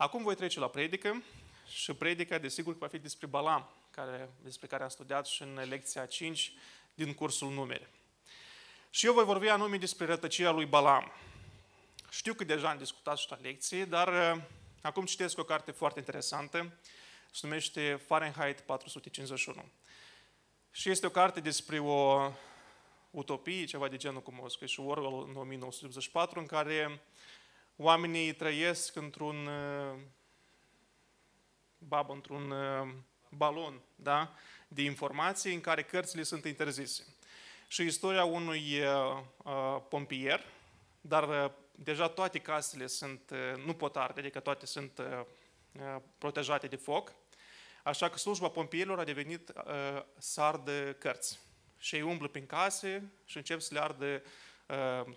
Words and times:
Acum 0.00 0.22
voi 0.22 0.34
trece 0.34 0.58
la 0.58 0.68
predică 0.68 1.22
și 1.68 1.92
predica, 1.92 2.38
desigur, 2.38 2.78
va 2.78 2.86
fi 2.86 2.98
despre 2.98 3.26
Balam, 3.26 3.68
care, 3.90 4.30
despre 4.42 4.66
care 4.66 4.82
am 4.82 4.88
studiat 4.88 5.26
și 5.26 5.42
în 5.42 5.68
lecția 5.68 6.06
5 6.06 6.52
din 6.94 7.14
cursul 7.14 7.50
numere. 7.50 7.90
Și 8.90 9.06
eu 9.06 9.12
voi 9.12 9.24
vorbi 9.24 9.48
anume 9.48 9.76
despre 9.76 10.06
rătăcirea 10.06 10.50
lui 10.50 10.64
Balam. 10.64 11.12
Știu 12.10 12.34
că 12.34 12.44
deja 12.44 12.70
am 12.70 12.78
discutat 12.78 13.18
și 13.18 13.26
la 13.30 13.38
lecție, 13.42 13.84
dar 13.84 14.08
uh, 14.08 14.42
acum 14.82 15.04
citesc 15.04 15.38
o 15.38 15.44
carte 15.44 15.70
foarte 15.70 15.98
interesantă, 15.98 16.78
se 17.30 17.46
numește 17.46 18.00
Fahrenheit 18.06 18.60
451. 18.60 19.64
Și 20.70 20.90
este 20.90 21.06
o 21.06 21.10
carte 21.10 21.40
despre 21.40 21.78
o 21.78 22.30
utopie, 23.10 23.64
ceva 23.64 23.88
de 23.88 23.96
genul 23.96 24.22
cum 24.22 24.40
o 24.42 24.48
scrie 24.48 24.68
și 24.68 24.80
Orwell 24.80 25.28
în 25.28 25.36
1984, 25.36 26.40
în 26.40 26.46
care 26.46 27.00
oamenii 27.76 28.32
trăiesc 28.32 28.96
într-un 28.96 29.46
uh, 29.46 29.98
babă, 31.78 32.12
într-un 32.12 32.50
uh, 32.50 32.88
balon 33.28 33.80
da? 33.96 34.34
de 34.68 34.82
informații 34.82 35.54
în 35.54 35.60
care 35.60 35.82
cărțile 35.82 36.22
sunt 36.22 36.44
interzise. 36.44 37.04
Și 37.68 37.82
istoria 37.82 38.24
unui 38.24 38.80
uh, 38.80 39.82
pompier, 39.88 40.44
dar 41.00 41.52
deja 41.74 42.08
toate 42.08 42.38
casele 42.38 42.86
sunt, 42.86 43.32
nu 43.64 43.74
pot 43.74 43.96
arde, 43.96 44.20
adică 44.20 44.40
toate 44.40 44.66
sunt 44.66 45.00
protejate 46.18 46.66
de 46.66 46.76
foc, 46.76 47.12
așa 47.82 48.08
că 48.08 48.18
slujba 48.18 48.48
pompierilor 48.48 48.98
a 48.98 49.04
devenit 49.04 49.52
să 50.18 50.40
ardă 50.40 50.92
cărți. 50.92 51.38
Și 51.78 51.94
ei 51.94 52.02
umblă 52.02 52.28
prin 52.28 52.46
case 52.46 53.10
și 53.24 53.36
încep 53.36 53.60
să 53.60 53.74
le 53.74 53.80
ardă 53.80 54.04
uh, 54.04 54.20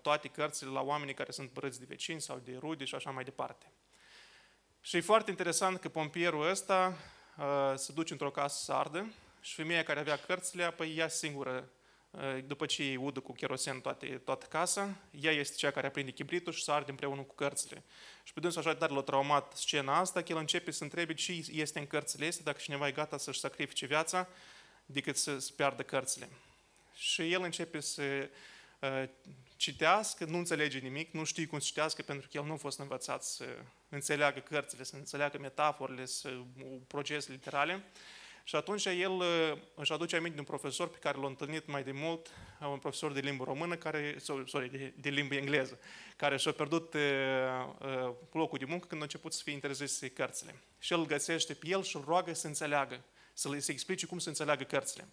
toate 0.02 0.27
cărțile 0.27 0.70
la 0.70 0.81
oamenii 0.81 1.13
care 1.13 1.31
sunt 1.31 1.52
bărăți 1.52 1.80
de 1.80 1.85
vecini 1.88 2.21
sau 2.21 2.41
de 2.44 2.57
rude 2.59 2.85
și 2.85 2.95
așa 2.95 3.11
mai 3.11 3.23
departe. 3.23 3.71
Și 4.81 4.98
e 4.98 5.02
foarte 5.02 5.30
interesant 5.30 5.80
că 5.80 5.89
pompierul 5.89 6.49
ăsta 6.49 6.98
uh, 7.38 7.73
se 7.75 7.91
duce 7.94 8.11
într-o 8.11 8.31
casă 8.31 8.63
să 8.63 8.73
ardă 8.73 9.13
și 9.41 9.53
femeia 9.53 9.83
care 9.83 10.00
avea 10.00 10.17
cărțile, 10.17 10.63
apoi 10.63 10.95
ea 10.97 11.08
singură, 11.08 11.69
uh, 12.11 12.38
după 12.45 12.66
ce 12.66 12.83
îi 12.83 12.95
udă 12.95 13.19
cu 13.19 13.33
kerosen 13.33 13.81
toate, 13.81 14.05
toată 14.05 14.45
casa, 14.45 14.95
ea 15.11 15.31
este 15.31 15.56
cea 15.56 15.72
care 15.72 15.88
aprinde 15.88 16.11
chibritul 16.11 16.53
și 16.53 16.63
să 16.63 16.72
arde 16.72 16.91
împreună 16.91 17.22
cu 17.22 17.35
cărțile. 17.35 17.83
Și 18.23 18.33
pe 18.33 18.39
dânsul 18.39 18.61
așa 18.61 18.72
de 18.72 18.80
tare 18.80 18.94
l-a 18.94 19.02
traumat 19.02 19.53
scena 19.56 19.97
asta, 19.97 20.22
că 20.22 20.31
el 20.31 20.38
începe 20.38 20.72
să 20.72 20.83
întrebe 20.83 21.13
ce 21.13 21.44
este 21.52 21.80
în 21.80 21.88
cărțile 21.88 22.28
astea, 22.28 22.44
dacă 22.44 22.59
cineva 22.61 22.88
e 22.88 22.91
gata 22.91 23.17
să-și 23.17 23.39
sacrifice 23.39 23.85
viața, 23.85 24.28
decât 24.85 25.17
să, 25.17 25.45
piardă 25.56 25.83
cărțile. 25.83 26.30
Și 26.94 27.31
el 27.31 27.41
începe 27.41 27.80
să 27.80 28.02
uh, 28.03 28.28
citească, 29.56 30.26
nu 30.26 30.38
înțelege 30.38 30.78
nimic, 30.78 31.14
nu 31.14 31.23
știe 31.23 31.45
cum 31.45 31.59
să 31.59 31.66
citească 31.66 32.02
pentru 32.02 32.28
că 32.31 32.38
el 32.38 32.45
nu 32.45 32.53
a 32.53 32.56
fost 32.56 32.80
învățat 32.80 33.23
să 33.23 33.45
înțeleagă 33.90 34.40
cărțile, 34.40 34.84
să 34.84 34.95
înțeleagă 34.95 35.38
metaforele, 35.38 36.06
să 36.06 36.30
procese 36.88 37.31
literale. 37.31 37.84
Și 38.44 38.56
atunci 38.56 38.86
el 38.86 39.12
uh, 39.12 39.58
își 39.75 39.92
aduce 39.92 40.16
aminte 40.16 40.34
de 40.34 40.40
un 40.40 40.45
profesor 40.45 40.90
pe 40.90 40.98
care 40.98 41.17
l-a 41.17 41.28
întâlnit 41.28 41.67
mai 41.67 41.84
de 41.84 41.92
mult, 41.92 42.28
uh, 42.62 42.67
un 42.67 42.78
profesor 42.78 43.12
de 43.12 43.20
limbă 43.20 43.44
română, 43.44 43.75
care, 43.75 44.16
sorry, 44.45 44.70
de, 44.70 44.94
de 44.95 45.09
limbă 45.09 45.36
engleză, 45.36 45.80
care 46.16 46.38
și-a 46.38 46.52
pierdut 46.52 46.94
uh, 46.94 47.02
locul 48.31 48.58
de 48.58 48.66
muncă 48.66 48.88
când 48.88 49.02
a 49.02 49.03
început 49.03 49.34
să 49.34 49.42
fie 49.44 49.53
interzise 49.53 50.09
cărțile. 50.09 50.56
Și 50.80 50.94
el 50.94 51.00
îl 51.00 51.06
găsește 51.06 51.53
pe 51.53 51.68
el 51.68 51.84
și 51.84 51.95
îl 51.95 52.03
roagă 52.08 52.34
să 52.34 52.47
înțeleagă, 52.47 53.03
să-i 53.34 53.64
explice 53.68 54.06
cum 54.06 54.20
să 54.20 54.30
înțeleagă 54.30 54.64
cărțile. 54.64 55.08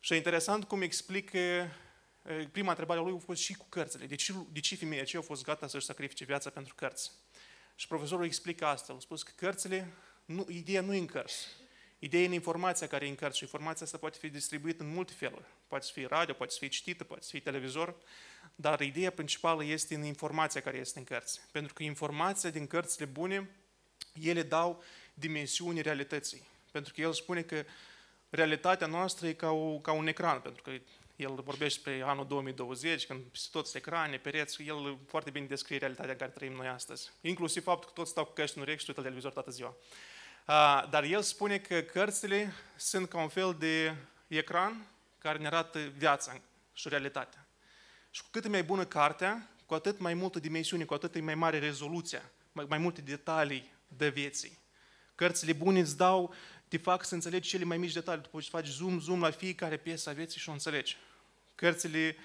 Și 0.00 0.12
e 0.12 0.16
interesant 0.16 0.64
cum 0.64 0.82
explică 0.82 1.38
prima 2.52 2.68
întrebare 2.68 3.00
a 3.00 3.02
lui 3.02 3.14
a 3.16 3.24
fost 3.24 3.42
și 3.42 3.54
cu 3.54 3.66
cărțile. 3.68 4.06
De 4.06 4.14
ce, 4.14 4.34
de 4.52 4.60
ce 4.60 4.76
femeia 4.76 5.02
aceea 5.02 5.22
a 5.22 5.24
fost 5.24 5.44
gata 5.44 5.66
să-și 5.66 5.86
sacrifice 5.86 6.24
viața 6.24 6.50
pentru 6.50 6.74
cărți? 6.74 7.10
Și 7.74 7.86
profesorul 7.86 8.24
explică 8.24 8.66
asta. 8.66 8.92
A 8.92 8.98
spus 8.98 9.22
că 9.22 9.32
cărțile, 9.36 9.92
nu, 10.24 10.46
ideea 10.48 10.80
nu 10.80 10.94
e 10.94 10.98
în 10.98 11.06
cărți. 11.06 11.48
Ideea 11.98 12.22
e 12.22 12.26
în 12.26 12.32
informația 12.32 12.86
care 12.86 13.06
e 13.06 13.08
în 13.08 13.14
cărți 13.14 13.36
și 13.36 13.42
informația 13.42 13.86
asta 13.86 13.98
poate 13.98 14.18
fi 14.20 14.28
distribuită 14.28 14.82
în 14.82 14.88
multe 14.88 15.12
feluri. 15.12 15.44
Poate 15.66 15.86
fi 15.92 16.04
radio, 16.04 16.34
poate 16.34 16.54
fi 16.58 16.68
citită, 16.68 17.04
poate 17.04 17.26
fi 17.28 17.40
televizor, 17.40 17.96
dar 18.54 18.80
ideea 18.80 19.10
principală 19.10 19.64
este 19.64 19.94
în 19.94 20.04
informația 20.04 20.60
care 20.60 20.76
este 20.76 20.98
în 20.98 21.04
cărți. 21.04 21.40
Pentru 21.52 21.74
că 21.74 21.82
informația 21.82 22.50
din 22.50 22.66
cărțile 22.66 23.04
bune, 23.04 23.50
ele 24.20 24.42
dau 24.42 24.82
dimensiuni 25.14 25.80
realității. 25.80 26.48
Pentru 26.70 26.92
că 26.92 27.00
el 27.00 27.12
spune 27.12 27.42
că 27.42 27.64
realitatea 28.30 28.86
noastră 28.86 29.26
e 29.26 29.32
ca, 29.32 29.50
o, 29.50 29.78
ca 29.80 29.92
un 29.92 30.06
ecran, 30.06 30.40
pentru 30.40 30.62
că 30.62 30.70
el 31.16 31.34
vorbește 31.34 31.90
despre 31.90 32.02
anul 32.02 32.26
2020, 32.26 33.06
când 33.06 33.22
peste 33.22 33.48
toți 33.52 33.76
ecrane, 33.76 34.16
pereți, 34.16 34.62
el 34.62 34.98
foarte 35.06 35.30
bine 35.30 35.46
descrie 35.46 35.78
realitatea 35.78 36.12
în 36.12 36.18
care 36.18 36.30
trăim 36.30 36.52
noi 36.52 36.66
astăzi. 36.66 37.10
Inclusiv 37.20 37.62
faptul 37.62 37.88
că 37.88 37.94
toți 37.94 38.10
stau 38.10 38.24
cu 38.24 38.32
căști 38.32 38.56
în 38.56 38.62
urechi 38.62 38.82
și 38.82 38.88
uită 38.88 39.02
televizor 39.02 39.32
toată 39.32 39.50
ziua. 39.50 39.76
Dar 40.90 41.02
el 41.02 41.22
spune 41.22 41.58
că 41.58 41.80
cărțile 41.80 42.52
sunt 42.76 43.08
ca 43.08 43.18
un 43.18 43.28
fel 43.28 43.56
de 43.58 43.94
ecran 44.26 44.86
care 45.18 45.38
ne 45.38 45.46
arată 45.46 45.78
viața 45.78 46.40
și 46.72 46.88
realitatea. 46.88 47.46
Și 48.10 48.22
cu 48.22 48.28
cât 48.30 48.44
e 48.44 48.48
mai 48.48 48.62
bună 48.62 48.84
cartea, 48.84 49.50
cu 49.66 49.74
atât 49.74 49.98
mai 49.98 50.14
multă 50.14 50.38
dimensiune, 50.38 50.84
cu 50.84 50.94
atât 50.94 51.14
e 51.14 51.20
mai 51.20 51.34
mare 51.34 51.58
rezoluția, 51.58 52.30
mai, 52.52 52.64
mai 52.68 52.78
multe 52.78 53.00
detalii 53.00 53.72
de 53.88 54.08
vieții. 54.08 54.58
Cărțile 55.14 55.52
bune 55.52 55.80
îți 55.80 55.96
dau 55.96 56.34
te 56.68 56.76
fac 56.76 57.04
să 57.04 57.14
înțelegi 57.14 57.48
cele 57.48 57.64
mai 57.64 57.76
mici 57.76 57.92
detalii. 57.92 58.22
Tu 58.22 58.28
poți 58.28 58.48
faci 58.48 58.66
zoom, 58.66 59.00
zoom 59.00 59.20
la 59.20 59.30
fiecare 59.30 59.76
piesă 59.76 60.10
a 60.10 60.12
vieții 60.12 60.40
și 60.40 60.48
o 60.48 60.52
înțelegi. 60.52 60.96
Cărțile 61.54 62.16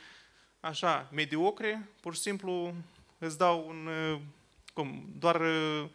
așa, 0.60 1.10
mediocre, 1.12 1.90
pur 2.02 2.14
și 2.14 2.22
simplu 2.22 2.74
îți 3.18 3.38
dau 3.38 3.68
un, 3.68 3.88
uh, 3.88 4.22
cum, 4.74 5.14
doar 5.20 5.42
uh, 5.42 5.90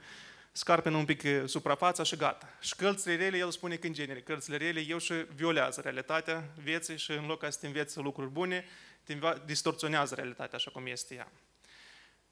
scarpenă 0.52 0.96
un 0.96 1.04
pic 1.04 1.22
uh, 1.22 1.42
suprafața 1.46 2.02
și 2.02 2.16
gata. 2.16 2.48
Și 2.60 2.74
cărțile 2.76 3.16
rele, 3.16 3.36
el 3.36 3.50
spune 3.50 3.76
că 3.76 3.86
în 3.86 3.92
genere, 3.92 4.20
cărțile 4.20 4.56
rele 4.56 4.80
eu 4.80 4.98
și 4.98 5.12
violează 5.34 5.80
realitatea 5.80 6.52
vieții 6.62 6.98
și 6.98 7.10
în 7.10 7.26
loc 7.26 7.40
ca 7.40 7.50
să 7.50 7.58
te 7.60 7.66
înveți 7.66 7.98
lucruri 7.98 8.30
bune, 8.30 8.64
te 9.02 9.18
distorsionează 9.44 10.14
realitatea 10.14 10.56
așa 10.56 10.70
cum 10.70 10.86
este 10.86 11.14
ea. 11.14 11.32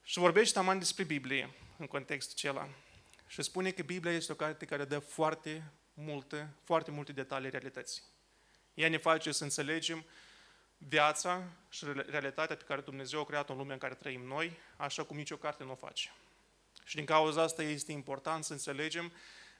Și 0.03 0.19
vorbește 0.19 0.53
taman 0.53 0.79
despre 0.79 1.03
Biblie 1.03 1.49
în 1.77 1.87
contextul 1.87 2.33
acela. 2.37 2.69
Și 3.27 3.41
spune 3.41 3.71
că 3.71 3.81
Biblia 3.81 4.11
este 4.11 4.31
o 4.31 4.35
carte 4.35 4.65
care 4.65 4.85
dă 4.85 4.99
foarte 4.99 5.63
multe, 5.93 6.49
foarte 6.63 6.91
multe 6.91 7.11
detalii 7.11 7.49
realității. 7.49 8.01
Ea 8.73 8.89
ne 8.89 8.97
face 8.97 9.31
să 9.31 9.43
înțelegem 9.43 10.05
viața 10.77 11.43
și 11.69 11.85
realitatea 12.07 12.55
pe 12.55 12.63
care 12.63 12.81
Dumnezeu 12.81 13.19
a 13.19 13.25
creat 13.25 13.49
în 13.49 13.57
lumea 13.57 13.73
în 13.73 13.79
care 13.79 13.93
trăim 13.93 14.21
noi, 14.21 14.57
așa 14.77 15.03
cum 15.03 15.17
nicio 15.17 15.35
carte 15.35 15.63
nu 15.63 15.71
o 15.71 15.75
face. 15.75 16.13
Și 16.83 16.95
din 16.95 17.05
cauza 17.05 17.41
asta 17.41 17.63
este 17.63 17.91
important 17.91 18.43
să 18.43 18.53
înțelegem 18.53 19.11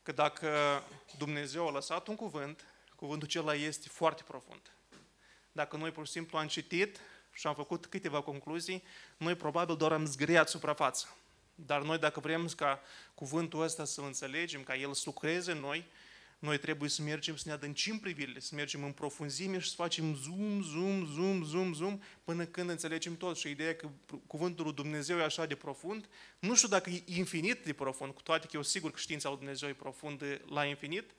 că 0.04 0.12
dacă 0.12 0.84
Dumnezeu 1.18 1.68
a 1.68 1.72
lăsat 1.72 2.08
un 2.08 2.16
cuvânt, 2.16 2.66
cuvântul 2.96 3.28
acela 3.28 3.54
este 3.54 3.88
foarte 3.90 4.24
profund. 4.24 4.72
Dacă 5.52 5.78
noi 5.78 5.92
pur 5.92 6.06
și 6.06 6.12
simplu 6.12 6.38
am 6.38 6.48
citit 6.48 7.00
și 7.32 7.48
am 7.48 7.56
făcut 7.56 7.86
câteva 7.86 8.22
concluzii, 8.22 8.84
noi 9.18 9.36
probabil 9.36 9.76
doar 9.76 9.92
am 9.92 10.06
zgriat 10.06 10.50
suprafața. 10.50 11.08
Dar 11.56 11.82
noi 11.82 11.98
dacă 11.98 12.20
vrem 12.20 12.48
ca 12.48 12.82
cuvântul 13.16 13.62
ăsta 13.62 13.86
să-l 13.86 14.06
înțelegem, 14.06 14.64
ca 14.64 14.76
el 14.76 14.94
să 14.94 15.04
lucreze 15.06 15.52
în 15.52 15.60
noi, 15.60 15.86
noi 16.44 16.58
trebuie 16.58 16.90
să 16.90 17.02
mergem 17.02 17.36
să 17.36 17.44
ne 17.46 17.54
adâncim 17.54 18.00
privirile, 18.00 18.40
să 18.40 18.56
mergem 18.56 18.84
în 18.84 18.92
profunzime 18.92 19.60
și 19.60 19.70
să 19.70 19.76
facem 19.76 20.16
zoom, 20.16 20.62
zoom, 20.62 21.06
zoom, 21.06 21.44
zoom, 21.44 21.74
zoom, 21.74 22.00
până 22.24 22.46
când 22.46 22.70
înțelegem 22.70 23.18
tot. 23.18 23.38
Și 23.38 23.50
ideea 23.50 23.76
că 23.76 23.90
cuvântul 24.28 24.66
lui 24.66 24.74
Dumnezeu 24.74 25.18
e 25.18 25.24
așa 25.24 25.46
de 25.46 25.56
profund, 25.56 26.08
nu 26.40 26.56
știu 26.56 26.68
dacă 26.68 26.90
e 26.90 27.04
infinit 27.06 27.64
de 27.64 27.74
profund, 27.74 28.14
cu 28.14 28.22
toate 28.22 28.46
că 28.46 28.52
eu 28.56 28.62
sigur 28.62 28.92
că 28.92 29.00
știința 29.00 29.30
lui 29.30 29.38
Dumnezeu 29.38 29.70
e 29.70 29.74
profundă 29.74 30.42
la 30.50 30.66
infinit, 30.66 31.12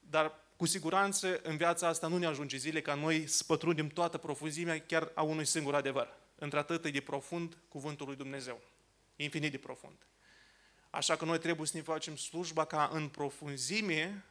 dar 0.00 0.32
cu 0.56 0.66
siguranță 0.66 1.40
în 1.42 1.56
viața 1.56 1.88
asta 1.88 2.06
nu 2.06 2.18
ne 2.18 2.26
ajunge 2.26 2.56
zile 2.56 2.80
ca 2.80 2.94
noi 2.94 3.26
să 3.26 3.44
pătrundem 3.44 3.88
toată 3.88 4.18
profunzimea 4.18 4.80
chiar 4.80 5.10
a 5.14 5.22
unui 5.22 5.44
singur 5.44 5.74
adevăr. 5.74 6.08
Într-atât 6.34 6.92
de 6.92 7.00
profund 7.00 7.56
cuvântul 7.68 8.06
lui 8.06 8.16
Dumnezeu. 8.16 8.60
Infinit 9.16 9.50
de 9.50 9.58
profund. 9.58 9.96
Așa 10.90 11.16
că 11.16 11.24
noi 11.24 11.38
trebuie 11.38 11.66
să 11.66 11.76
ne 11.76 11.82
facem 11.82 12.16
slujba 12.16 12.64
ca 12.64 12.90
în 12.92 13.08
profunzime 13.08 14.24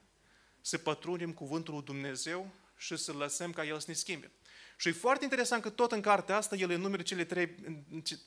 să 0.62 0.78
pătrundem 0.78 1.34
cuvântul 1.34 1.74
lui 1.74 1.84
Dumnezeu 1.84 2.52
și 2.78 2.96
să 2.96 3.12
lăsăm 3.12 3.52
ca 3.52 3.66
El 3.66 3.80
să 3.80 3.86
ne 3.88 3.94
schimbe. 3.94 4.32
Și 4.78 4.88
e 4.88 4.92
foarte 4.92 5.24
interesant 5.24 5.62
că 5.62 5.70
tot 5.70 5.92
în 5.92 6.02
cartea 6.02 6.36
asta 6.36 6.56
el 6.56 6.72
enumeră 6.72 7.02
cele 7.02 7.26
trei, 7.26 7.56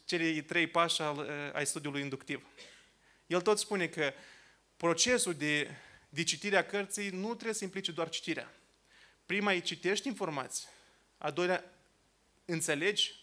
cele 0.05 0.43
trei 0.43 0.67
pași 0.67 1.03
al, 1.03 1.27
eh, 1.29 1.55
ai 1.55 1.67
studiului 1.67 2.01
inductiv. 2.01 2.47
El 3.27 3.41
tot 3.41 3.59
spune 3.59 3.87
că 3.89 4.13
procesul 4.77 5.35
de, 5.35 5.71
de 6.09 6.23
citire 6.23 6.57
a 6.57 6.67
cărții 6.67 7.11
nu 7.11 7.27
trebuie 7.27 7.55
să 7.55 7.65
implice 7.65 7.93
doar 7.93 8.09
citirea. 8.09 8.55
Prima 9.27 9.51
îi 9.51 9.61
citești 9.61 10.09
informații, 10.09 10.69
a 11.19 11.31
doilea 11.31 11.65
înțelegi, 12.45 13.15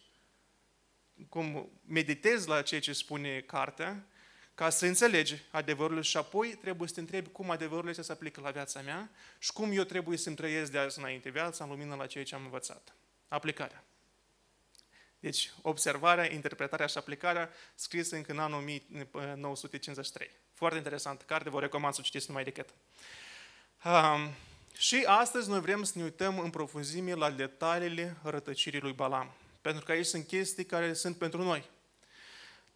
cum 1.29 1.71
meditezi 1.85 2.47
la 2.47 2.61
ceea 2.61 2.81
ce 2.81 2.93
spune 2.93 3.39
cartea 3.39 4.07
ca 4.59 4.69
să 4.69 4.85
înțelegi 4.85 5.35
adevărul 5.51 6.01
și 6.01 6.17
apoi 6.17 6.57
trebuie 6.61 6.87
să 6.87 6.93
te 6.93 6.99
întrebi 6.99 7.29
cum 7.29 7.49
adevărul 7.49 7.89
este 7.89 8.01
să 8.01 8.11
aplică 8.11 8.41
la 8.41 8.49
viața 8.51 8.81
mea 8.81 9.09
și 9.37 9.53
cum 9.53 9.71
eu 9.71 9.83
trebuie 9.83 10.17
să-mi 10.17 10.35
trăiesc 10.35 10.71
de 10.71 10.77
azi 10.77 10.99
înainte 10.99 11.29
viața 11.29 11.63
în 11.63 11.69
lumină 11.69 11.95
la 11.95 12.05
ceea 12.05 12.23
ce 12.23 12.35
am 12.35 12.43
învățat. 12.43 12.95
Aplicarea. 13.27 13.83
Deci, 15.19 15.51
observarea, 15.61 16.31
interpretarea 16.33 16.85
și 16.85 16.97
aplicarea, 16.97 17.49
scrisă 17.75 18.15
încă 18.15 18.31
în 18.31 18.39
anul 18.39 18.57
1953. 18.57 20.29
Foarte 20.53 20.77
interesant, 20.77 21.21
carte, 21.21 21.49
vă 21.49 21.59
recomand 21.59 21.93
să 21.93 21.99
o 22.01 22.03
citiți 22.03 22.25
numai 22.27 22.43
decât. 22.43 22.69
Um, 23.85 24.33
și 24.77 25.03
astăzi 25.05 25.49
noi 25.49 25.59
vrem 25.59 25.83
să 25.83 25.91
ne 25.95 26.03
uităm 26.03 26.39
în 26.39 26.49
profunzime 26.49 27.13
la 27.13 27.31
detaliile 27.31 28.17
rătăcirii 28.23 28.79
lui 28.79 28.93
Balam. 28.93 29.31
Pentru 29.61 29.85
că 29.85 29.91
aici 29.91 30.05
sunt 30.05 30.27
chestii 30.27 30.65
care 30.65 30.93
sunt 30.93 31.17
pentru 31.17 31.43
noi. 31.43 31.69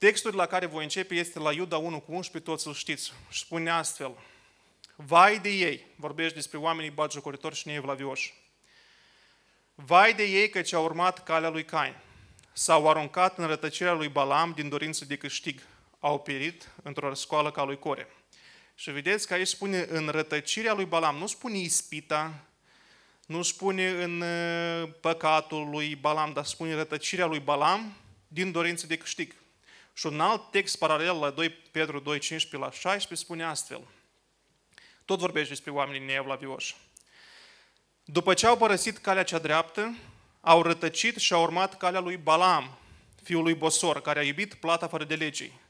Textul 0.04 0.36
la 0.36 0.46
care 0.46 0.66
voi 0.66 0.84
începe 0.84 1.16
este 1.16 1.40
la 1.40 1.54
Iuda 1.54 1.78
1 1.78 2.00
cu 2.00 2.14
11, 2.14 2.52
toți 2.52 2.68
îl 2.68 2.74
știți. 2.74 3.14
Și 3.30 3.40
spune 3.40 3.70
astfel, 3.70 4.18
Vai 4.96 5.40
de 5.40 5.50
ei, 5.50 5.86
vorbești 5.96 6.34
despre 6.34 6.58
oamenii 6.58 6.92
batjocoritori 6.92 7.56
și 7.56 7.68
neevlavioși. 7.68 8.34
Vai 9.76 10.14
de 10.14 10.24
ei 10.24 10.64
ce 10.64 10.76
au 10.76 10.84
urmat 10.84 11.24
calea 11.24 11.50
lui 11.50 11.66
Cain. 11.66 11.96
S-au 12.54 12.90
aruncat 12.90 13.38
în 13.38 13.48
rătăcirea 13.48 13.94
lui 13.94 14.08
Balam 14.08 14.52
din 14.56 14.70
dorință 14.70 15.06
de 15.06 15.16
câștig. 15.16 15.62
Au 16.00 16.20
perit 16.20 16.70
într-o 16.82 17.08
răscoală 17.08 17.52
ca 17.52 17.64
lui 17.64 17.80
Core. 17.80 18.08
Și 18.76 18.92
vedeți 18.92 19.28
că 19.28 19.34
aici 19.34 19.48
spune 19.48 19.86
în 19.90 20.08
rătăcirea 20.08 20.74
lui 20.74 20.86
Balam, 20.86 21.16
nu 21.16 21.28
spune 21.28 21.58
ispita, 21.58 22.34
nu 23.26 23.42
spune 23.42 23.90
în 23.90 24.22
uh, 24.22 24.90
păcatul 25.02 25.70
lui 25.70 25.96
Balam, 25.96 26.34
dar 26.34 26.46
spune 26.46 26.74
rătăcirea 26.74 27.26
lui 27.26 27.40
Balam 27.40 27.94
din 28.28 28.52
dorință 28.52 28.88
de 28.88 28.98
câștig. 28.98 29.42
Și 29.94 30.06
un 30.06 30.20
alt 30.20 30.52
text 30.52 30.78
paralel 30.78 31.20
la 31.20 31.30
2 31.30 31.50
Petru 31.50 32.00
2, 32.00 32.20
15 32.20 32.70
la 32.70 32.72
16 32.72 33.16
spune 33.16 33.44
astfel. 33.44 33.88
Tot 35.06 35.20
vorbește 35.20 35.50
despre 35.50 35.72
oamenii 35.72 36.06
neevlavioși. 36.06 36.76
După 38.06 38.34
ce 38.34 38.48
au 38.48 38.58
părăsit 38.58 38.98
calea 38.98 39.24
cea 39.24 39.40
dreaptă, 39.40 39.96
au 40.42 40.62
rătăcit 40.62 41.18
și 41.18 41.34
au 41.34 41.42
urmat 41.42 41.78
calea 41.78 42.00
lui 42.00 42.18
Balam, 42.18 42.78
fiul 43.24 43.44
lui 43.44 43.54
Bosor, 43.54 44.02
care 44.02 44.20
a 44.20 44.24
iubit 44.24 44.54
plata 44.54 44.88
fără 44.88 45.04
de 45.04 45.16
legii. 45.16 45.62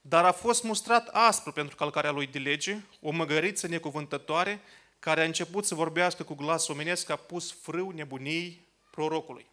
Dar 0.00 0.24
a 0.24 0.32
fost 0.32 0.62
mustrat 0.62 1.08
aspru 1.08 1.52
pentru 1.52 1.76
calcarea 1.76 2.10
lui 2.10 2.26
de 2.26 2.38
lege, 2.38 2.76
o 3.00 3.10
măgăriță 3.10 3.66
necuvântătoare, 3.66 4.60
care 4.98 5.20
a 5.20 5.24
început 5.24 5.64
să 5.64 5.74
vorbească 5.74 6.22
cu 6.22 6.34
glas 6.34 6.68
omenesc, 6.68 7.10
a 7.10 7.16
pus 7.16 7.52
frâu 7.62 7.90
nebuniei 7.90 8.66
prorocului. 8.90 9.46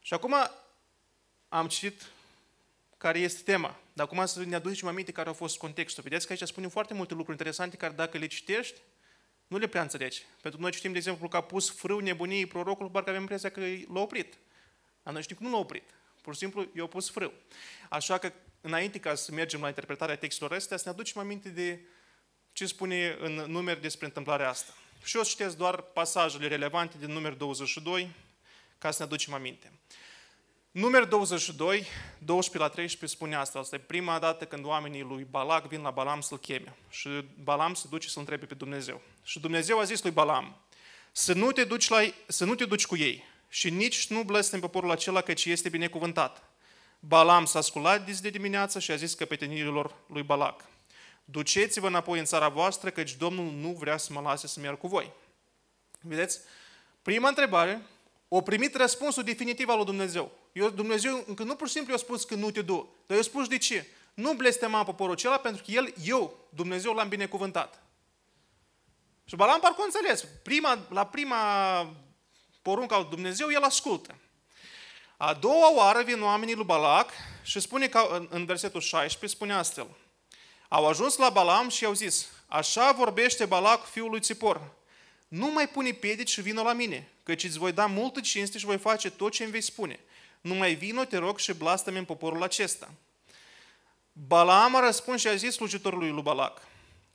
Și 0.00 0.14
acum 0.14 0.34
am 1.48 1.68
citit 1.68 2.02
care 3.02 3.18
este 3.18 3.42
tema. 3.42 3.76
Dar 3.92 4.06
acum 4.06 4.26
să 4.26 4.44
ne 4.44 4.54
aducem 4.54 4.88
aminte 4.88 5.12
care 5.12 5.28
a 5.28 5.32
fost 5.32 5.58
contextul. 5.58 6.02
Vedeți 6.02 6.26
că 6.26 6.32
aici 6.32 6.42
spune 6.42 6.68
foarte 6.68 6.94
multe 6.94 7.14
lucruri 7.14 7.38
interesante 7.38 7.76
care 7.76 7.92
dacă 7.92 8.18
le 8.18 8.26
citești, 8.26 8.80
nu 9.46 9.58
le 9.58 9.66
prea 9.66 9.82
înțelegi. 9.82 10.22
Pentru 10.40 10.50
că 10.50 10.62
noi 10.62 10.72
citim, 10.72 10.92
de 10.92 10.98
exemplu, 10.98 11.28
că 11.28 11.36
a 11.36 11.40
pus 11.40 11.70
frâu 11.70 11.98
nebuniei 11.98 12.46
prorocul, 12.46 12.90
parcă 12.90 13.08
avem 13.08 13.20
impresia 13.20 13.50
că 13.50 13.60
l-a 13.92 14.00
oprit. 14.00 14.38
Dar 15.02 15.12
noi 15.12 15.22
știm 15.22 15.36
că 15.36 15.42
nu 15.42 15.50
l-a 15.50 15.58
oprit. 15.58 15.82
Pur 16.20 16.32
și 16.32 16.38
simplu, 16.38 16.68
i-a 16.74 16.86
pus 16.86 17.10
frâu. 17.10 17.32
Așa 17.88 18.18
că, 18.18 18.32
înainte 18.60 18.98
ca 18.98 19.14
să 19.14 19.32
mergem 19.32 19.60
la 19.60 19.68
interpretarea 19.68 20.16
textelor 20.16 20.52
astea, 20.52 20.76
să 20.76 20.82
ne 20.86 20.90
aducem 20.90 21.20
aminte 21.20 21.48
de 21.48 21.80
ce 22.52 22.66
spune 22.66 23.16
în 23.20 23.32
numeri 23.32 23.80
despre 23.80 24.06
întâmplarea 24.06 24.48
asta. 24.48 24.74
Și 25.04 25.16
eu 25.16 25.22
citesc 25.22 25.56
doar 25.56 25.80
pasajele 25.80 26.48
relevante 26.48 26.96
din 26.98 27.12
numeri 27.12 27.38
22, 27.38 28.10
ca 28.78 28.90
să 28.90 28.96
ne 28.98 29.04
aducem 29.04 29.34
aminte. 29.34 29.72
Numeri 30.72 31.08
22, 31.08 31.86
12 32.18 32.58
la 32.58 32.68
13 32.68 33.18
spune 33.18 33.36
asta. 33.36 33.58
Asta 33.58 33.76
e 33.76 33.78
prima 33.78 34.18
dată 34.18 34.44
când 34.44 34.64
oamenii 34.64 35.02
lui 35.02 35.26
Balac 35.30 35.68
vin 35.68 35.82
la 35.82 35.90
Balam 35.90 36.20
să-l 36.20 36.38
cheme. 36.38 36.76
Și 36.90 37.08
Balam 37.42 37.74
se 37.74 37.86
duce 37.90 38.08
să-l 38.08 38.20
întrebe 38.20 38.46
pe 38.46 38.54
Dumnezeu. 38.54 39.00
Și 39.24 39.40
Dumnezeu 39.40 39.78
a 39.78 39.82
zis 39.82 40.02
lui 40.02 40.12
Balam, 40.12 40.56
să 41.12 41.32
nu 41.32 41.52
te 41.52 41.64
duci, 41.64 41.88
la, 41.88 41.98
să 42.26 42.44
nu 42.44 42.54
te 42.54 42.64
duci 42.64 42.86
cu 42.86 42.96
ei 42.96 43.24
și 43.48 43.70
nici 43.70 44.06
nu 44.06 44.22
blestem 44.22 44.60
poporul 44.60 44.90
acela 44.90 45.20
căci 45.20 45.44
este 45.44 45.68
binecuvântat. 45.68 46.42
Balam 46.98 47.44
s-a 47.44 47.60
sculat 47.60 48.06
de 48.06 48.12
zi 48.12 48.22
de 48.22 48.30
dimineață 48.30 48.78
și 48.78 48.90
a 48.90 48.96
zis 48.96 49.14
căpetenirilor 49.14 49.94
lui 50.06 50.22
Balac, 50.22 50.64
duceți-vă 51.24 51.86
înapoi 51.86 52.18
în 52.18 52.24
țara 52.24 52.48
voastră, 52.48 52.90
căci 52.90 53.14
Domnul 53.16 53.52
nu 53.52 53.76
vrea 53.78 53.96
să 53.96 54.12
mă 54.12 54.20
lase 54.20 54.46
să 54.46 54.60
merg 54.60 54.78
cu 54.78 54.86
voi. 54.86 55.12
Vedeți? 56.00 56.38
Prima 57.02 57.28
întrebare, 57.28 57.82
o 58.28 58.40
primit 58.40 58.74
răspunsul 58.74 59.22
definitiv 59.22 59.68
al 59.68 59.76
lui 59.76 59.84
Dumnezeu. 59.84 60.40
Eu, 60.52 60.68
Dumnezeu 60.68 61.24
încă 61.26 61.42
nu 61.42 61.54
pur 61.54 61.66
și 61.66 61.72
simplu 61.72 61.92
i-a 61.92 61.98
spus 61.98 62.24
că 62.24 62.34
nu 62.34 62.50
te 62.50 62.62
du, 62.62 62.94
dar 63.06 63.16
i-a 63.16 63.22
spus 63.22 63.48
de 63.48 63.58
ce? 63.58 63.86
Nu 64.14 64.34
blestema 64.34 64.84
poporul 64.84 65.14
acela 65.14 65.36
pentru 65.36 65.62
că 65.64 65.70
el, 65.70 65.94
eu, 66.04 66.38
Dumnezeu 66.48 66.92
l-am 66.92 67.08
binecuvântat. 67.08 67.82
Și 69.24 69.36
Balam 69.36 69.60
parcă 69.60 69.82
înțeles. 69.84 70.24
Prima, 70.42 70.78
la 70.88 71.06
prima 71.06 71.36
poruncă 72.62 72.94
al 72.94 73.06
Dumnezeu, 73.10 73.50
el 73.50 73.62
ascultă. 73.62 74.14
A 75.16 75.34
doua 75.34 75.74
oară 75.74 76.02
vin 76.02 76.22
oamenii 76.22 76.54
lui 76.54 76.64
Balac 76.64 77.10
și 77.42 77.60
spune 77.60 77.88
că 77.88 78.26
în 78.28 78.44
versetul 78.44 78.80
16, 78.80 79.36
spune 79.36 79.52
astfel. 79.52 79.86
Au 80.68 80.86
ajuns 80.86 81.16
la 81.16 81.28
Balam 81.28 81.68
și 81.68 81.82
i-au 81.82 81.92
zis, 81.92 82.28
așa 82.46 82.92
vorbește 82.92 83.44
Balac 83.44 83.90
fiul 83.90 84.10
lui 84.10 84.20
Țipor. 84.20 84.70
Nu 85.28 85.46
mai 85.46 85.68
pune 85.68 85.90
piedici 85.90 86.30
și 86.30 86.40
vină 86.40 86.62
la 86.62 86.72
mine, 86.72 87.08
căci 87.22 87.44
îți 87.44 87.58
voi 87.58 87.72
da 87.72 87.86
multă 87.86 88.20
cinste 88.20 88.58
și 88.58 88.64
voi 88.64 88.78
face 88.78 89.10
tot 89.10 89.32
ce 89.32 89.42
îmi 89.42 89.52
vei 89.52 89.60
spune. 89.60 90.00
Numai 90.42 90.74
vino, 90.74 91.04
te 91.04 91.16
rog, 91.16 91.38
și 91.38 91.52
blastămi 91.52 91.98
în 91.98 92.04
poporul 92.04 92.42
acesta. 92.42 92.90
Balaam 94.12 94.76
a 94.76 94.80
răspuns 94.80 95.20
și 95.20 95.28
a 95.28 95.34
zis 95.34 95.54
slujitorului 95.54 96.10
lui 96.10 96.22
Balac, 96.22 96.62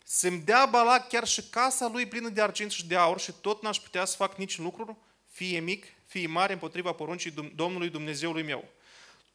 să-mi 0.04 0.40
dea 0.40 0.66
Balac 0.66 1.08
chiar 1.08 1.28
și 1.28 1.44
casa 1.50 1.88
lui 1.88 2.06
plină 2.06 2.30
de 2.30 2.42
argint 2.42 2.72
și 2.72 2.86
de 2.86 2.96
aur 2.96 3.20
și 3.20 3.32
tot 3.42 3.62
n-aș 3.62 3.78
putea 3.78 4.06
să 4.06 4.16
fac 4.16 4.36
nici 4.38 4.58
lucru, 4.58 4.98
fie 5.32 5.60
mic, 5.60 5.86
fie 6.06 6.28
mare, 6.28 6.54
împotriva 6.54 6.92
poruncii 6.92 7.52
Domnului 7.56 7.90
Dumnezeului 7.90 8.44
meu. 8.44 8.66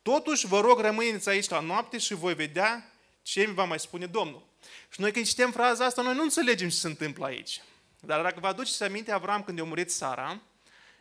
Totuși, 0.03 0.47
vă 0.47 0.61
rog, 0.61 0.81
rămâneți 0.81 1.29
aici 1.29 1.49
la 1.49 1.61
noapte 1.61 1.99
și 1.99 2.15
voi 2.15 2.35
vedea 2.35 2.93
ce 3.23 3.47
mi 3.47 3.55
va 3.55 3.65
mai 3.65 3.79
spune 3.79 4.07
Domnul. 4.07 4.43
Și 4.89 5.01
noi 5.01 5.13
când 5.13 5.27
citem 5.27 5.51
fraza 5.51 5.85
asta, 5.85 6.03
noi 6.03 6.15
nu 6.15 6.23
înțelegem 6.23 6.69
ce 6.69 6.75
se 6.75 6.87
întâmplă 6.87 7.25
aici. 7.25 7.61
Dar 8.01 8.23
dacă 8.23 8.41
vă 8.41 8.47
aduceți 8.47 8.83
aminte, 8.83 9.13
Avram, 9.13 9.43
când 9.43 9.59
i-a 9.59 9.65
murit 9.65 9.91
Sara, 9.91 10.41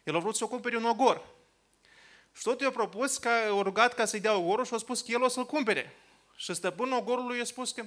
el 0.04 0.16
a 0.16 0.20
vrut 0.20 0.36
să 0.36 0.44
o 0.44 0.48
cumpere 0.48 0.78
un 0.78 0.86
ogor. 0.86 1.24
Și 2.34 2.44
tot 2.44 2.62
i-a 2.62 2.72
propus, 2.72 3.18
că 3.18 3.30
a 3.30 3.62
rugat 3.62 3.94
ca 3.94 4.06
să-i 4.06 4.20
dea 4.20 4.36
ogorul 4.36 4.66
și 4.66 4.74
a 4.74 4.78
spus 4.78 5.02
că 5.02 5.12
el 5.12 5.22
o 5.22 5.28
să-l 5.28 5.46
cumpere. 5.46 5.96
Și 6.36 6.54
stăpânul 6.54 6.98
ogorului 6.98 7.38
i-a 7.38 7.44
spus 7.44 7.72
că 7.72 7.86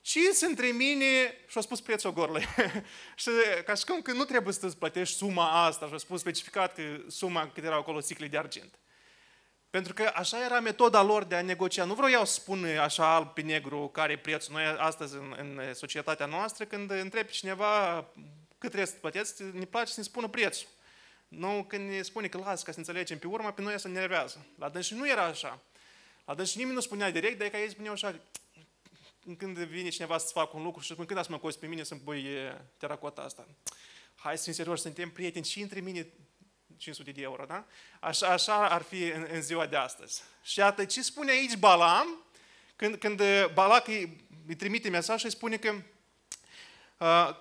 ce 0.00 0.20
între 0.40 0.66
mine 0.66 1.34
și 1.48 1.58
a 1.58 1.60
spus 1.60 1.80
prețul 1.80 2.10
ogorului. 2.10 2.46
și 3.22 3.30
ca 3.64 3.74
și 3.74 3.84
cum 3.84 4.02
că 4.02 4.12
nu 4.12 4.24
trebuie 4.24 4.54
să-ți 4.54 4.76
plătești 4.76 5.16
suma 5.16 5.64
asta 5.64 5.86
și 5.86 5.94
a 5.94 5.96
spus 5.96 6.20
specificat 6.20 6.74
că 6.74 6.82
suma 7.08 7.50
cât 7.54 7.64
erau 7.64 7.78
acolo 7.78 8.00
sicle 8.00 8.26
de 8.26 8.38
argint. 8.38 8.78
Pentru 9.70 9.94
că 9.94 10.12
așa 10.14 10.44
era 10.44 10.60
metoda 10.60 11.02
lor 11.02 11.24
de 11.24 11.34
a 11.34 11.42
negocia. 11.42 11.84
Nu 11.84 11.94
vreau 11.94 12.24
să 12.24 12.32
spun 12.32 12.64
așa 12.64 13.14
alb 13.14 13.28
pe 13.28 13.40
negru 13.40 13.88
care 13.88 14.12
e 14.12 14.18
prețul. 14.18 14.52
Noi 14.52 14.64
astăzi 14.64 15.14
în, 15.14 15.34
în 15.38 15.74
societatea 15.74 16.26
noastră, 16.26 16.64
când 16.64 16.90
întrebi 16.90 17.32
cineva 17.32 18.04
cât 18.58 18.70
trebuie 18.70 18.86
să 18.86 18.94
plătești, 19.00 19.42
ne 19.42 19.64
place 19.64 19.90
să 19.90 19.94
ne 19.96 20.02
spună 20.02 20.28
prețul. 20.28 20.68
Nu 21.30 21.64
când 21.68 21.88
ne 21.88 22.02
spune 22.02 22.28
că 22.28 22.38
las 22.38 22.62
ca 22.62 22.72
să 22.72 22.78
înțelegem 22.78 23.18
pe 23.18 23.26
urmă, 23.26 23.52
pe 23.52 23.62
noi 23.62 23.80
să 23.80 23.88
ne 23.88 23.98
nervează. 23.98 24.46
La 24.58 24.68
dânsi 24.68 24.94
nu 24.94 25.08
era 25.08 25.24
așa. 25.24 25.62
La 26.24 26.34
dânsi 26.34 26.56
nimeni 26.56 26.74
nu 26.74 26.80
spunea 26.80 27.10
direct, 27.10 27.38
dar 27.38 27.46
e 27.46 27.50
ca 27.50 27.60
ei 27.60 27.70
spuneau 27.70 27.92
așa, 27.94 28.20
când 29.36 29.58
vine 29.58 29.88
cineva 29.88 30.18
să 30.18 30.30
facă 30.32 30.56
un 30.56 30.62
lucru 30.62 30.80
și 30.80 30.92
spune, 30.92 31.06
când 31.06 31.18
ați 31.18 31.30
mă 31.30 31.38
cozi 31.38 31.58
pe 31.58 31.66
mine 31.66 31.82
să-mi 31.82 32.00
pui 32.00 32.26
teracota 32.76 33.22
asta? 33.22 33.46
Hai 34.14 34.38
să 34.38 34.44
fim 34.44 34.52
serioși, 34.52 34.82
suntem 34.82 35.10
prieteni 35.10 35.44
și 35.44 35.60
între 35.60 35.80
mine 35.80 36.06
500 36.76 37.10
de 37.10 37.22
euro, 37.22 37.44
da? 37.44 37.66
Așa, 38.00 38.26
așa 38.26 38.68
ar 38.68 38.82
fi 38.82 39.02
în, 39.02 39.26
în 39.32 39.42
ziua 39.42 39.66
de 39.66 39.76
astăzi. 39.76 40.22
Și 40.42 40.58
iată, 40.58 40.84
ce 40.84 41.02
spune 41.02 41.30
aici 41.30 41.56
Balam, 41.56 42.24
când, 42.76 42.94
când 42.94 43.22
Balac 43.52 43.86
îi, 43.86 44.26
îi 44.46 44.56
trimite 44.56 44.88
mesaj 44.88 45.18
și 45.18 45.24
îi 45.24 45.30
spune 45.30 45.56
că 45.56 45.74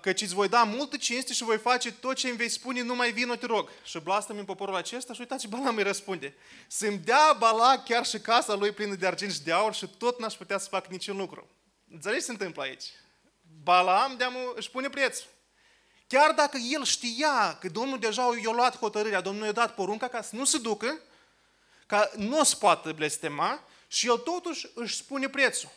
căci 0.01 0.21
îți 0.21 0.33
voi 0.33 0.47
da 0.47 0.63
multă 0.63 0.97
cinste 0.97 1.33
și 1.33 1.43
voi 1.43 1.57
face 1.57 1.91
tot 1.91 2.15
ce 2.15 2.27
îmi 2.27 2.37
vei 2.37 2.49
spune, 2.49 2.81
nu 2.81 2.95
mai 2.95 3.11
vino, 3.11 3.35
te 3.35 3.45
rog. 3.45 3.69
Și 3.83 3.99
blastă-mi 3.99 4.39
în 4.39 4.45
poporul 4.45 4.75
acesta 4.75 5.13
și 5.13 5.19
uitați, 5.19 5.47
Balam 5.47 5.75
îi 5.75 5.83
răspunde. 5.83 6.35
Să-mi 6.67 6.97
dea 6.97 7.35
Balac 7.37 7.85
chiar 7.85 8.05
și 8.05 8.19
casa 8.19 8.53
lui 8.53 8.71
plină 8.71 8.95
de 8.95 9.07
argint 9.07 9.33
și 9.33 9.41
de 9.41 9.51
aur 9.51 9.73
și 9.73 9.87
tot 9.97 10.19
n-aș 10.19 10.33
putea 10.33 10.57
să 10.57 10.67
fac 10.69 10.87
niciun 10.87 11.17
lucru. 11.17 11.49
Înțelegi 11.91 12.19
ce 12.19 12.25
se 12.25 12.31
întâmplă 12.31 12.61
aici? 12.61 12.83
Balam 13.63 14.15
deamă, 14.17 14.39
își 14.55 14.71
pune 14.71 14.89
prețul. 14.89 15.27
Chiar 16.07 16.31
dacă 16.31 16.57
el 16.71 16.83
știa 16.83 17.57
că 17.59 17.69
Domnul 17.69 17.99
deja 17.99 18.29
i-a 18.43 18.51
luat 18.51 18.77
hotărârea, 18.77 19.21
Domnul 19.21 19.45
i-a 19.45 19.51
dat 19.51 19.75
porunca 19.75 20.07
ca 20.07 20.21
să 20.21 20.35
nu 20.35 20.45
se 20.45 20.57
ducă, 20.57 20.99
ca 21.85 22.11
nu 22.15 22.39
o 22.39 22.43
să 22.43 22.55
poată 22.55 22.91
blestema, 22.91 23.63
și 23.87 24.07
el 24.07 24.17
totuși 24.17 24.67
își 24.73 24.95
spune 24.95 25.29
prețul. 25.29 25.69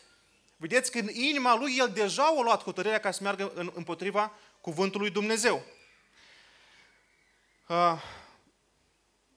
Vedeți 0.57 0.91
că 0.91 0.99
în 0.99 1.09
inima 1.09 1.55
lui 1.55 1.77
el 1.77 1.89
deja 1.89 2.23
a 2.23 2.41
luat 2.41 2.63
hotărârea 2.63 2.99
ca 2.99 3.11
să 3.11 3.23
meargă 3.23 3.51
în, 3.55 3.71
împotriva 3.75 4.31
cuvântului 4.61 5.09
Dumnezeu. 5.09 5.65
Uh, 7.67 8.01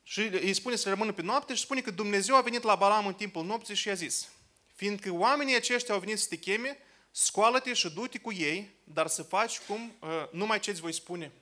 și 0.03 0.21
îi 0.21 0.55
spune 0.55 0.77
să 0.77 0.89
rămână 0.89 1.13
pe 1.13 1.23
noapte 1.23 1.55
și 1.55 1.63
spune 1.63 1.81
că 1.81 1.91
Dumnezeu 1.91 2.37
a 2.37 2.41
venit 2.41 2.63
la 2.63 2.75
Balam 2.75 3.07
în 3.07 3.15
timpul 3.15 3.45
nopții 3.45 3.75
și 3.75 3.89
i-a 3.89 3.95
zis, 3.95 4.29
fiindcă 4.75 5.11
oamenii 5.11 5.55
aceștia 5.55 5.95
au 5.95 6.01
venit 6.01 6.19
să 6.19 6.27
te 6.29 6.37
cheme, 6.37 6.79
scoală-te 7.11 7.73
și 7.73 7.91
du-te 7.91 8.19
cu 8.19 8.33
ei, 8.33 8.71
dar 8.85 9.07
să 9.07 9.23
faci 9.23 9.59
cum 9.59 9.97
uh, 10.01 10.09
numai 10.31 10.61
ce 10.61 10.71
îți 10.71 10.81
voi 10.81 10.93
spune. 10.93 11.33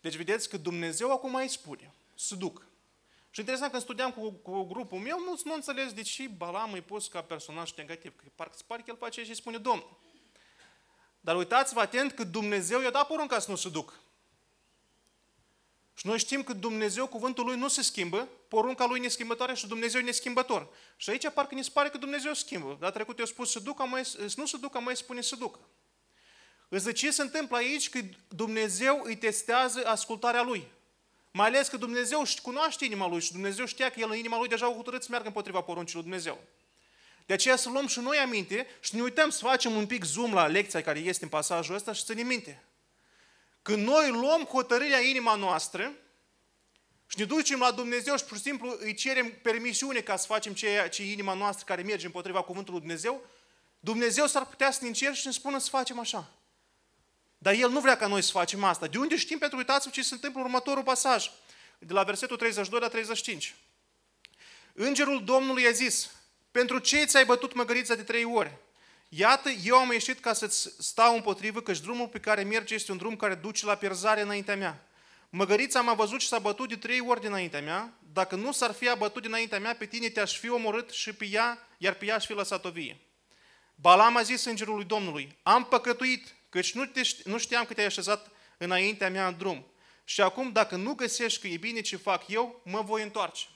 Deci 0.00 0.14
vedeți 0.14 0.48
că 0.48 0.56
Dumnezeu 0.56 1.12
acum 1.12 1.34
îi 1.34 1.48
spune, 1.48 1.94
să 2.14 2.34
duc. 2.34 2.66
Și 3.34 3.40
interesant, 3.40 3.70
când 3.70 3.82
studiam 3.82 4.12
cu, 4.12 4.30
cu 4.30 4.62
grupul 4.62 4.98
meu, 4.98 5.18
mulți 5.26 5.46
nu 5.46 5.54
înțeles 5.54 5.92
de 5.92 6.02
ce 6.02 6.28
Balam 6.28 6.72
îi 6.72 6.80
pus 6.80 7.08
ca 7.08 7.22
personaj 7.22 7.72
negativ. 7.72 8.16
Că 8.16 8.24
parcă 8.34 8.54
se 8.56 8.62
pare 8.66 8.82
că 8.82 8.90
el 8.90 8.96
face 8.96 9.24
și 9.24 9.34
spune 9.34 9.58
Domnul. 9.58 10.00
Dar 11.20 11.36
uitați-vă 11.36 11.80
atent 11.80 12.12
că 12.12 12.24
Dumnezeu 12.24 12.80
i-a 12.80 12.90
dat 12.90 13.06
porunca 13.06 13.38
să 13.38 13.50
nu 13.50 13.56
se 13.56 13.68
ducă. 13.68 13.94
Și 15.94 16.06
noi 16.06 16.18
știm 16.18 16.42
că 16.42 16.52
Dumnezeu, 16.52 17.06
cuvântul 17.06 17.44
Lui 17.44 17.56
nu 17.56 17.68
se 17.68 17.82
schimbă, 17.82 18.28
porunca 18.48 18.86
Lui 18.86 18.98
e 18.98 19.02
neschimbătoare 19.02 19.54
și 19.54 19.66
Dumnezeu 19.66 20.00
e 20.00 20.04
neschimbător. 20.04 20.68
Și 20.96 21.10
aici 21.10 21.28
parcă 21.28 21.54
ne 21.54 21.62
se 21.62 21.70
pare 21.72 21.88
că 21.88 21.98
Dumnezeu 21.98 22.34
schimbă. 22.34 22.76
Dar 22.80 22.90
trecut 22.90 23.18
eu 23.18 23.24
spus 23.24 23.50
să 23.50 23.58
ducă, 23.58 23.82
mai, 23.82 24.02
nu 24.36 24.46
să 24.46 24.56
ducă, 24.56 24.80
mai 24.80 24.96
spune 24.96 25.20
să 25.20 25.36
ducă. 25.36 25.60
Însă 26.68 26.92
ce 26.92 27.10
se 27.10 27.22
întâmplă 27.22 27.56
aici? 27.56 27.88
Că 27.88 28.00
Dumnezeu 28.28 29.00
îi 29.04 29.16
testează 29.16 29.86
ascultarea 29.86 30.42
Lui. 30.42 30.68
Mai 31.36 31.46
ales 31.46 31.68
că 31.68 31.76
Dumnezeu 31.76 32.22
cunoaște 32.42 32.84
inima 32.84 33.08
Lui 33.08 33.20
și 33.20 33.32
Dumnezeu 33.32 33.66
știa 33.66 33.90
că 33.90 34.00
El 34.00 34.10
în 34.10 34.16
inima 34.16 34.38
Lui 34.38 34.48
deja 34.48 34.66
a 34.66 34.72
hotărât 34.72 35.02
să 35.02 35.06
meargă 35.10 35.26
împotriva 35.26 35.60
poruncilor 35.60 36.02
lui 36.02 36.10
Dumnezeu. 36.10 36.42
De 37.26 37.32
aceea 37.32 37.56
să 37.56 37.68
luăm 37.68 37.86
și 37.86 38.00
noi 38.00 38.16
aminte 38.16 38.66
și 38.80 38.90
să 38.90 38.96
ne 38.96 39.02
uităm 39.02 39.30
să 39.30 39.44
facem 39.44 39.76
un 39.76 39.86
pic 39.86 40.04
zoom 40.04 40.32
la 40.32 40.46
lecția 40.46 40.82
care 40.82 40.98
este 40.98 41.24
în 41.24 41.30
pasajul 41.30 41.74
ăsta 41.74 41.92
și 41.92 42.04
să 42.04 42.14
ne 42.14 42.22
minte. 42.22 42.64
Când 43.62 43.86
noi 43.86 44.10
luăm 44.10 44.42
hotărârea 44.42 45.00
inima 45.00 45.34
noastră 45.34 45.92
și 47.06 47.18
ne 47.18 47.24
ducem 47.24 47.58
la 47.58 47.70
Dumnezeu 47.70 48.16
și 48.16 48.24
pur 48.24 48.36
și 48.36 48.42
simplu 48.42 48.76
îi 48.78 48.94
cerem 48.94 49.32
permisiune 49.42 50.00
ca 50.00 50.16
să 50.16 50.26
facem 50.26 50.52
ceea 50.52 50.88
ce 50.88 51.10
inima 51.10 51.34
noastră 51.34 51.64
care 51.64 51.82
merge 51.82 52.06
împotriva 52.06 52.42
cuvântului 52.42 52.80
Dumnezeu, 52.80 53.22
Dumnezeu 53.80 54.26
s-ar 54.26 54.46
putea 54.46 54.70
să 54.70 54.78
ne 54.82 54.88
încerce 54.88 55.20
și 55.20 55.26
ne 55.26 55.32
spună 55.32 55.58
să 55.58 55.68
facem 55.68 55.98
așa. 55.98 56.30
Dar 57.44 57.54
El 57.54 57.70
nu 57.70 57.80
vrea 57.80 57.96
ca 57.96 58.06
noi 58.06 58.22
să 58.22 58.30
facem 58.30 58.64
asta. 58.64 58.86
De 58.86 58.98
unde 58.98 59.16
știm? 59.16 59.38
Pentru 59.38 59.58
uitați-vă 59.58 59.92
ce 59.94 60.02
se 60.02 60.14
întâmplă 60.14 60.40
următorul 60.40 60.82
pasaj, 60.82 61.30
de 61.78 61.92
la 61.92 62.02
versetul 62.02 62.36
32 62.36 62.80
la 62.80 62.88
35. 62.88 63.54
Îngerul 64.72 65.24
Domnului 65.24 65.66
a 65.66 65.70
zis, 65.70 66.10
pentru 66.50 66.78
ce 66.78 67.04
ți-ai 67.04 67.24
bătut 67.24 67.54
măgărița 67.54 67.94
de 67.94 68.02
trei 68.02 68.24
ori? 68.24 68.56
Iată, 69.08 69.48
eu 69.50 69.76
am 69.76 69.92
ieșit 69.92 70.20
ca 70.20 70.32
să-ți 70.32 70.68
stau 70.78 71.14
împotrivă, 71.14 71.60
căci 71.60 71.80
drumul 71.80 72.08
pe 72.08 72.18
care 72.18 72.42
merge 72.42 72.74
este 72.74 72.92
un 72.92 72.98
drum 72.98 73.16
care 73.16 73.34
duce 73.34 73.66
la 73.66 73.74
pierzare 73.74 74.20
înaintea 74.20 74.56
mea. 74.56 74.88
Măgărița 75.28 75.80
m-a 75.80 75.94
văzut 75.94 76.20
și 76.20 76.28
s-a 76.28 76.38
bătut 76.38 76.68
de 76.68 76.76
trei 76.76 77.00
ori 77.00 77.20
dinaintea 77.20 77.60
mea. 77.60 77.92
Dacă 78.12 78.36
nu 78.36 78.52
s-ar 78.52 78.72
fi 78.72 78.88
abătut 78.88 79.22
dinaintea 79.22 79.60
mea, 79.60 79.74
pe 79.74 79.86
tine 79.86 80.08
te-aș 80.08 80.38
fi 80.38 80.50
omorât 80.50 80.90
și 80.90 81.12
pe 81.12 81.26
ea, 81.26 81.68
iar 81.78 81.94
pe 81.94 82.04
ea 82.04 82.14
aș 82.14 82.26
fi 82.26 82.32
lăsat 82.32 82.64
o 82.64 82.70
vie. 82.70 83.00
Balam 83.74 84.16
a 84.16 84.22
zis 84.22 84.44
îngerului 84.44 84.84
Domnului, 84.84 85.36
am 85.42 85.64
păcătuit, 85.64 86.33
căci 86.54 86.72
nu, 86.72 86.86
te, 86.86 87.00
nu 87.24 87.38
știam 87.38 87.64
că 87.64 87.74
te-ai 87.74 87.86
așezat 87.86 88.30
înaintea 88.58 89.10
mea 89.10 89.26
în 89.26 89.36
drum. 89.36 89.66
Și 90.04 90.20
acum, 90.20 90.52
dacă 90.52 90.76
nu 90.76 90.94
găsești 90.94 91.40
că 91.40 91.46
e 91.46 91.56
bine 91.56 91.80
ce 91.80 91.96
fac 91.96 92.28
eu, 92.28 92.60
mă 92.64 92.80
voi 92.80 93.02
întoarce. 93.02 93.46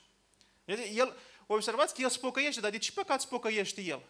El, 0.95 1.17
observați 1.47 1.95
că 1.95 2.01
el 2.01 2.09
spocăiește, 2.09 2.61
dar 2.61 2.71
de 2.71 2.79
ce 2.79 2.93
păcat 2.93 3.21
spocăiește 3.21 3.81
el? 3.81 4.03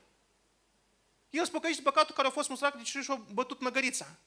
El 1.30 1.44
spocăiește 1.44 1.82
păcatul 1.82 2.14
care 2.14 2.28
a 2.28 2.30
fost 2.30 2.48
mustrat 2.48 2.76
de 2.76 2.82
ce 2.82 3.00
și-a 3.00 3.24
bătut 3.32 3.60
măgărița. 3.60 4.18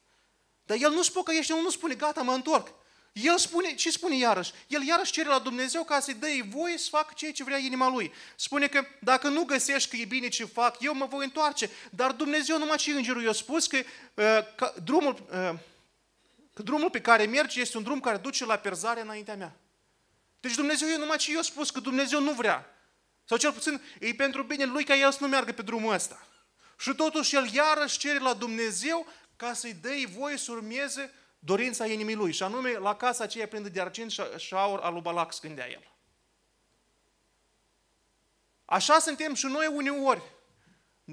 Dar 0.65 0.77
el 0.81 0.91
nu 0.91 1.01
spocăiește, 1.01 1.53
el 1.53 1.61
nu 1.61 1.69
spune, 1.69 1.95
gata, 1.95 2.21
mă 2.21 2.33
întorc. 2.33 2.73
El 3.11 3.37
spune, 3.37 3.73
ce 3.73 3.91
spune 3.91 4.17
iarăși? 4.17 4.51
El 4.67 4.83
iarăși 4.83 5.11
cere 5.11 5.27
la 5.27 5.39
Dumnezeu 5.39 5.83
ca 5.83 5.99
să-i 5.99 6.13
dă 6.13 6.27
voie 6.49 6.77
să 6.77 6.87
facă 6.89 7.13
ceea 7.15 7.31
ce 7.31 7.43
vrea 7.43 7.57
inima 7.57 7.89
lui. 7.89 8.13
Spune 8.35 8.67
că 8.67 8.85
dacă 8.99 9.27
nu 9.27 9.43
găsești 9.43 9.89
că 9.89 9.95
e 9.95 10.05
bine 10.05 10.27
ce 10.27 10.45
fac, 10.45 10.77
eu 10.79 10.93
mă 10.93 11.05
voi 11.05 11.23
întoarce. 11.23 11.69
Dar 11.89 12.11
Dumnezeu 12.11 12.57
numai 12.57 12.77
ce 12.77 12.91
îngerul 12.91 13.23
i-a 13.23 13.31
spus 13.31 13.67
că, 13.67 13.77
uh, 13.77 13.85
că, 14.55 14.73
drumul, 14.83 15.25
uh, 15.31 15.59
că 16.53 16.61
drumul 16.61 16.89
pe 16.89 17.01
care 17.01 17.25
merge 17.25 17.59
este 17.59 17.77
un 17.77 17.83
drum 17.83 17.99
care 17.99 18.17
duce 18.17 18.45
la 18.45 18.55
pierzare 18.55 19.01
înaintea 19.01 19.35
mea. 19.35 19.55
Deci 20.39 20.55
Dumnezeu 20.55 20.87
e 20.87 20.97
numai 20.97 21.17
ce 21.17 21.31
i-a 21.31 21.41
spus 21.41 21.69
că 21.69 21.79
Dumnezeu 21.79 22.21
nu 22.21 22.31
vrea. 22.31 22.65
Sau 23.25 23.37
cel 23.37 23.51
puțin 23.51 23.81
e 23.99 24.13
pentru 24.13 24.43
bine 24.43 24.65
lui 24.65 24.83
ca 24.83 24.95
el 24.95 25.11
să 25.11 25.17
nu 25.21 25.27
meargă 25.27 25.51
pe 25.51 25.61
drumul 25.61 25.93
ăsta. 25.93 26.27
Și 26.77 26.93
totuși 26.93 27.35
el 27.35 27.53
iarăși 27.53 27.97
cere 27.97 28.19
la 28.19 28.33
Dumnezeu 28.33 29.07
ca 29.35 29.53
să-i 29.53 29.73
dă 29.81 29.89
voie 30.17 30.37
să 30.37 30.51
urmeze 30.51 31.13
dorința 31.43 31.85
inimii 31.85 32.15
lui. 32.15 32.31
Și 32.31 32.43
anume 32.43 32.77
la 32.77 32.95
casa 32.95 33.23
aceea 33.23 33.47
plină 33.47 33.67
de 33.67 33.81
argint 33.81 34.11
și 34.37 34.53
aur 34.53 34.79
al 34.79 34.93
lui 34.93 35.01
Balac 35.01 35.33
scândea 35.33 35.69
el. 35.69 35.91
Așa 38.65 38.99
suntem 38.99 39.33
și 39.33 39.45
noi 39.45 39.67
uneori. 39.73 40.21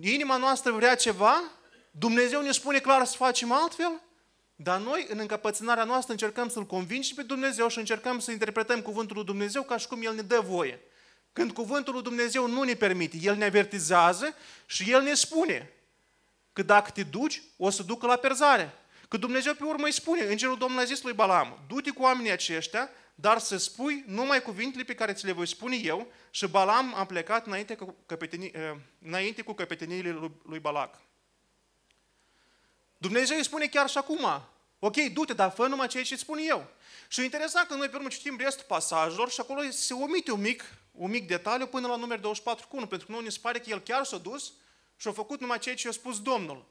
Inima 0.01 0.37
noastră 0.37 0.73
vrea 0.73 0.95
ceva, 0.95 1.43
Dumnezeu 1.91 2.43
ne 2.43 2.53
spune 2.53 2.79
clar 2.79 3.05
să 3.05 3.17
facem 3.17 3.53
altfel, 3.53 4.01
dar 4.57 4.81
noi, 4.81 5.07
în 5.11 5.19
încăpățânarea 5.19 5.85
noastră, 5.85 6.13
încercăm 6.13 6.49
să-L 6.49 6.67
convingem 6.67 7.17
pe 7.17 7.23
Dumnezeu 7.23 7.69
și 7.69 7.79
încercăm 7.79 8.19
să 8.19 8.31
interpretăm 8.31 8.83
cuvântul 8.83 9.17
lui 9.17 9.25
Dumnezeu 9.25 9.63
ca 9.63 9.77
și 9.77 9.87
cum 9.87 10.03
El 10.03 10.15
ne 10.15 10.23
dă 10.23 10.41
voie. 10.41 10.81
Când 11.33 11.53
cuvântul 11.53 11.93
lui 11.93 12.03
Dumnezeu 12.03 12.47
nu 12.47 12.63
ne 12.63 12.75
permite, 12.75 13.17
El 13.21 13.37
ne 13.37 13.45
avertizează 13.45 14.35
și 14.67 14.91
El 14.91 15.03
ne 15.03 15.15
spune 15.15 15.73
că 16.53 16.63
dacă 16.63 16.91
te 16.91 17.03
duci, 17.03 17.43
o 17.57 17.71
să 17.71 17.83
ducă 17.83 18.07
la 18.07 18.17
perzare. 18.17 18.75
Că 19.09 19.17
Dumnezeu 19.17 19.55
pe 19.55 19.65
urmă 19.65 19.85
îi 19.85 19.93
spune, 19.93 20.23
Îngerul 20.23 20.59
Domnului 20.59 20.85
a 20.85 20.87
zis 20.87 21.03
lui 21.03 21.13
Balam, 21.13 21.59
du-te 21.67 21.91
cu 21.91 22.03
oamenii 22.03 22.31
aceștia, 22.31 22.91
dar 23.15 23.39
să 23.39 23.57
spui 23.57 24.05
numai 24.07 24.43
cuvintele 24.43 24.85
pe 24.85 24.95
care 24.95 25.13
ți 25.13 25.25
le 25.25 25.33
voi 25.33 25.47
spune 25.47 25.77
eu 25.77 26.13
și 26.31 26.47
Balam 26.47 26.95
a 26.95 27.05
plecat 27.05 27.47
înainte 27.47 27.75
cu, 27.75 27.97
căpetenii, 28.07 28.51
eh, 28.55 28.75
înainte 29.03 29.43
cu 29.43 29.53
căpeteniile 29.53 30.11
lui, 30.11 30.31
lui 30.43 30.59
Balac. 30.59 31.01
Dumnezeu 32.97 33.37
îi 33.37 33.45
spune 33.45 33.67
chiar 33.67 33.89
și 33.89 33.99
acum, 33.99 34.27
ok, 34.79 34.97
du-te, 34.97 35.33
dar 35.33 35.51
fă 35.51 35.67
numai 35.67 35.89
ceea 35.89 36.05
ce 36.05 36.13
îți 36.13 36.23
spun 36.23 36.39
eu. 36.49 36.67
Și 37.09 37.21
e 37.21 37.25
interesant 37.25 37.69
că 37.69 37.75
noi 37.75 37.89
pe 37.89 37.97
urmă 37.97 38.09
citim 38.09 38.37
restul 38.41 38.65
pasajelor 38.69 39.31
și 39.31 39.41
acolo 39.41 39.61
se 39.71 39.95
omite 39.95 40.31
un 40.31 40.41
mic 40.41 40.65
un 40.99 41.11
mic 41.11 41.27
detaliu 41.27 41.67
până 41.67 41.87
la 41.87 41.97
număr 41.97 42.19
24 42.19 42.67
cu 42.69 42.77
1, 42.77 42.87
pentru 42.87 43.07
că 43.07 43.13
nu 43.13 43.21
ne 43.21 43.29
se 43.29 43.39
pare 43.43 43.59
că 43.59 43.71
el 43.71 43.81
chiar 43.81 44.05
s-a 44.05 44.19
dus 44.19 44.53
și 44.97 45.09
a 45.09 45.13
făcut 45.13 45.41
numai 45.41 45.59
ceea 45.59 45.75
ce 45.75 45.89
a 45.89 45.91
spus 45.91 46.21
Domnul. 46.21 46.65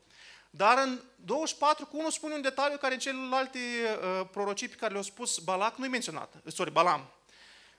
Dar 0.57 0.77
în 0.77 0.99
24 1.15 1.85
cu 1.85 1.97
1 1.97 2.09
spune 2.09 2.33
un 2.33 2.41
detaliu 2.41 2.77
care 2.77 2.93
în 2.93 2.99
celelalte 2.99 3.59
uh, 3.59 4.27
prorocii 4.31 4.67
pe 4.67 4.75
care 4.75 4.93
le-a 4.93 5.01
spus 5.01 5.37
Balac 5.37 5.77
nu-i 5.77 5.87
menționat, 5.87 6.33
uh, 6.43 6.53
sorry, 6.53 6.71
Balam. 6.71 7.11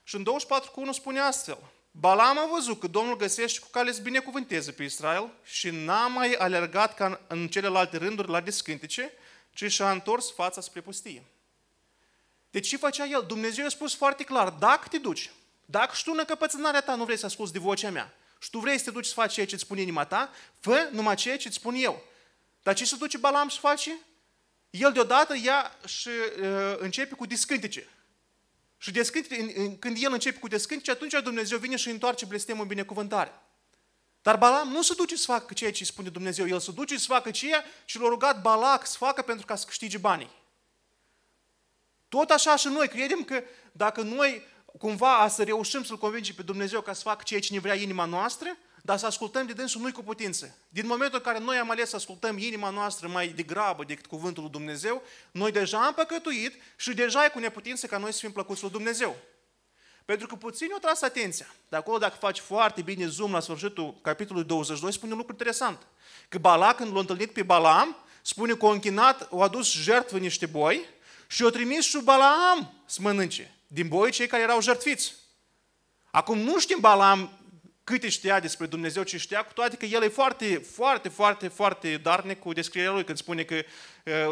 Și 0.02 0.14
în 0.14 0.22
24 0.22 0.70
cu 0.70 0.80
1 0.80 0.92
spune 0.92 1.20
astfel, 1.20 1.58
Balam 1.90 2.38
a 2.38 2.46
văzut 2.52 2.80
că 2.80 2.86
Domnul 2.86 3.16
găsește 3.16 3.60
cu 3.60 3.68
care 3.70 3.92
să 3.92 4.00
binecuvânteze 4.00 4.72
pe 4.72 4.82
Israel 4.82 5.30
și 5.44 5.70
n-a 5.70 6.06
mai 6.06 6.32
alergat 6.32 6.94
ca 6.94 7.20
în 7.26 7.48
celelalte 7.48 7.96
rânduri 7.96 8.30
la 8.30 8.40
descântice, 8.40 9.12
ci 9.50 9.72
și-a 9.72 9.90
întors 9.90 10.32
fața 10.32 10.60
spre 10.60 10.80
pustie. 10.80 11.24
Deci 12.50 12.68
ce 12.68 12.76
făcea 12.76 13.06
el? 13.06 13.24
Dumnezeu 13.26 13.64
a 13.64 13.68
spus 13.68 13.94
foarte 13.94 14.24
clar, 14.24 14.48
dacă 14.48 14.88
te 14.88 14.98
duci 14.98 15.30
dacă 15.70 15.94
și 15.94 16.04
tu 16.04 16.10
în 16.12 16.18
încăpățânarea 16.18 16.80
ta 16.80 16.94
nu 16.94 17.04
vrei 17.04 17.16
să 17.16 17.26
asculți 17.26 17.52
de 17.52 17.58
vocea 17.58 17.90
mea 17.90 18.14
și 18.38 18.50
tu 18.50 18.58
vrei 18.58 18.78
să 18.78 18.84
te 18.84 18.90
duci 18.90 19.06
să 19.06 19.14
faci 19.14 19.32
ceea 19.32 19.46
ce 19.46 19.54
îți 19.54 19.64
spune 19.64 19.80
inima 19.80 20.04
ta, 20.04 20.30
fă 20.60 20.88
numai 20.92 21.14
ceea 21.14 21.36
ce 21.36 21.48
îți 21.48 21.56
spun 21.56 21.74
eu. 21.74 22.02
Dar 22.62 22.74
ce 22.74 22.84
se 22.84 22.96
duce 22.96 23.18
Balam 23.18 23.48
să 23.48 23.58
face? 23.60 23.98
El 24.70 24.92
deodată 24.92 25.34
ia 25.42 25.76
și 25.86 26.08
uh, 26.08 26.76
începe 26.78 27.14
cu 27.14 27.26
descântice. 27.26 27.88
Și 28.76 28.90
descântice, 28.90 29.36
când 29.78 29.96
el 30.00 30.12
începe 30.12 30.38
cu 30.38 30.48
descântice, 30.48 30.90
atunci 30.90 31.22
Dumnezeu 31.22 31.58
vine 31.58 31.76
și 31.76 31.88
întoarce 31.88 32.24
blestemul 32.24 32.62
în 32.62 32.68
binecuvântare. 32.68 33.32
Dar 34.22 34.36
Balam 34.36 34.68
nu 34.68 34.82
se 34.82 34.94
duce 34.96 35.16
să 35.16 35.24
facă 35.24 35.54
ceea 35.54 35.72
ce 35.72 35.84
spune 35.84 36.08
Dumnezeu, 36.08 36.48
el 36.48 36.60
se 36.60 36.70
duce 36.70 36.98
să 36.98 37.06
facă 37.08 37.30
ceea 37.30 37.64
ce 37.84 37.98
l-a 37.98 38.08
rugat 38.08 38.40
Balac 38.40 38.86
să 38.86 38.96
facă 38.96 39.22
pentru 39.22 39.46
ca 39.46 39.56
să 39.56 39.66
câștige 39.66 39.98
banii. 39.98 40.30
Tot 42.08 42.30
așa 42.30 42.56
și 42.56 42.68
noi 42.68 42.88
credem 42.88 43.24
că 43.24 43.42
dacă 43.72 44.02
noi 44.02 44.42
cumva 44.78 45.28
să 45.28 45.42
reușim 45.42 45.84
să-L 45.84 45.98
convingem 45.98 46.34
pe 46.34 46.42
Dumnezeu 46.42 46.80
ca 46.80 46.92
să 46.92 47.02
facă 47.02 47.22
ceea 47.24 47.40
ce 47.40 47.52
ne 47.52 47.58
vrea 47.58 47.74
inima 47.74 48.04
noastră, 48.04 48.56
dar 48.82 48.98
să 48.98 49.06
ascultăm 49.06 49.46
de 49.46 49.52
dânsul 49.52 49.80
nu 49.80 49.92
cu 49.92 50.02
putință. 50.02 50.56
Din 50.68 50.86
momentul 50.86 51.18
în 51.18 51.32
care 51.32 51.44
noi 51.44 51.56
am 51.56 51.70
ales 51.70 51.88
să 51.88 51.96
ascultăm 51.96 52.38
inima 52.38 52.70
noastră 52.70 53.08
mai 53.08 53.28
degrabă 53.28 53.84
decât 53.84 54.06
cuvântul 54.06 54.42
lui 54.42 54.52
Dumnezeu, 54.52 55.02
noi 55.30 55.52
deja 55.52 55.86
am 55.86 55.94
păcătuit 55.94 56.54
și 56.76 56.94
deja 56.94 57.24
e 57.24 57.28
cu 57.28 57.38
neputință 57.38 57.86
ca 57.86 57.98
noi 57.98 58.12
să 58.12 58.18
fim 58.18 58.32
plăcuți 58.32 58.62
lui 58.62 58.70
Dumnezeu. 58.70 59.16
Pentru 60.04 60.26
că 60.26 60.34
puțin 60.34 60.68
o 60.74 60.78
tras 60.78 61.02
atenția. 61.02 61.46
De 61.68 61.76
acolo, 61.76 61.98
dacă 61.98 62.16
faci 62.18 62.38
foarte 62.38 62.82
bine 62.82 63.06
zoom 63.06 63.32
la 63.32 63.40
sfârșitul 63.40 63.94
capitolului 64.02 64.48
22, 64.48 64.92
spune 64.92 65.12
un 65.12 65.18
lucru 65.18 65.32
interesant. 65.32 65.86
Că 66.28 66.38
Balac, 66.38 66.76
când 66.76 66.92
l-a 66.92 67.00
întâlnit 67.00 67.32
pe 67.32 67.42
Balam, 67.42 67.96
spune 68.22 68.52
că 68.52 68.66
a 68.66 68.70
închinat, 68.70 69.28
a 69.32 69.42
adus 69.42 69.72
jertfă 69.72 70.18
niște 70.18 70.46
boi 70.46 70.84
și 71.26 71.44
a 71.44 71.48
trimis 71.48 71.84
și 71.84 71.98
Balaam 72.02 72.72
să 72.86 72.98
mănânce 73.02 73.54
din 73.66 73.88
boi 73.88 74.10
cei 74.10 74.26
care 74.26 74.42
erau 74.42 74.60
jertfiți. 74.60 75.14
Acum 76.10 76.38
nu 76.38 76.58
știm 76.58 76.78
Balam 76.80 77.37
câte 77.88 78.08
știa 78.08 78.40
despre 78.40 78.66
Dumnezeu, 78.66 79.02
ce 79.02 79.16
știa, 79.16 79.44
cu 79.44 79.52
toate 79.52 79.76
că 79.76 79.84
el 79.84 80.02
e 80.02 80.08
foarte, 80.08 80.54
foarte, 80.54 81.08
foarte, 81.08 81.48
foarte 81.48 81.96
darnic 81.96 82.38
cu 82.38 82.52
descrierea 82.52 82.92
lui, 82.92 83.04
când 83.04 83.18
spune 83.18 83.42
că 83.42 83.54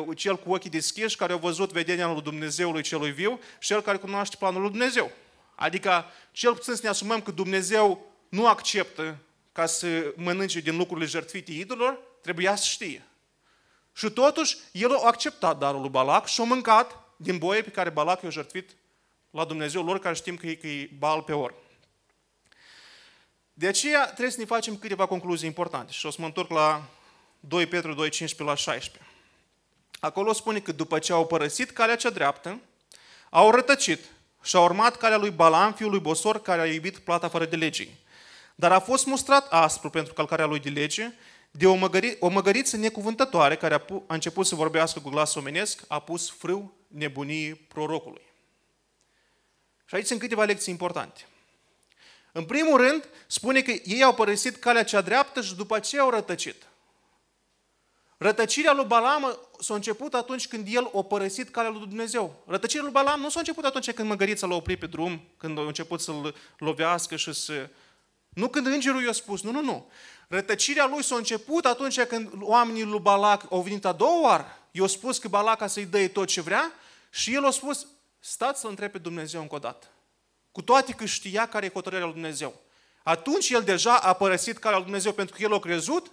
uh, 0.02 0.16
cel 0.16 0.38
cu 0.38 0.52
ochii 0.52 0.70
deschiși, 0.70 1.16
care 1.16 1.32
a 1.32 1.36
văzut 1.36 1.72
vedenia 1.72 2.12
lui 2.12 2.22
Dumnezeului 2.22 2.82
celui 2.82 3.10
viu 3.10 3.40
și 3.58 3.68
cel 3.68 3.80
care 3.80 3.96
cunoaște 3.96 4.36
planul 4.38 4.60
lui 4.60 4.70
Dumnezeu. 4.70 5.10
Adică, 5.54 6.04
cel 6.32 6.54
puțin 6.54 6.74
să 6.74 6.80
ne 6.82 6.88
asumăm 6.88 7.20
că 7.20 7.30
Dumnezeu 7.30 8.12
nu 8.28 8.46
acceptă 8.46 9.16
ca 9.52 9.66
să 9.66 10.12
mănânce 10.16 10.60
din 10.60 10.76
lucrurile 10.76 11.06
jertfite 11.06 11.52
idolor, 11.52 11.98
trebuia 12.22 12.56
să 12.56 12.64
știe. 12.64 13.06
Și 13.92 14.10
totuși, 14.10 14.56
el 14.72 14.94
a 14.94 15.06
acceptat 15.06 15.58
darul 15.58 15.80
lui 15.80 15.90
Balac 15.90 16.26
și 16.26 16.40
a 16.40 16.44
mâncat 16.44 16.98
din 17.16 17.38
boie 17.38 17.62
pe 17.62 17.70
care 17.70 17.90
Balac 17.90 18.22
i-a 18.22 18.30
jertfit 18.30 18.70
la 19.30 19.44
Dumnezeu 19.44 19.84
lor, 19.84 19.98
care 19.98 20.14
știm 20.14 20.36
că 20.36 20.46
e, 20.46 20.54
că 20.54 20.66
e 20.66 20.90
bal 20.98 21.22
pe 21.22 21.32
or. 21.32 21.64
De 23.58 23.66
aceea 23.66 24.04
trebuie 24.04 24.30
să 24.30 24.38
ne 24.38 24.44
facem 24.44 24.76
câteva 24.76 25.06
concluzii 25.06 25.46
importante. 25.46 25.92
Și 25.92 26.06
o 26.06 26.10
să 26.10 26.16
mă 26.20 26.26
întorc 26.26 26.50
la 26.50 26.88
2 27.40 27.66
Petru 27.66 27.94
2, 27.94 28.08
15 28.08 28.42
la 28.42 28.72
16. 28.72 29.10
Acolo 30.00 30.32
spune 30.32 30.60
că 30.60 30.72
după 30.72 30.98
ce 30.98 31.12
au 31.12 31.26
părăsit 31.26 31.70
calea 31.70 31.96
cea 31.96 32.10
dreaptă, 32.10 32.60
au 33.30 33.50
rătăcit 33.50 34.04
și 34.42 34.56
au 34.56 34.64
urmat 34.64 34.96
calea 34.96 35.16
lui 35.16 35.30
Balam, 35.30 35.72
fiul 35.72 35.90
lui 35.90 36.00
Bosor, 36.00 36.42
care 36.42 36.60
a 36.60 36.66
iubit 36.66 36.98
plata 36.98 37.28
fără 37.28 37.44
de 37.44 37.56
legii. 37.56 37.98
Dar 38.54 38.72
a 38.72 38.80
fost 38.80 39.06
mustrat 39.06 39.46
aspru 39.52 39.90
pentru 39.90 40.12
calcarea 40.12 40.46
lui 40.46 40.60
de 40.60 40.68
lege 40.68 41.12
de 41.50 41.66
o, 41.66 41.74
măgări, 41.74 42.16
o 42.20 42.28
măgăriță 42.28 42.76
necuvântătoare 42.76 43.56
care 43.56 43.74
a, 43.74 43.78
pu, 43.78 44.04
a 44.06 44.14
început 44.14 44.46
să 44.46 44.54
vorbească 44.54 45.00
cu 45.00 45.08
glas 45.08 45.34
omenesc, 45.34 45.82
a 45.88 46.00
pus 46.00 46.30
frâu 46.30 46.74
nebunii 46.88 47.54
prorocului. 47.54 48.22
Și 49.84 49.94
aici 49.94 50.06
sunt 50.06 50.20
câteva 50.20 50.44
lecții 50.44 50.72
importante. 50.72 51.20
În 52.36 52.44
primul 52.44 52.76
rând, 52.76 53.08
spune 53.26 53.62
că 53.62 53.70
ei 53.84 54.02
au 54.02 54.14
părăsit 54.14 54.56
calea 54.56 54.84
cea 54.84 55.00
dreaptă 55.00 55.42
și 55.42 55.54
după 55.54 55.74
aceea 55.74 56.02
au 56.02 56.10
rătăcit. 56.10 56.62
Rătăcirea 58.16 58.72
lui 58.72 58.84
Balam 58.84 59.38
s-a 59.60 59.74
început 59.74 60.14
atunci 60.14 60.48
când 60.48 60.66
el 60.70 60.90
a 60.94 61.02
părăsit 61.02 61.48
calea 61.48 61.70
lui 61.70 61.86
Dumnezeu. 61.86 62.42
Rătăcirea 62.46 62.82
lui 62.82 62.92
Balam 62.92 63.20
nu 63.20 63.28
s-a 63.28 63.38
început 63.38 63.64
atunci 63.64 63.92
când 63.92 64.08
măgărița 64.08 64.46
l-a 64.46 64.54
oprit 64.54 64.78
pe 64.78 64.86
drum, 64.86 65.20
când 65.36 65.58
a 65.58 65.62
început 65.62 66.00
să-l 66.00 66.34
lovească 66.58 67.16
și 67.16 67.32
să... 67.32 67.68
Nu 68.28 68.48
când 68.48 68.66
îngerul 68.66 69.04
i-a 69.04 69.12
spus, 69.12 69.42
nu, 69.42 69.50
nu, 69.50 69.60
nu. 69.60 69.90
Rătăcirea 70.28 70.86
lui 70.86 71.02
s-a 71.02 71.16
început 71.16 71.64
atunci 71.64 72.00
când 72.00 72.30
oamenii 72.40 72.82
lui 72.82 73.00
Balac 73.00 73.46
au 73.50 73.60
venit 73.60 73.84
a 73.84 73.92
doua 73.92 74.20
oară. 74.20 74.58
I-au 74.70 74.86
spus 74.86 75.18
că 75.18 75.28
Balaca 75.28 75.66
să-i 75.66 75.86
dă 75.86 76.08
tot 76.08 76.26
ce 76.26 76.40
vrea 76.40 76.72
și 77.10 77.34
el 77.34 77.44
a 77.44 77.50
spus, 77.50 77.86
stați 78.18 78.60
să-L 78.60 78.70
întrebe 78.70 78.98
Dumnezeu 78.98 79.40
încă 79.40 79.54
o 79.54 79.58
dată. 79.58 79.86
Cu 80.56 80.62
toate 80.62 80.92
că 80.92 81.04
știa 81.04 81.46
care 81.48 81.66
e 81.66 81.70
hotărârea 81.72 82.04
lui 82.04 82.14
Dumnezeu. 82.14 82.54
Atunci 83.02 83.50
el 83.50 83.62
deja 83.62 83.96
a 83.96 84.12
părăsit 84.12 84.58
calea 84.58 84.76
lui 84.76 84.84
Dumnezeu 84.84 85.12
pentru 85.12 85.36
că 85.36 85.42
el 85.42 85.54
a 85.54 85.58
crezut 85.58 86.10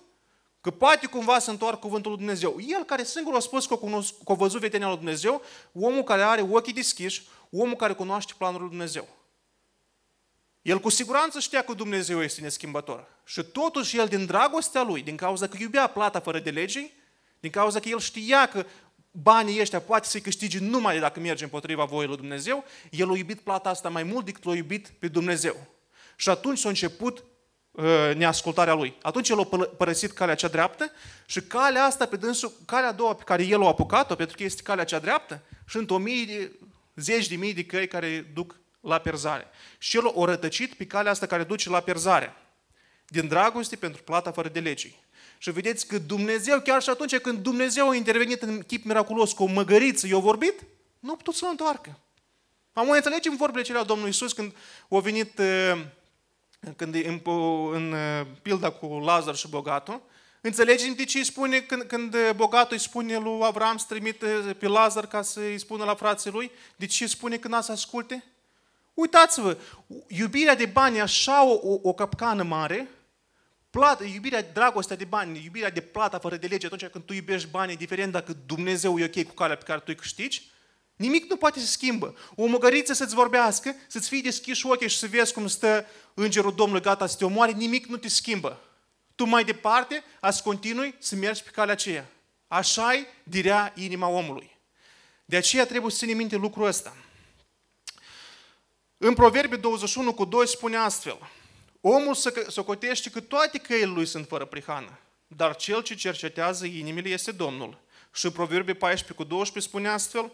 că 0.62 0.72
poate 0.72 1.08
cumva 1.08 1.40
să 1.40 1.50
întoarcă 1.50 1.80
cuvântul 1.80 2.12
lui 2.12 2.20
Dumnezeu. 2.20 2.58
El 2.68 2.84
care 2.84 3.04
singur 3.04 3.36
a 3.36 3.40
spus 3.40 3.66
că 3.66 3.74
a, 3.74 3.78
cunosc, 3.78 4.14
că 4.26 4.32
a 4.32 4.36
văzut 4.36 4.60
vedenia 4.60 4.88
lui 4.88 4.96
Dumnezeu, 4.96 5.42
omul 5.74 6.04
care 6.04 6.22
are 6.22 6.42
ochii 6.42 6.74
deschiși, 6.74 7.28
omul 7.50 7.76
care 7.76 7.94
cunoaște 7.94 8.34
planul 8.38 8.60
lui 8.60 8.70
Dumnezeu. 8.70 9.08
El 10.62 10.80
cu 10.80 10.90
siguranță 10.90 11.40
știa 11.40 11.64
că 11.64 11.74
Dumnezeu 11.74 12.24
este 12.24 12.42
neschimbător. 12.42 13.08
Și 13.26 13.44
totuși 13.44 13.98
el 13.98 14.08
din 14.08 14.26
dragostea 14.26 14.82
lui, 14.84 15.02
din 15.02 15.16
cauza 15.16 15.48
că 15.48 15.58
iubea 15.60 15.88
plata 15.88 16.20
fără 16.20 16.40
de 16.40 16.50
legii, 16.50 16.94
din 17.40 17.52
cauza 17.52 17.80
că 17.80 17.90
el 17.90 18.00
știa 18.00 18.48
că 18.48 18.66
banii 19.16 19.62
ăștia 19.62 19.80
poate 19.80 20.08
să-i 20.08 20.22
câștige 20.22 20.60
numai 20.60 21.00
dacă 21.00 21.20
merge 21.20 21.44
împotriva 21.44 21.84
voii 21.84 22.08
lui 22.08 22.18
Dumnezeu, 22.18 22.64
el 22.92 23.12
a 23.12 23.18
iubit 23.18 23.40
plata 23.40 23.70
asta 23.70 23.90
mai 23.90 24.04
mult 24.04 24.26
decât 24.26 24.44
l-a 24.44 24.56
iubit 24.56 24.88
pe 25.00 25.08
Dumnezeu. 25.08 25.68
Și 26.16 26.30
atunci 26.30 26.58
s-a 26.58 26.70
început 26.70 27.24
uh, 27.72 28.12
neascultarea 28.16 28.74
lui. 28.74 28.98
Atunci 29.02 29.30
el 29.30 29.40
a 29.40 29.68
părăsit 29.78 30.12
calea 30.12 30.36
cea 30.36 30.48
dreaptă 30.48 30.92
și 31.26 31.42
calea 31.42 31.84
asta 31.84 32.06
pe 32.06 32.16
dânsul, 32.16 32.52
calea 32.66 32.90
a 32.90 32.92
doua 32.92 33.16
pe 33.16 33.24
care 33.24 33.44
el 33.44 33.64
a 33.64 33.68
apucat-o, 33.68 34.16
pentru 34.16 34.38
că 34.38 34.44
este 34.44 34.62
calea 34.62 34.84
cea 34.84 35.00
dreaptă, 35.00 35.42
sunt 35.68 35.92
o 35.92 35.98
mii 35.98 36.26
de, 36.26 36.52
zeci 36.96 37.28
de 37.28 37.36
mii 37.36 37.54
de 37.54 37.66
căi 37.66 37.88
care 37.88 38.32
duc 38.34 38.56
la 38.80 38.98
pierzare. 38.98 39.48
Și 39.78 39.98
el 39.98 40.14
a 40.16 40.26
rătăcit 40.26 40.74
pe 40.74 40.86
calea 40.86 41.12
asta 41.12 41.26
care 41.26 41.44
duce 41.44 41.70
la 41.70 41.80
pierzare. 41.80 42.34
Din 43.08 43.28
dragoste 43.28 43.76
pentru 43.76 44.04
plata 44.04 44.32
fără 44.32 44.50
de 44.50 44.60
legii. 44.60 45.03
Și 45.44 45.52
vedeți 45.52 45.88
că 45.88 45.98
Dumnezeu, 45.98 46.60
chiar 46.60 46.82
și 46.82 46.90
atunci 46.90 47.18
când 47.18 47.40
Dumnezeu 47.40 47.90
a 47.90 47.96
intervenit 47.96 48.42
în 48.42 48.62
chip 48.62 48.86
miraculos 48.86 49.34
cu 49.34 49.44
o 49.44 49.48
măgăriță, 49.48 50.08
i-a 50.08 50.18
vorbit, 50.18 50.64
nu 51.00 51.12
a 51.12 51.16
putut 51.16 51.36
să-l 51.36 51.48
întoarcă. 51.50 52.00
Am 52.74 52.88
mai 52.88 52.96
înțelegem 52.96 53.36
vorbele 53.36 53.64
celea 53.64 53.84
Domnului 53.84 54.12
Iisus 54.12 54.34
când 54.34 54.56
a 54.90 55.00
venit 55.00 55.38
uh, 55.40 55.86
când 56.76 56.96
în, 56.96 57.22
în 57.74 57.92
uh, 57.92 58.28
pilda 58.42 58.70
cu 58.70 58.86
Lazar 58.86 59.36
și 59.36 59.48
bogatul, 59.48 60.02
Înțelegem 60.42 60.94
de 60.94 61.04
ce 61.04 61.18
îi 61.18 61.24
spune 61.24 61.60
când, 61.60 61.84
când 61.84 62.16
bogatul 62.36 62.74
îi 62.74 62.80
spune 62.80 63.18
lui 63.18 63.40
Avram 63.42 63.78
să 63.78 63.86
trimite 63.90 64.56
pe 64.60 64.68
Lazar 64.68 65.08
ca 65.08 65.22
să 65.22 65.40
îi 65.40 65.60
spună 65.60 65.84
la 65.84 65.96
frații 65.96 66.32
lui? 66.32 66.52
De 66.76 66.86
ce 66.86 67.04
îi 67.04 67.10
spune 67.10 67.38
că 67.38 67.48
n-a 67.48 67.62
să 67.62 67.72
asculte? 67.72 68.24
Uitați-vă, 68.94 69.58
iubirea 70.08 70.56
de 70.56 70.66
bani 70.66 70.98
e 70.98 71.02
așa 71.02 71.46
o, 71.46 71.60
o, 71.64 71.80
o 71.82 71.94
capcană 71.94 72.44
mare, 72.44 72.88
plată, 73.74 74.04
iubirea, 74.04 74.42
dragostea 74.42 74.96
de 74.96 75.04
bani, 75.04 75.44
iubirea 75.44 75.70
de 75.70 75.82
plată 75.82 76.18
fără 76.18 76.36
de 76.36 76.48
lege, 76.48 76.66
atunci 76.66 76.86
când 76.86 77.04
tu 77.04 77.14
iubești 77.14 77.50
banii, 77.50 77.72
indiferent 77.72 78.12
dacă 78.12 78.38
Dumnezeu 78.46 79.00
e 79.00 79.06
ok 79.06 79.24
cu 79.28 79.34
calea 79.34 79.56
pe 79.56 79.64
care 79.64 79.80
tu 79.80 79.86
îi 79.88 79.96
câștigi, 79.96 80.50
nimic 80.96 81.30
nu 81.30 81.36
poate 81.36 81.60
să 81.60 81.66
schimbă. 81.66 82.16
O 82.36 82.46
măgăriță 82.46 82.94
să-ți 82.94 83.16
vorbească, 83.16 83.76
să-ți 83.88 84.10
fie 84.10 84.22
deschiși 84.22 84.66
ochii 84.66 84.90
și 84.90 84.98
să 84.98 85.08
vezi 85.08 85.34
cum 85.34 85.48
stă 85.48 85.86
îngerul 86.14 86.56
Domnului 86.56 86.82
gata 86.82 87.08
să 87.08 87.16
te 87.18 87.26
omoare, 87.26 87.52
nimic 87.52 87.86
nu 87.86 87.98
te 87.98 88.08
schimbă. 88.08 88.60
Tu 89.16 89.26
mai 89.26 89.44
departe 89.44 90.04
ați 90.20 90.44
continui 90.44 90.96
să 91.00 91.16
mergi 91.16 91.44
pe 91.44 91.50
calea 91.50 91.74
aceea. 91.74 92.10
Așa-i 92.48 93.06
direa 93.24 93.74
inima 93.76 94.08
omului. 94.08 94.58
De 95.26 95.36
aceea 95.36 95.66
trebuie 95.66 95.92
să 95.92 95.98
ținem 95.98 96.18
minte 96.18 96.36
lucrul 96.36 96.66
ăsta. 96.66 96.96
În 98.98 99.14
Proverbe 99.14 99.56
21 99.56 100.14
cu 100.14 100.26
2 100.26 100.48
spune 100.48 100.78
astfel, 100.78 101.18
Omul 101.86 102.16
socotește 102.48 103.10
că 103.10 103.22
toate 103.22 103.58
căile 103.58 103.86
lui 103.86 104.06
sunt 104.06 104.28
fără 104.28 104.46
prihană, 104.46 105.00
dar 105.28 105.56
cel 105.56 105.84
ce 105.84 105.96
cercetează 105.96 106.66
inimile 106.66 107.10
este 107.10 107.32
Domnul. 107.32 107.80
Și 108.14 108.32
Proverbe 108.32 108.74
14 108.74 109.14
cu 109.14 109.24
12 109.24 109.72
spune 109.72 109.88
astfel, 109.88 110.32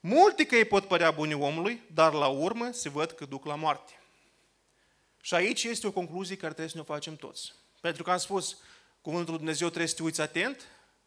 multe 0.00 0.46
căi 0.46 0.64
pot 0.64 0.86
părea 0.86 1.10
bune 1.10 1.34
omului, 1.34 1.82
dar 1.94 2.12
la 2.12 2.26
urmă 2.26 2.70
se 2.72 2.88
văd 2.88 3.10
că 3.10 3.24
duc 3.24 3.44
la 3.44 3.54
moarte. 3.54 4.00
Și 5.20 5.34
aici 5.34 5.64
este 5.64 5.86
o 5.86 5.90
concluzie 5.90 6.36
care 6.36 6.52
trebuie 6.52 6.68
să 6.68 6.76
ne 6.76 6.82
o 6.88 6.92
facem 6.92 7.16
toți. 7.16 7.52
Pentru 7.80 8.02
că 8.02 8.10
am 8.10 8.18
spus, 8.18 8.56
cuvântul 9.00 9.30
lui 9.30 9.38
Dumnezeu 9.38 9.66
trebuie 9.66 9.88
să 9.88 9.96
te 9.96 10.02
uiți 10.02 10.20
atent, 10.20 10.62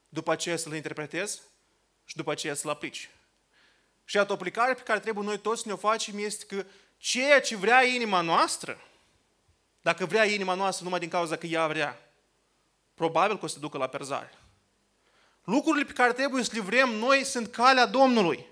după 0.10 0.32
aceea 0.32 0.58
să-l 0.58 0.76
interpretezi 0.76 1.42
și 2.06 2.16
după 2.16 2.32
aceea 2.32 2.54
să-l 2.54 2.70
aplici. 2.70 3.10
Și 4.06 4.18
o 4.18 4.22
aplicare 4.22 4.74
pe 4.74 4.82
care 4.82 5.00
trebuie 5.00 5.26
noi 5.26 5.40
toți 5.40 5.62
să 5.62 5.68
ne 5.68 5.74
o 5.74 5.78
facem 5.78 6.18
este 6.18 6.46
că 6.46 6.66
ceea 6.98 7.42
ce 7.42 7.56
vrea 7.56 7.84
inima 7.84 8.22
noastră, 8.22 8.80
dacă 9.82 10.06
vrea 10.06 10.26
inima 10.26 10.54
noastră 10.54 10.84
numai 10.84 11.00
din 11.00 11.10
cauza 11.10 11.36
că 11.36 11.46
ea 11.46 11.68
vrea, 11.68 12.12
probabil 12.94 13.38
că 13.38 13.46
o 13.46 13.48
să 13.48 13.60
ducă 13.60 13.78
la 13.78 13.88
perzare. 13.88 14.34
Lucrurile 15.44 15.86
pe 15.86 15.94
care 15.94 16.14
trebuie 16.14 16.44
să 16.44 16.52
le 16.54 16.62
vrem 16.62 16.90
noi 16.90 17.24
sunt 17.24 17.48
calea 17.48 17.86
Domnului. 17.86 18.46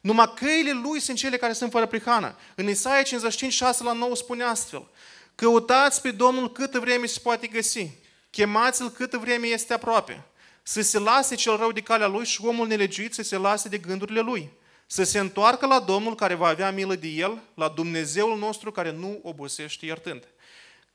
Numai 0.00 0.32
căile 0.34 0.72
Lui 0.72 1.00
sunt 1.00 1.16
cele 1.16 1.36
care 1.36 1.52
sunt 1.52 1.70
fără 1.70 1.86
prihană. 1.86 2.36
În 2.54 2.68
Isaia 2.68 3.02
55, 3.02 3.52
6 3.52 3.82
la 3.82 3.92
9 3.92 4.14
spune 4.14 4.42
astfel. 4.42 4.88
Căutați 5.34 6.00
pe 6.00 6.10
Domnul 6.10 6.52
câtă 6.52 6.78
vreme 6.78 7.06
se 7.06 7.20
poate 7.22 7.46
găsi. 7.46 7.90
Chemați-L 8.30 8.90
câtă 8.90 9.18
vreme 9.18 9.46
este 9.46 9.72
aproape. 9.72 10.24
Să 10.62 10.80
se 10.80 10.98
lase 10.98 11.34
cel 11.34 11.56
rău 11.56 11.72
de 11.72 11.80
calea 11.80 12.06
Lui 12.06 12.24
și 12.24 12.44
omul 12.44 12.66
nelegiuit 12.66 13.14
să 13.14 13.22
se 13.22 13.36
lase 13.36 13.68
de 13.68 13.78
gândurile 13.78 14.20
Lui 14.20 14.52
să 14.86 15.02
se 15.02 15.18
întoarcă 15.18 15.66
la 15.66 15.80
Domnul 15.80 16.14
care 16.14 16.34
va 16.34 16.46
avea 16.46 16.70
milă 16.70 16.94
de 16.94 17.06
el, 17.06 17.38
la 17.54 17.68
Dumnezeul 17.68 18.38
nostru 18.38 18.72
care 18.72 18.90
nu 18.90 19.20
obosește 19.22 19.86
iertând. 19.86 20.28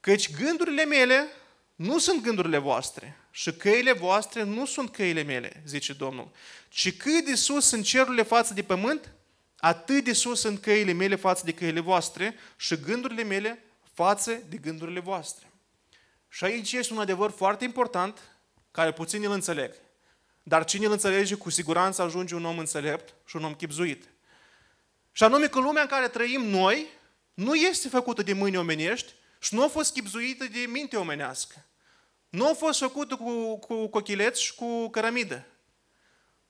Căci 0.02 0.32
gândurile 0.32 0.86
mele 0.86 1.28
nu 1.76 2.00
sunt 2.00 2.24
gândurile 2.24 2.58
voastre 2.58 3.18
și 3.32 3.54
căile 3.54 3.92
voastre 3.92 4.44
nu 4.44 4.66
sunt 4.66 4.92
căile 4.92 5.24
mele, 5.24 5.64
zice 5.66 5.94
Domnul. 5.94 6.32
Ci 6.70 6.98
cât 6.98 7.26
de 7.26 7.36
sus 7.36 7.68
sunt 7.68 7.86
cerurile 7.86 8.24
față 8.24 8.54
de 8.54 8.64
pământ, 8.64 9.12
atât 9.58 10.04
de 10.04 10.14
sus 10.14 10.40
sunt 10.40 10.60
căile 10.62 10.92
mele 10.92 11.16
față 11.16 11.42
de 11.46 11.54
căile 11.54 11.80
voastre 11.80 12.36
și 12.56 12.76
gândurile 12.76 13.24
mele 13.24 13.64
față 13.94 14.44
de 14.50 14.58
gândurile 14.58 15.00
voastre. 15.00 15.52
Și 16.30 16.44
aici 16.44 16.72
este 16.72 16.94
un 16.94 17.00
adevăr 17.00 17.32
foarte 17.32 17.64
important 17.64 18.20
care 18.72 18.94
puțin 18.94 19.24
îl 19.24 19.32
înțeleg. 19.32 19.74
Dar 20.44 20.66
cine 20.66 20.86
îl 20.86 20.92
înțelege, 20.92 21.36
cu 21.36 21.50
siguranță 21.50 22.02
ajunge 22.02 22.36
un 22.36 22.46
om 22.46 22.58
înțelept 22.58 23.14
și 23.26 23.36
un 23.36 23.44
om 23.44 23.54
chipzuit. 23.54 24.04
Și 25.12 25.24
anume 25.24 25.48
că 25.48 25.60
lumea 25.60 25.82
în 25.82 25.88
care 25.88 26.08
trăim 26.08 26.42
noi 26.42 26.86
nu 27.34 27.56
este 27.56 27.88
făcută 27.88 28.22
de 28.22 28.34
mâini 28.34 28.58
omenești 28.58 29.14
și 29.42 29.56
nu 29.56 29.64
a 29.64 29.68
fost 29.68 29.94
chipzuită 29.94 30.46
de 30.46 30.60
minte 30.60 30.98
omenească. 30.98 31.66
Nu 32.30 32.48
a 32.48 32.54
fost 32.54 32.80
făcută 32.80 33.16
cu, 33.16 33.58
cu 33.58 33.88
cochileți 33.88 34.44
și 34.44 34.56
cu 34.56 34.90
cărămidă. 34.90 35.46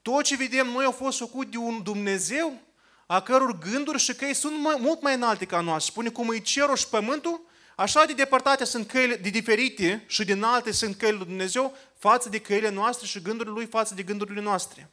Tot 0.01 0.23
ce 0.23 0.35
vedem 0.35 0.67
noi 0.67 0.85
a 0.85 0.91
fost 0.91 1.17
făcut 1.17 1.51
de 1.51 1.57
un 1.57 1.83
Dumnezeu 1.83 2.61
a 3.05 3.21
căror 3.21 3.57
gânduri 3.57 3.99
și 3.99 4.13
căi 4.13 4.33
sunt 4.33 4.59
mai, 4.59 4.75
mult 4.79 5.01
mai 5.01 5.13
înalte 5.13 5.45
ca 5.45 5.61
noastre. 5.61 5.91
Spune 5.91 6.09
cum 6.09 6.33
e 6.33 6.39
cerul 6.39 6.75
și 6.75 6.87
pământul, 6.87 7.41
așa 7.75 8.05
de 8.05 8.13
depărtate 8.13 8.63
sunt 8.63 8.87
căile, 8.87 9.15
de 9.15 9.29
diferite 9.29 10.03
și 10.07 10.23
de 10.23 10.31
înalte 10.31 10.71
sunt 10.71 10.95
căile 10.95 11.17
lui 11.17 11.25
Dumnezeu, 11.25 11.77
față 11.97 12.29
de 12.29 12.39
căile 12.39 12.69
noastre 12.69 13.07
și 13.07 13.21
gândurile 13.21 13.53
Lui 13.53 13.65
față 13.65 13.93
de 13.93 14.03
gândurile 14.03 14.41
noastre. 14.41 14.89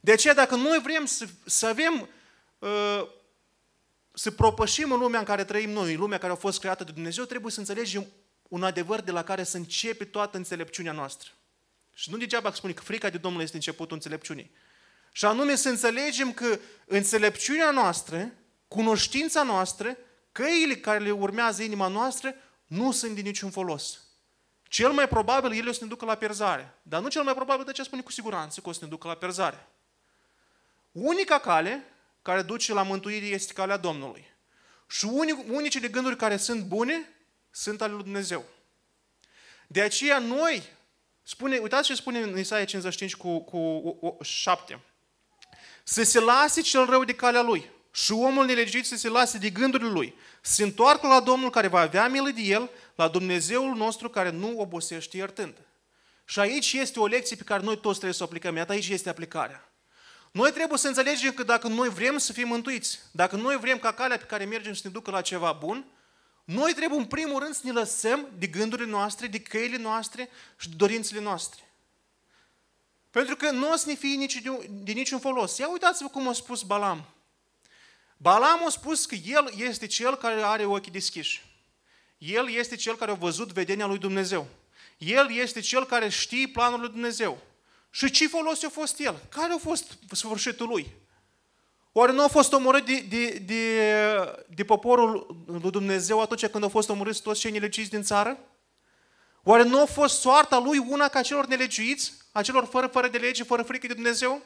De 0.00 0.12
aceea, 0.12 0.34
dacă 0.34 0.54
noi 0.54 0.80
vrem 0.82 1.04
să, 1.04 1.26
să 1.44 1.66
avem, 1.66 2.08
uh, 2.58 3.08
să 4.18 4.30
propășim 4.30 4.92
în 4.92 4.98
lumea 4.98 5.18
în 5.18 5.24
care 5.24 5.44
trăim 5.44 5.70
noi, 5.70 5.92
în 5.92 6.00
lumea 6.00 6.18
care 6.18 6.32
a 6.32 6.36
fost 6.36 6.60
creată 6.60 6.84
de 6.84 6.92
Dumnezeu, 6.92 7.24
trebuie 7.24 7.52
să 7.52 7.58
înțelegem 7.58 8.06
un 8.48 8.62
adevăr 8.62 9.00
de 9.00 9.10
la 9.10 9.24
care 9.24 9.44
să 9.44 9.56
începe 9.56 10.04
toată 10.04 10.36
înțelepciunea 10.36 10.92
noastră. 10.92 11.30
Și 11.94 12.10
nu 12.10 12.16
degeaba 12.16 12.52
spune 12.52 12.72
că 12.72 12.82
frica 12.82 13.10
de 13.10 13.18
Domnul 13.18 13.42
este 13.42 13.56
începutul 13.56 13.96
înțelepciunii. 13.96 14.50
Și 15.12 15.24
anume 15.24 15.54
să 15.54 15.68
înțelegem 15.68 16.32
că 16.32 16.58
înțelepciunea 16.86 17.70
noastră 17.70 18.32
cunoștința 18.68 19.42
noastră, 19.42 19.96
căile 20.32 20.76
care 20.76 20.98
le 20.98 21.10
urmează 21.10 21.62
inima 21.62 21.88
noastră, 21.88 22.34
nu 22.66 22.92
sunt 22.92 23.14
de 23.14 23.20
niciun 23.20 23.50
folos. 23.50 24.00
Cel 24.62 24.92
mai 24.92 25.08
probabil 25.08 25.52
ele 25.52 25.68
o 25.68 25.72
să 25.72 25.78
ne 25.82 25.88
ducă 25.88 26.04
la 26.04 26.14
pierzare. 26.14 26.74
Dar 26.82 27.02
nu 27.02 27.08
cel 27.08 27.22
mai 27.22 27.34
probabil 27.34 27.64
de 27.64 27.72
ce 27.72 27.82
spune 27.82 28.02
cu 28.02 28.12
siguranță 28.12 28.60
că 28.60 28.68
o 28.68 28.72
să 28.72 28.78
ne 28.82 28.88
ducă 28.88 29.08
la 29.08 29.14
pierzare. 29.14 29.68
Unica 30.92 31.38
cale 31.38 31.84
care 32.22 32.42
duce 32.42 32.72
la 32.72 32.82
mântuire 32.82 33.26
este 33.26 33.52
calea 33.52 33.76
Domnului. 33.76 34.26
Și 34.86 35.04
unicele 35.46 35.88
gânduri 35.88 36.16
care 36.16 36.36
sunt 36.36 36.62
bune 36.62 37.12
sunt 37.50 37.80
ale 37.80 37.92
lui 37.92 38.02
Dumnezeu. 38.02 38.44
De 39.66 39.80
aceea 39.80 40.18
noi, 40.18 40.62
spune, 41.22 41.58
uitați 41.58 41.86
ce 41.86 41.94
spune 41.94 42.18
în 42.18 42.38
Isaia 42.38 42.64
55 42.64 43.16
cu, 43.16 43.40
cu 43.40 44.18
7. 44.22 44.80
Să 45.84 46.02
se 46.02 46.20
lase 46.20 46.60
cel 46.60 46.84
rău 46.84 47.04
de 47.04 47.14
calea 47.14 47.42
lui 47.42 47.70
și 47.92 48.12
omul 48.12 48.46
nelegit 48.46 48.86
să 48.86 48.96
se 48.96 49.08
lase 49.08 49.38
de 49.38 49.50
gândurile 49.50 49.90
lui. 49.90 50.14
Să 50.40 50.54
se 50.54 50.62
întoarcă 50.62 51.06
la 51.06 51.20
Domnul 51.20 51.50
care 51.50 51.66
va 51.66 51.80
avea 51.80 52.08
milă 52.08 52.30
de 52.30 52.40
el, 52.40 52.70
la 52.94 53.08
Dumnezeul 53.08 53.76
nostru 53.76 54.10
care 54.10 54.30
nu 54.30 54.58
obosește 54.58 55.16
iertând. 55.16 55.54
Și 56.24 56.38
aici 56.38 56.72
este 56.72 57.00
o 57.00 57.06
lecție 57.06 57.36
pe 57.36 57.44
care 57.44 57.62
noi 57.62 57.78
toți 57.78 57.94
trebuie 57.94 58.12
să 58.12 58.22
o 58.22 58.26
aplicăm. 58.26 58.56
Iată 58.56 58.72
aici 58.72 58.88
este 58.88 59.08
aplicarea. 59.08 59.67
Noi 60.30 60.52
trebuie 60.52 60.78
să 60.78 60.88
înțelegem 60.88 61.32
că 61.32 61.42
dacă 61.42 61.68
noi 61.68 61.88
vrem 61.88 62.18
să 62.18 62.32
fim 62.32 62.48
mântuiți, 62.48 62.98
dacă 63.10 63.36
noi 63.36 63.56
vrem 63.56 63.78
ca 63.78 63.92
calea 63.92 64.16
pe 64.18 64.24
care 64.24 64.44
mergem 64.44 64.74
să 64.74 64.80
ne 64.84 64.90
ducă 64.90 65.10
la 65.10 65.20
ceva 65.20 65.52
bun, 65.52 65.86
noi 66.44 66.72
trebuie 66.72 66.98
în 66.98 67.04
primul 67.04 67.40
rând 67.40 67.54
să 67.54 67.60
ne 67.64 67.72
lăsăm 67.72 68.28
de 68.38 68.46
gândurile 68.46 68.88
noastre, 68.90 69.26
de 69.26 69.40
căile 69.40 69.76
noastre 69.76 70.28
și 70.58 70.68
de 70.68 70.74
dorințele 70.76 71.20
noastre. 71.20 71.62
Pentru 73.10 73.36
că 73.36 73.50
nu 73.50 73.72
o 73.72 73.76
să 73.76 73.88
ne 73.88 73.94
fie 73.94 74.14
nici 74.14 74.34
de, 74.34 74.68
de 74.70 74.92
niciun 74.92 75.18
folos. 75.18 75.58
Ia 75.58 75.70
uitați-vă 75.70 76.08
cum 76.08 76.28
a 76.28 76.32
spus 76.32 76.62
Balam. 76.62 77.04
Balam 78.16 78.66
a 78.66 78.70
spus 78.70 79.06
că 79.06 79.14
el 79.14 79.52
este 79.56 79.86
cel 79.86 80.16
care 80.16 80.42
are 80.42 80.64
ochii 80.64 80.92
deschiși. 80.92 81.42
El 82.18 82.50
este 82.50 82.76
cel 82.76 82.96
care 82.96 83.10
a 83.10 83.14
văzut 83.14 83.52
vedenia 83.52 83.86
lui 83.86 83.98
Dumnezeu. 83.98 84.46
El 84.98 85.32
este 85.32 85.60
cel 85.60 85.86
care 85.86 86.08
știe 86.08 86.48
planul 86.48 86.80
lui 86.80 86.88
Dumnezeu. 86.88 87.42
Și 87.90 88.10
ce 88.10 88.28
folos 88.28 88.62
a 88.64 88.68
fost 88.68 88.98
el? 88.98 89.22
Care 89.28 89.52
a 89.52 89.58
fost 89.58 89.98
sfârșitul 90.12 90.68
lui? 90.68 90.96
Oare 91.92 92.12
nu 92.12 92.22
a 92.22 92.28
fost 92.28 92.52
omorât 92.52 92.86
de, 92.86 93.04
de, 93.08 93.28
de, 93.46 93.80
de 94.48 94.64
poporul 94.64 95.44
lui 95.46 95.70
Dumnezeu 95.70 96.20
atunci 96.20 96.46
când 96.46 96.62
au 96.62 96.68
fost 96.68 96.88
omorâți 96.88 97.22
toți 97.22 97.40
cei 97.40 97.50
nelegiuiți 97.50 97.90
din 97.90 98.02
țară? 98.02 98.38
Oare 99.42 99.62
nu 99.62 99.80
a 99.80 99.84
fost 99.84 100.20
soarta 100.20 100.58
lui 100.58 100.78
una 100.78 101.08
ca 101.08 101.22
celor 101.22 101.46
nelegiuiți, 101.46 102.12
a 102.32 102.42
celor 102.42 102.64
fără, 102.64 102.86
fără 102.86 103.08
de 103.08 103.18
lege, 103.18 103.42
fără 103.42 103.62
frică 103.62 103.86
de 103.86 103.94
Dumnezeu? 103.94 104.42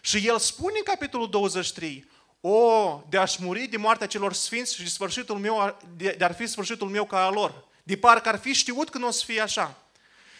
Și 0.00 0.26
el 0.26 0.38
spune 0.38 0.74
în 0.76 0.82
capitolul 0.84 1.30
23, 1.30 2.08
o, 2.40 3.00
de 3.08 3.18
a-și 3.18 3.42
muri 3.42 3.66
de 3.66 3.76
moartea 3.76 4.06
celor 4.06 4.32
sfinți 4.32 4.74
și 4.74 4.82
de, 4.82 4.88
sfârșitul 4.88 5.38
meu, 5.38 5.76
de, 5.96 6.14
de 6.18 6.24
ar 6.24 6.34
fi 6.34 6.46
sfârșitul 6.46 6.88
meu 6.88 7.04
ca 7.04 7.24
a 7.24 7.30
lor. 7.30 7.64
De 7.82 7.96
parcă 7.96 8.28
ar 8.28 8.38
fi 8.38 8.52
știut 8.52 8.88
că 8.88 8.98
nu 8.98 9.06
o 9.06 9.10
să 9.10 9.24
fie 9.24 9.40
așa. 9.40 9.85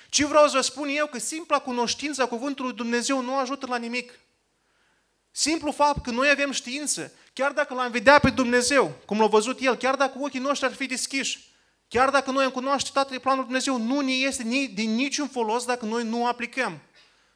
Ce 0.09 0.27
vreau 0.27 0.49
să 0.49 0.61
spun 0.61 0.89
eu? 0.89 1.07
Că 1.07 1.19
simpla 1.19 1.59
cunoștință 1.59 2.23
a 2.23 2.27
Cuvântului 2.27 2.73
Dumnezeu 2.73 3.21
nu 3.21 3.37
ajută 3.37 3.67
la 3.67 3.77
nimic. 3.77 4.19
Simplu 5.31 5.71
fapt 5.71 6.03
că 6.03 6.11
noi 6.11 6.29
avem 6.29 6.51
știință, 6.51 7.13
chiar 7.33 7.53
dacă 7.53 7.75
l-am 7.75 7.91
vedea 7.91 8.19
pe 8.19 8.31
Dumnezeu, 8.31 8.95
cum 9.07 9.21
l-a 9.21 9.27
văzut 9.27 9.61
El, 9.61 9.77
chiar 9.77 9.95
dacă 9.95 10.19
ochii 10.19 10.41
noștri 10.41 10.67
ar 10.67 10.75
fi 10.75 10.87
deschiși, 10.87 11.49
chiar 11.89 12.11
dacă 12.11 12.31
noi 12.31 12.45
am 12.45 12.51
cunoaște 12.51 12.91
toate 12.93 13.19
planul 13.19 13.45
Dumnezeu, 13.45 13.79
nu 13.79 14.01
ne 14.01 14.13
este 14.13 14.43
de 14.75 14.83
niciun 14.83 15.29
folos 15.29 15.65
dacă 15.65 15.85
noi 15.85 16.05
nu 16.05 16.27
aplicăm, 16.27 16.79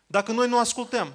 dacă 0.06 0.32
noi 0.32 0.48
nu 0.48 0.58
ascultăm. 0.58 1.14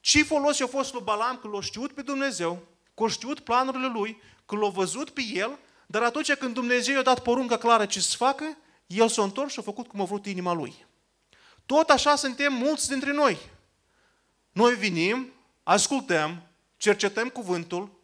Ce 0.00 0.22
folos 0.22 0.58
i-a 0.58 0.66
fost 0.66 0.92
lui 0.92 1.02
Balam 1.04 1.38
că 1.38 1.48
l-a 1.48 1.60
știut 1.60 1.92
pe 1.92 2.02
Dumnezeu, 2.02 2.66
că 2.94 3.04
a 3.04 3.08
știut 3.08 3.40
planurile 3.40 3.86
lui, 3.86 4.22
că 4.46 4.56
l-a 4.56 4.68
văzut 4.68 5.10
pe 5.10 5.22
el, 5.32 5.58
dar 5.86 6.02
atunci 6.02 6.32
când 6.32 6.54
Dumnezeu 6.54 6.94
i-a 6.94 7.02
dat 7.02 7.22
porunca 7.22 7.56
clară 7.56 7.86
ce 7.86 8.00
să 8.00 8.16
facă, 8.16 8.56
el 8.86 9.08
s-a 9.08 9.22
întors 9.22 9.52
și 9.52 9.58
a 9.58 9.62
făcut 9.62 9.86
cum 9.86 10.00
a 10.00 10.04
vrut 10.04 10.26
inima 10.26 10.52
lui. 10.52 10.86
Tot 11.66 11.90
așa 11.90 12.16
suntem 12.16 12.52
mulți 12.52 12.88
dintre 12.88 13.12
noi. 13.12 13.38
Noi 14.52 14.74
vinim, 14.74 15.32
ascultăm, 15.62 16.42
cercetăm 16.76 17.28
cuvântul, 17.28 18.00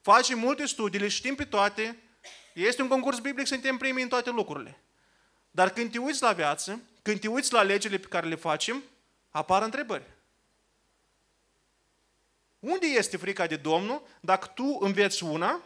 facem 0.00 0.38
multe 0.38 0.66
studii, 0.66 1.00
le 1.00 1.08
știm 1.08 1.34
pe 1.34 1.44
toate, 1.44 2.02
este 2.54 2.82
un 2.82 2.88
concurs 2.88 3.18
biblic, 3.18 3.46
suntem 3.46 3.76
primii 3.76 4.02
în 4.02 4.08
toate 4.08 4.30
lucrurile. 4.30 4.80
Dar 5.50 5.70
când 5.70 5.90
te 5.90 5.98
uiți 5.98 6.22
la 6.22 6.32
viață, 6.32 6.80
când 7.02 7.20
te 7.20 7.28
uiți 7.28 7.52
la 7.52 7.62
legile 7.62 7.98
pe 7.98 8.06
care 8.06 8.28
le 8.28 8.34
facem, 8.34 8.82
apar 9.30 9.62
întrebări. 9.62 10.04
Unde 12.58 12.86
este 12.86 13.16
frica 13.16 13.46
de 13.46 13.56
Domnul 13.56 14.02
dacă 14.20 14.46
tu 14.46 14.78
înveți 14.80 15.22
una, 15.22 15.62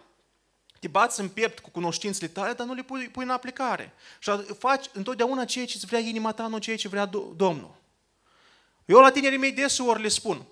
te 0.80 0.88
bați 0.88 1.20
în 1.20 1.28
piept 1.28 1.58
cu 1.58 1.70
cunoștințele 1.70 2.28
tale, 2.28 2.52
dar 2.52 2.66
nu 2.66 2.74
le 2.74 2.82
pui, 2.82 3.08
pui 3.08 3.24
în 3.24 3.30
aplicare. 3.30 3.92
Și 4.18 4.30
faci 4.58 4.86
întotdeauna 4.92 5.44
ceea 5.44 5.66
ce 5.66 5.78
vrea 5.86 5.98
inima 5.98 6.32
ta, 6.32 6.46
nu 6.46 6.58
ceea 6.58 6.76
ce 6.76 6.88
vrea 6.88 7.04
Domnul. 7.36 7.74
Eu 8.84 9.00
la 9.00 9.10
tinerii 9.10 9.38
mei 9.38 9.52
deseori 9.52 10.02
le 10.02 10.08
spun, 10.08 10.46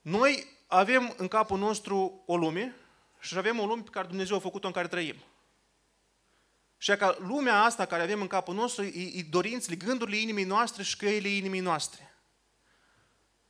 noi 0.00 0.46
avem 0.66 1.14
în 1.16 1.28
capul 1.28 1.58
nostru 1.58 2.22
o 2.26 2.36
lume 2.36 2.74
și 3.20 3.36
avem 3.36 3.58
o 3.58 3.66
lume 3.66 3.82
pe 3.82 3.90
care 3.90 4.06
Dumnezeu 4.06 4.36
a 4.36 4.40
făcut-o 4.40 4.66
în 4.66 4.72
care 4.72 4.88
trăim. 4.88 5.16
Și 6.78 6.96
ca 6.96 7.16
lumea 7.20 7.62
asta 7.62 7.86
care 7.86 8.02
avem 8.02 8.20
în 8.20 8.26
capul 8.26 8.54
nostru 8.54 8.84
e, 8.84 9.18
e 9.18 9.26
dorințele, 9.30 9.76
gândurile 9.76 10.16
inimii 10.16 10.44
noastre 10.44 10.82
și 10.82 10.96
căile 10.96 11.28
inimii 11.28 11.60
noastre. 11.60 12.05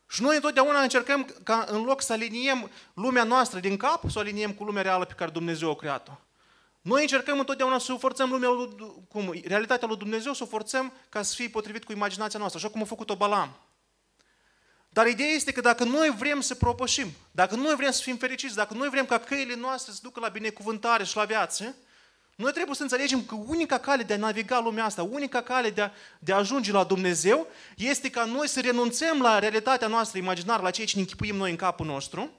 Și 0.08 0.22
noi 0.22 0.34
întotdeauna 0.34 0.80
încercăm 0.80 1.34
ca 1.42 1.64
în 1.68 1.82
loc 1.82 2.02
să 2.02 2.12
aliniem 2.12 2.70
lumea 2.94 3.24
noastră 3.24 3.60
din 3.60 3.76
cap, 3.76 4.10
să 4.10 4.18
o 4.18 4.20
aliniem 4.20 4.52
cu 4.52 4.64
lumea 4.64 4.82
reală 4.82 5.04
pe 5.04 5.12
care 5.12 5.30
Dumnezeu 5.30 5.70
a 5.70 5.76
creat-o. 5.76 6.12
Noi 6.80 7.00
încercăm 7.00 7.38
întotdeauna 7.38 7.78
să 7.78 7.94
forțăm 7.94 8.30
lumea, 8.30 8.48
lui, 8.48 8.94
cum, 9.08 9.40
realitatea 9.44 9.88
lui 9.88 9.96
Dumnezeu, 9.96 10.32
să 10.32 10.42
o 10.42 10.46
forțăm 10.46 10.92
ca 11.08 11.22
să 11.22 11.34
fie 11.34 11.48
potrivit 11.48 11.84
cu 11.84 11.92
imaginația 11.92 12.38
noastră, 12.38 12.60
așa 12.60 12.72
cum 12.72 12.82
a 12.82 12.84
făcut-o 12.84 13.16
Balam. 13.16 13.56
Dar 14.88 15.06
ideea 15.06 15.28
este 15.28 15.52
că 15.52 15.60
dacă 15.60 15.84
noi 15.84 16.14
vrem 16.18 16.40
să 16.40 16.54
propășim, 16.54 17.08
dacă 17.30 17.54
noi 17.54 17.74
vrem 17.74 17.90
să 17.90 18.02
fim 18.02 18.16
fericiți, 18.16 18.54
dacă 18.54 18.74
noi 18.74 18.88
vrem 18.88 19.06
ca 19.06 19.18
căile 19.18 19.54
noastre 19.54 19.92
să 19.92 19.98
ducă 20.02 20.20
la 20.20 20.28
binecuvântare 20.28 21.04
și 21.04 21.16
la 21.16 21.24
viață, 21.24 21.76
noi 22.36 22.52
trebuie 22.52 22.74
să 22.74 22.82
înțelegem 22.82 23.24
că 23.24 23.34
unica 23.46 23.78
cale 23.78 24.02
de 24.02 24.12
a 24.12 24.16
naviga 24.16 24.60
lumea 24.60 24.84
asta, 24.84 25.02
unica 25.02 25.42
cale 25.42 25.70
de 25.70 25.80
a, 25.82 25.90
de 26.18 26.32
a 26.32 26.36
ajunge 26.36 26.72
la 26.72 26.84
Dumnezeu, 26.84 27.46
este 27.76 28.10
ca 28.10 28.24
noi 28.24 28.48
să 28.48 28.60
renunțăm 28.60 29.20
la 29.20 29.38
realitatea 29.38 29.88
noastră 29.88 30.18
imaginară, 30.18 30.62
la 30.62 30.70
ceea 30.70 30.86
ce 30.86 30.94
ne 30.94 31.00
închipuim 31.00 31.36
noi 31.36 31.50
în 31.50 31.56
capul 31.56 31.86
nostru, 31.86 32.30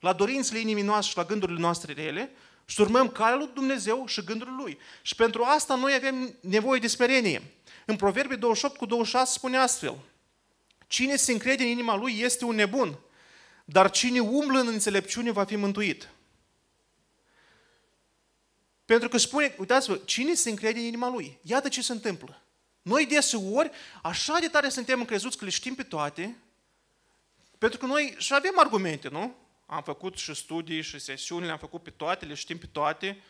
la 0.00 0.12
dorințele 0.12 0.58
inimii 0.58 0.82
noastre 0.82 1.10
și 1.10 1.16
la 1.16 1.24
gândurile 1.24 1.60
noastre 1.60 1.92
rele, 1.92 2.32
și 2.64 2.80
urmăm 2.80 3.08
calea 3.08 3.36
lui 3.36 3.50
Dumnezeu 3.54 4.06
și 4.06 4.24
gândurile 4.24 4.56
Lui. 4.58 4.78
Și 5.02 5.14
pentru 5.14 5.42
asta 5.42 5.74
noi 5.74 5.94
avem 5.94 6.34
nevoie 6.40 6.80
de 6.80 6.86
smerenie. 6.86 7.42
În 7.86 7.96
Proverbii 7.96 8.36
28 8.36 8.76
cu 8.76 8.86
26 8.86 9.32
spune 9.32 9.56
astfel, 9.56 9.96
Cine 10.86 11.16
se 11.16 11.32
încrede 11.32 11.62
în 11.62 11.68
inima 11.68 11.96
lui 11.96 12.20
este 12.20 12.44
un 12.44 12.54
nebun, 12.54 12.98
dar 13.64 13.90
cine 13.90 14.20
umblă 14.20 14.60
în 14.60 14.66
înțelepciune 14.66 15.30
va 15.30 15.44
fi 15.44 15.56
mântuit. 15.56 16.08
Pentru 18.92 19.10
că 19.10 19.16
spune, 19.16 19.54
uitați-vă, 19.58 19.96
cine 19.96 20.34
se 20.34 20.50
încrede 20.50 20.78
în 20.78 20.84
inima 20.84 21.08
lui? 21.08 21.38
Iată 21.42 21.68
ce 21.68 21.82
se 21.82 21.92
întâmplă. 21.92 22.42
Noi 22.82 23.06
deseori, 23.06 23.70
așa 24.02 24.38
de 24.40 24.48
tare 24.48 24.68
suntem 24.68 25.00
încrezuți 25.00 25.38
că 25.38 25.44
le 25.44 25.50
știm 25.50 25.74
pe 25.74 25.82
toate, 25.82 26.36
pentru 27.58 27.78
că 27.78 27.86
noi 27.86 28.14
și 28.18 28.34
avem 28.34 28.58
argumente, 28.58 29.08
nu? 29.08 29.36
Am 29.66 29.82
făcut 29.82 30.16
și 30.16 30.34
studii 30.34 30.82
și 30.82 30.98
sesiuni, 30.98 31.44
le-am 31.44 31.58
făcut 31.58 31.82
pe 31.82 31.90
toate, 31.90 32.24
le 32.24 32.34
știm 32.34 32.58
pe 32.58 32.66
toate, 32.66 33.22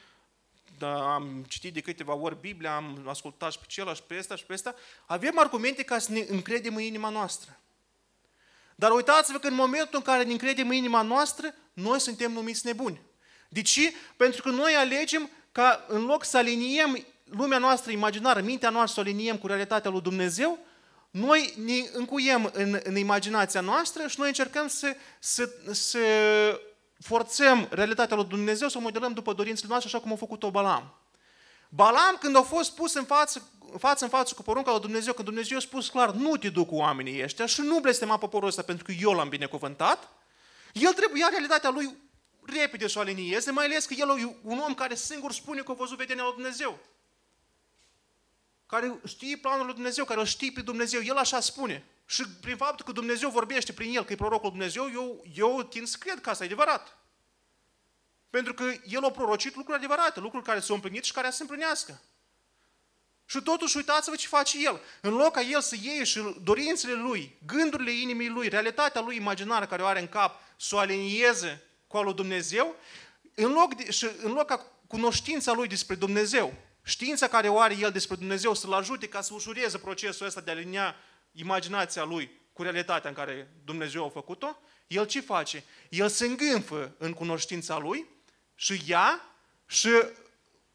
da, 0.78 1.14
am 1.14 1.44
citit 1.48 1.74
de 1.74 1.80
câteva 1.80 2.14
ori 2.14 2.40
Biblia, 2.40 2.76
am 2.76 3.04
ascultat 3.08 3.52
și 3.52 3.58
pe 3.58 3.64
celălalt 3.68 3.96
și 3.96 4.04
pe 4.06 4.18
ăsta 4.18 4.36
și 4.36 4.44
pe 4.44 4.52
ăsta. 4.52 4.74
Avem 5.06 5.38
argumente 5.38 5.82
ca 5.82 5.98
să 5.98 6.12
ne 6.12 6.26
încredem 6.28 6.76
în 6.76 6.82
inima 6.82 7.08
noastră. 7.08 7.60
Dar 8.74 8.90
uitați-vă 8.90 9.38
că 9.38 9.46
în 9.46 9.54
momentul 9.54 9.96
în 9.98 10.02
care 10.02 10.22
ne 10.22 10.32
încredem 10.32 10.68
în 10.68 10.74
inima 10.74 11.02
noastră, 11.02 11.54
noi 11.72 12.00
suntem 12.00 12.32
numiți 12.32 12.66
nebuni. 12.66 13.00
De 13.48 13.62
ce? 13.62 13.92
Pentru 14.16 14.42
că 14.42 14.48
noi 14.48 14.74
alegem 14.74 15.30
ca 15.52 15.84
în 15.88 16.04
loc 16.04 16.24
să 16.24 16.36
aliniem 16.36 17.04
lumea 17.24 17.58
noastră 17.58 17.92
imaginară, 17.92 18.40
mintea 18.40 18.70
noastră 18.70 19.02
să 19.02 19.08
o 19.08 19.10
aliniem 19.10 19.38
cu 19.38 19.46
realitatea 19.46 19.90
lui 19.90 20.00
Dumnezeu, 20.00 20.58
noi 21.10 21.54
ne 21.64 21.74
încuiem 21.92 22.50
în, 22.52 22.80
în 22.82 22.96
imaginația 22.96 23.60
noastră 23.60 24.06
și 24.06 24.18
noi 24.18 24.28
încercăm 24.28 24.68
să, 24.68 24.96
să, 25.18 25.50
să 25.70 25.98
forțăm 26.98 27.68
realitatea 27.70 28.16
lui 28.16 28.24
Dumnezeu, 28.24 28.68
să 28.68 28.78
o 28.78 28.80
modelăm 28.80 29.12
după 29.12 29.32
dorințele 29.32 29.68
noastre, 29.68 29.88
așa 29.88 30.02
cum 30.02 30.12
a 30.12 30.16
făcut-o 30.16 30.50
Balam. 30.50 30.94
Balam, 31.68 32.16
când 32.20 32.36
a 32.36 32.42
fost 32.42 32.74
pus 32.74 32.94
în 32.94 33.04
față, 33.04 33.42
față 33.78 34.04
în 34.04 34.10
față 34.10 34.34
cu 34.34 34.42
porunca 34.42 34.70
lui 34.70 34.80
Dumnezeu, 34.80 35.12
când 35.12 35.26
Dumnezeu 35.26 35.56
a 35.56 35.60
spus 35.60 35.88
clar, 35.88 36.10
nu 36.10 36.36
te 36.36 36.48
duc 36.48 36.68
cu 36.68 36.74
oamenii 36.74 37.22
ăștia 37.22 37.46
și 37.46 37.60
nu 37.60 37.80
blestema 37.80 38.16
poporul 38.18 38.48
ăsta 38.48 38.62
pentru 38.62 38.84
că 38.84 38.92
eu 39.00 39.12
l-am 39.12 39.28
binecuvântat, 39.28 40.08
el 40.72 40.92
trebuia 40.92 41.28
realitatea 41.30 41.70
lui 41.70 41.96
repede 42.42 42.86
să 42.86 42.98
o 42.98 43.00
alinieze, 43.00 43.50
mai 43.50 43.64
ales 43.64 43.84
că 43.84 43.94
el 43.94 44.18
e 44.18 44.36
un 44.42 44.58
om 44.58 44.74
care 44.74 44.94
singur 44.94 45.32
spune 45.32 45.60
că 45.60 45.70
a 45.70 45.74
văzut 45.74 45.98
vedenia 45.98 46.22
lui 46.22 46.32
Dumnezeu. 46.32 46.78
care 48.66 49.00
știe 49.06 49.36
planul 49.36 49.64
lui 49.64 49.74
Dumnezeu, 49.74 50.04
care 50.04 50.20
îl 50.20 50.26
știe 50.26 50.50
pe 50.54 50.60
Dumnezeu. 50.60 51.02
El 51.02 51.16
așa 51.16 51.40
spune. 51.40 51.84
Și 52.06 52.28
prin 52.40 52.56
faptul 52.56 52.84
că 52.84 52.92
Dumnezeu 52.92 53.30
vorbește 53.30 53.72
prin 53.72 53.96
el, 53.96 54.04
că 54.04 54.12
e 54.12 54.16
prorocul 54.16 54.50
Dumnezeu, 54.50 54.90
eu, 54.92 55.24
eu 55.34 55.62
tind 55.62 55.86
să 55.86 55.96
cred 56.00 56.20
că 56.20 56.30
asta 56.30 56.42
e 56.42 56.46
adevărat. 56.46 56.98
Pentru 58.30 58.54
că 58.54 58.72
el 58.86 59.04
a 59.04 59.10
prorocit 59.10 59.56
lucruri 59.56 59.78
adevărate, 59.78 60.20
lucruri 60.20 60.44
care 60.44 60.60
s-au 60.60 60.74
împlinit 60.74 61.04
și 61.04 61.12
care 61.12 61.30
să 61.30 61.36
se 61.36 61.42
împlinească. 61.42 62.02
Și 63.26 63.40
totuși 63.42 63.76
uitați-vă 63.76 64.16
ce 64.16 64.26
face 64.26 64.64
el. 64.64 64.80
În 65.00 65.14
loc 65.14 65.32
ca 65.32 65.40
el 65.40 65.60
să 65.60 65.76
iei 65.82 66.04
și 66.04 66.36
dorințele 66.42 66.92
lui, 66.92 67.38
gândurile 67.46 67.90
inimii 67.90 68.28
lui, 68.28 68.48
realitatea 68.48 69.00
lui 69.00 69.16
imaginară 69.16 69.66
care 69.66 69.82
o 69.82 69.86
are 69.86 70.00
în 70.00 70.08
cap, 70.08 70.40
să 70.56 70.74
o 70.74 70.78
alinieze 70.78 71.62
cu 71.92 71.98
al 71.98 72.04
lui 72.04 72.14
Dumnezeu, 72.14 72.74
în 73.34 73.52
loc, 73.52 73.74
de, 73.74 73.90
și 73.90 74.08
în 74.22 74.32
loc 74.32 74.46
ca 74.46 74.66
cunoștința 74.86 75.52
lui 75.52 75.68
despre 75.68 75.94
Dumnezeu, 75.94 76.54
știința 76.82 77.28
care 77.28 77.48
o 77.48 77.58
are 77.58 77.76
el 77.80 77.90
despre 77.90 78.16
Dumnezeu 78.16 78.54
să-l 78.54 78.72
ajute 78.72 79.08
ca 79.08 79.20
să 79.20 79.34
ușureze 79.34 79.78
procesul 79.78 80.26
ăsta 80.26 80.40
de 80.40 80.50
a 80.50 80.54
alinia 80.54 80.94
imaginația 81.32 82.04
lui 82.04 82.40
cu 82.52 82.62
realitatea 82.62 83.10
în 83.10 83.16
care 83.16 83.50
Dumnezeu 83.64 84.04
a 84.04 84.08
făcut-o, 84.08 84.56
el 84.86 85.06
ce 85.06 85.20
face? 85.20 85.64
El 85.88 86.08
se 86.08 86.26
îngânfă 86.26 86.94
în 86.98 87.12
cunoștința 87.12 87.78
lui 87.78 88.06
și 88.54 88.82
ia 88.86 89.20
și 89.66 89.90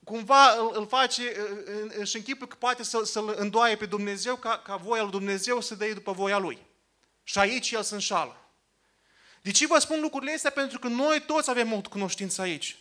cumva 0.04 0.50
îl, 0.50 0.72
îl 0.74 0.88
face, 0.88 1.24
își 2.00 2.16
închipă 2.16 2.46
că 2.46 2.56
poate 2.60 2.84
să, 2.84 3.04
să-l 3.04 3.34
îndoaie 3.38 3.76
pe 3.76 3.86
Dumnezeu 3.86 4.36
ca, 4.36 4.58
ca 4.58 4.76
voia 4.76 5.02
lui 5.02 5.12
Dumnezeu 5.12 5.62
să 5.62 5.76
dă 5.76 5.86
după 5.94 6.12
voia 6.12 6.38
lui. 6.38 6.66
Și 7.24 7.40
aici 7.40 7.72
el 7.72 7.84
se 7.84 7.94
înșală. 7.94 8.47
De 9.42 9.52
ce 9.52 9.68
vă 9.68 9.80
spun 9.80 10.00
lucrurile 10.02 10.34
astea? 10.34 10.52
Pentru 10.52 10.80
că 10.80 10.88
noi 10.88 11.24
toți 11.26 11.50
avem 11.50 11.68
mult 11.68 11.88
cunoștință 11.88 12.42
aici. 12.42 12.78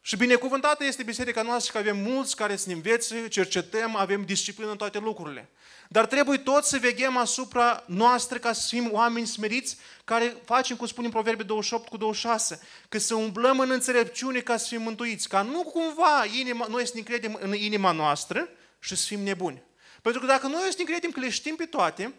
Și 0.00 0.16
binecuvântată 0.16 0.84
este 0.84 1.02
biserica 1.02 1.42
noastră 1.42 1.72
că 1.72 1.78
avem 1.78 1.96
mulți 1.96 2.36
care 2.36 2.56
să 2.56 2.64
ne 2.68 2.74
învețe, 2.74 3.28
cercetăm, 3.28 3.96
avem 3.96 4.24
disciplină 4.24 4.70
în 4.70 4.76
toate 4.76 4.98
lucrurile. 4.98 5.50
Dar 5.88 6.06
trebuie 6.06 6.38
tot 6.38 6.64
să 6.64 6.78
veghem 6.78 7.16
asupra 7.16 7.84
noastră 7.86 8.38
ca 8.38 8.52
să 8.52 8.66
fim 8.68 8.88
oameni 8.92 9.26
smeriți, 9.26 9.76
care 10.04 10.36
facem, 10.44 10.76
cum 10.76 10.86
spunem 10.86 11.10
Proverbe 11.10 11.42
28 11.42 11.88
cu 11.88 11.96
26, 11.96 12.60
că 12.88 12.98
să 12.98 13.14
umblăm 13.14 13.58
în 13.58 13.70
înțelepciune 13.70 14.40
ca 14.40 14.56
să 14.56 14.66
fim 14.68 14.82
mântuiți, 14.82 15.28
ca 15.28 15.42
nu 15.42 15.62
cumva 15.62 16.24
inima, 16.38 16.66
noi 16.66 16.86
să 16.86 16.92
ne 16.94 17.00
credem 17.00 17.38
în 17.40 17.54
inima 17.54 17.92
noastră 17.92 18.48
și 18.78 18.96
să 18.96 19.06
fim 19.06 19.20
nebuni. 19.20 19.62
Pentru 20.02 20.20
că 20.20 20.26
dacă 20.26 20.46
noi 20.46 20.68
să 20.70 20.74
ne 20.78 20.84
credem 20.84 21.10
că 21.10 21.20
le 21.20 21.30
știm 21.30 21.56
pe 21.56 21.64
toate, 21.64 22.14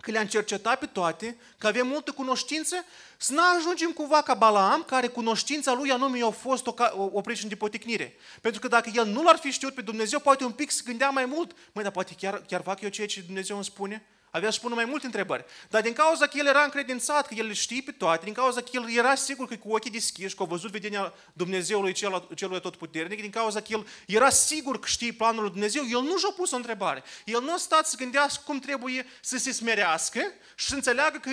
că 0.00 0.10
le-am 0.10 0.26
cercetat 0.26 0.78
pe 0.78 0.86
toate, 0.86 1.36
că 1.58 1.66
avem 1.66 1.86
multă 1.86 2.12
cunoștință, 2.12 2.76
să 3.16 3.32
nu 3.32 3.40
ajungem 3.58 3.90
cumva 3.90 4.22
ca 4.22 4.34
Balaam, 4.34 4.82
care 4.82 5.06
cunoștința 5.06 5.72
lui 5.72 5.90
anume 5.90 6.22
a 6.22 6.30
fost 6.30 6.66
o, 6.66 6.74
o, 6.92 7.08
o 7.12 7.20
pricină 7.20 7.48
de 7.48 7.56
poticnire. 7.56 8.16
Pentru 8.40 8.60
că 8.60 8.68
dacă 8.68 8.90
el 8.94 9.06
nu 9.06 9.22
l-ar 9.22 9.36
fi 9.36 9.50
știut 9.50 9.74
pe 9.74 9.80
Dumnezeu, 9.80 10.18
poate 10.18 10.44
un 10.44 10.52
pic 10.52 10.70
se 10.70 10.82
gândea 10.84 11.10
mai 11.10 11.24
mult, 11.24 11.56
măi, 11.72 11.82
dar 11.82 11.92
poate 11.92 12.14
chiar, 12.18 12.42
chiar 12.48 12.62
fac 12.62 12.80
eu 12.80 12.88
ceea 12.88 13.06
ce 13.06 13.20
Dumnezeu 13.20 13.56
îmi 13.56 13.64
spune? 13.64 14.06
Avea 14.30 14.50
să 14.50 14.58
pună 14.60 14.74
mai 14.74 14.84
multe 14.84 15.06
întrebări. 15.06 15.44
Dar 15.68 15.82
din 15.82 15.92
cauza 15.92 16.26
că 16.26 16.38
el 16.38 16.46
era 16.46 16.62
încredințat, 16.62 17.26
că 17.26 17.34
el 17.34 17.46
le 17.46 17.52
știe 17.52 17.82
pe 17.84 17.92
toate, 17.92 18.24
din 18.24 18.34
cauza 18.34 18.60
că 18.60 18.68
el 18.72 18.96
era 18.96 19.14
sigur 19.14 19.48
că 19.48 19.56
cu 19.56 19.72
ochii 19.72 19.90
deschiși, 19.90 20.34
că 20.34 20.42
a 20.42 20.46
văzut 20.46 20.70
vedenia 20.70 21.12
Dumnezeului 21.32 21.92
cel, 21.92 22.28
celui 22.34 22.60
puternic, 22.60 23.20
din 23.20 23.30
cauza 23.30 23.60
că 23.60 23.66
el 23.68 23.86
era 24.06 24.30
sigur 24.30 24.78
că 24.78 24.86
știe 24.86 25.12
planul 25.12 25.42
lui 25.42 25.50
Dumnezeu, 25.50 25.82
el 25.90 26.00
nu 26.00 26.18
și-a 26.18 26.32
pus 26.36 26.50
o 26.50 26.56
întrebare. 26.56 27.02
El 27.24 27.42
nu 27.42 27.52
a 27.52 27.56
stat 27.56 27.86
să 27.86 27.96
gândească 27.96 28.42
cum 28.46 28.58
trebuie 28.58 29.06
să 29.20 29.38
se 29.38 29.52
smerească 29.52 30.20
și 30.54 30.66
să 30.66 30.74
înțeleagă 30.74 31.18
că 31.18 31.30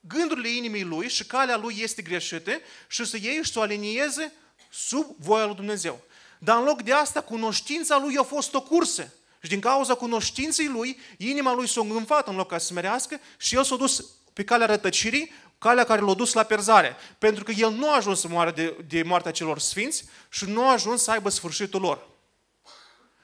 gândurile 0.00 0.48
inimii 0.48 0.84
lui 0.84 1.08
și 1.08 1.26
calea 1.26 1.56
lui 1.56 1.76
este 1.78 2.02
greșită 2.02 2.60
și 2.88 3.04
să 3.04 3.16
iei 3.16 3.42
și 3.42 3.52
să 3.52 3.58
o 3.58 3.62
alinieze 3.62 4.32
sub 4.70 5.14
voia 5.18 5.44
lui 5.44 5.54
Dumnezeu. 5.54 6.00
Dar 6.38 6.58
în 6.58 6.64
loc 6.64 6.82
de 6.82 6.92
asta, 6.92 7.20
cunoștința 7.20 7.98
lui 7.98 8.16
a 8.18 8.22
fost 8.22 8.54
o 8.54 8.62
cursă. 8.62 9.12
Și 9.44 9.50
din 9.50 9.60
cauza 9.60 9.94
cunoștinței 9.94 10.68
lui, 10.68 10.98
inima 11.16 11.54
lui 11.54 11.68
s-a 11.68 11.80
îngânfat 11.80 12.28
în 12.28 12.36
loc 12.36 12.48
ca 12.48 12.58
să 12.58 12.66
smerească 12.66 13.20
și 13.36 13.54
el 13.54 13.64
s-a 13.64 13.76
dus 13.76 14.04
pe 14.32 14.44
calea 14.44 14.66
rătăcirii, 14.66 15.32
calea 15.58 15.84
care 15.84 16.00
l-a 16.00 16.14
dus 16.14 16.32
la 16.32 16.42
perzare. 16.42 16.96
Pentru 17.18 17.44
că 17.44 17.50
el 17.50 17.70
nu 17.70 17.90
a 17.90 17.96
ajuns 17.96 18.20
să 18.20 18.28
moară 18.28 18.50
de, 18.50 18.76
de 18.88 19.02
moartea 19.02 19.30
celor 19.30 19.58
sfinți 19.58 20.04
și 20.28 20.44
nu 20.44 20.68
a 20.68 20.72
ajuns 20.72 21.02
să 21.02 21.10
aibă 21.10 21.28
sfârșitul 21.28 21.80
lor. 21.80 22.06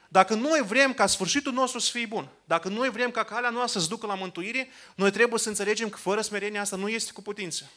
Dacă 0.07 0.33
noi 0.33 0.61
vrem 0.67 0.93
ca 0.93 1.07
sfârșitul 1.07 1.53
nostru 1.53 1.79
să 1.79 1.91
fie 1.91 2.05
bun, 2.05 2.29
dacă 2.45 2.69
noi 2.69 2.89
vrem 2.89 3.11
ca 3.11 3.23
calea 3.23 3.49
noastră 3.49 3.79
să 3.79 3.87
ducă 3.87 4.05
la 4.05 4.15
mântuire, 4.15 4.67
noi 4.95 5.11
trebuie 5.11 5.39
să 5.39 5.49
înțelegem 5.49 5.89
că 5.89 5.97
fără 5.97 6.21
smerenie 6.21 6.59
asta 6.59 6.75
nu 6.75 6.89
este 6.89 7.11
cu 7.11 7.21
putință. 7.21 7.71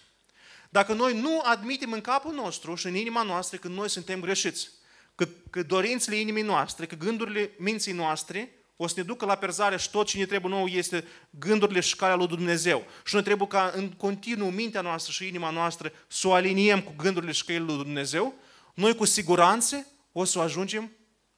Dacă 0.68 0.92
noi 0.92 1.20
nu 1.20 1.40
admitem 1.44 1.92
în 1.92 2.00
capul 2.00 2.34
nostru 2.34 2.74
și 2.74 2.86
în 2.86 2.94
inima 2.94 3.22
noastră 3.22 3.58
că 3.58 3.68
noi 3.68 3.90
suntem 3.90 4.20
greșiți, 4.20 4.70
că, 5.14 5.28
că 5.50 5.62
dorințele 5.62 6.16
inimii 6.16 6.42
noastre, 6.42 6.86
că 6.86 6.94
gândurile 6.94 7.50
minții 7.58 7.92
noastre 7.92 8.54
o 8.76 8.86
să 8.86 8.94
ne 8.96 9.02
ducă 9.02 9.24
la 9.24 9.34
perzare 9.34 9.76
și 9.76 9.90
tot 9.90 10.06
ce 10.06 10.18
ne 10.18 10.26
trebuie 10.26 10.52
nou 10.52 10.66
este 10.66 11.04
gândurile 11.30 11.80
și 11.80 11.96
calea 11.96 12.14
lui 12.14 12.26
Dumnezeu. 12.26 12.84
Și 13.04 13.14
noi 13.14 13.22
trebuie 13.22 13.48
ca 13.48 13.72
în 13.74 13.90
continuu 13.90 14.50
mintea 14.50 14.80
noastră 14.80 15.12
și 15.12 15.26
inima 15.26 15.50
noastră 15.50 15.92
să 16.08 16.28
o 16.28 16.32
aliniem 16.32 16.82
cu 16.82 16.92
gândurile 16.96 17.32
și 17.32 17.44
căile 17.44 17.64
lui 17.64 17.76
Dumnezeu, 17.76 18.34
noi 18.74 18.94
cu 18.96 19.04
siguranță 19.04 19.86
o 20.12 20.24
să 20.24 20.38
ajungem 20.38 20.90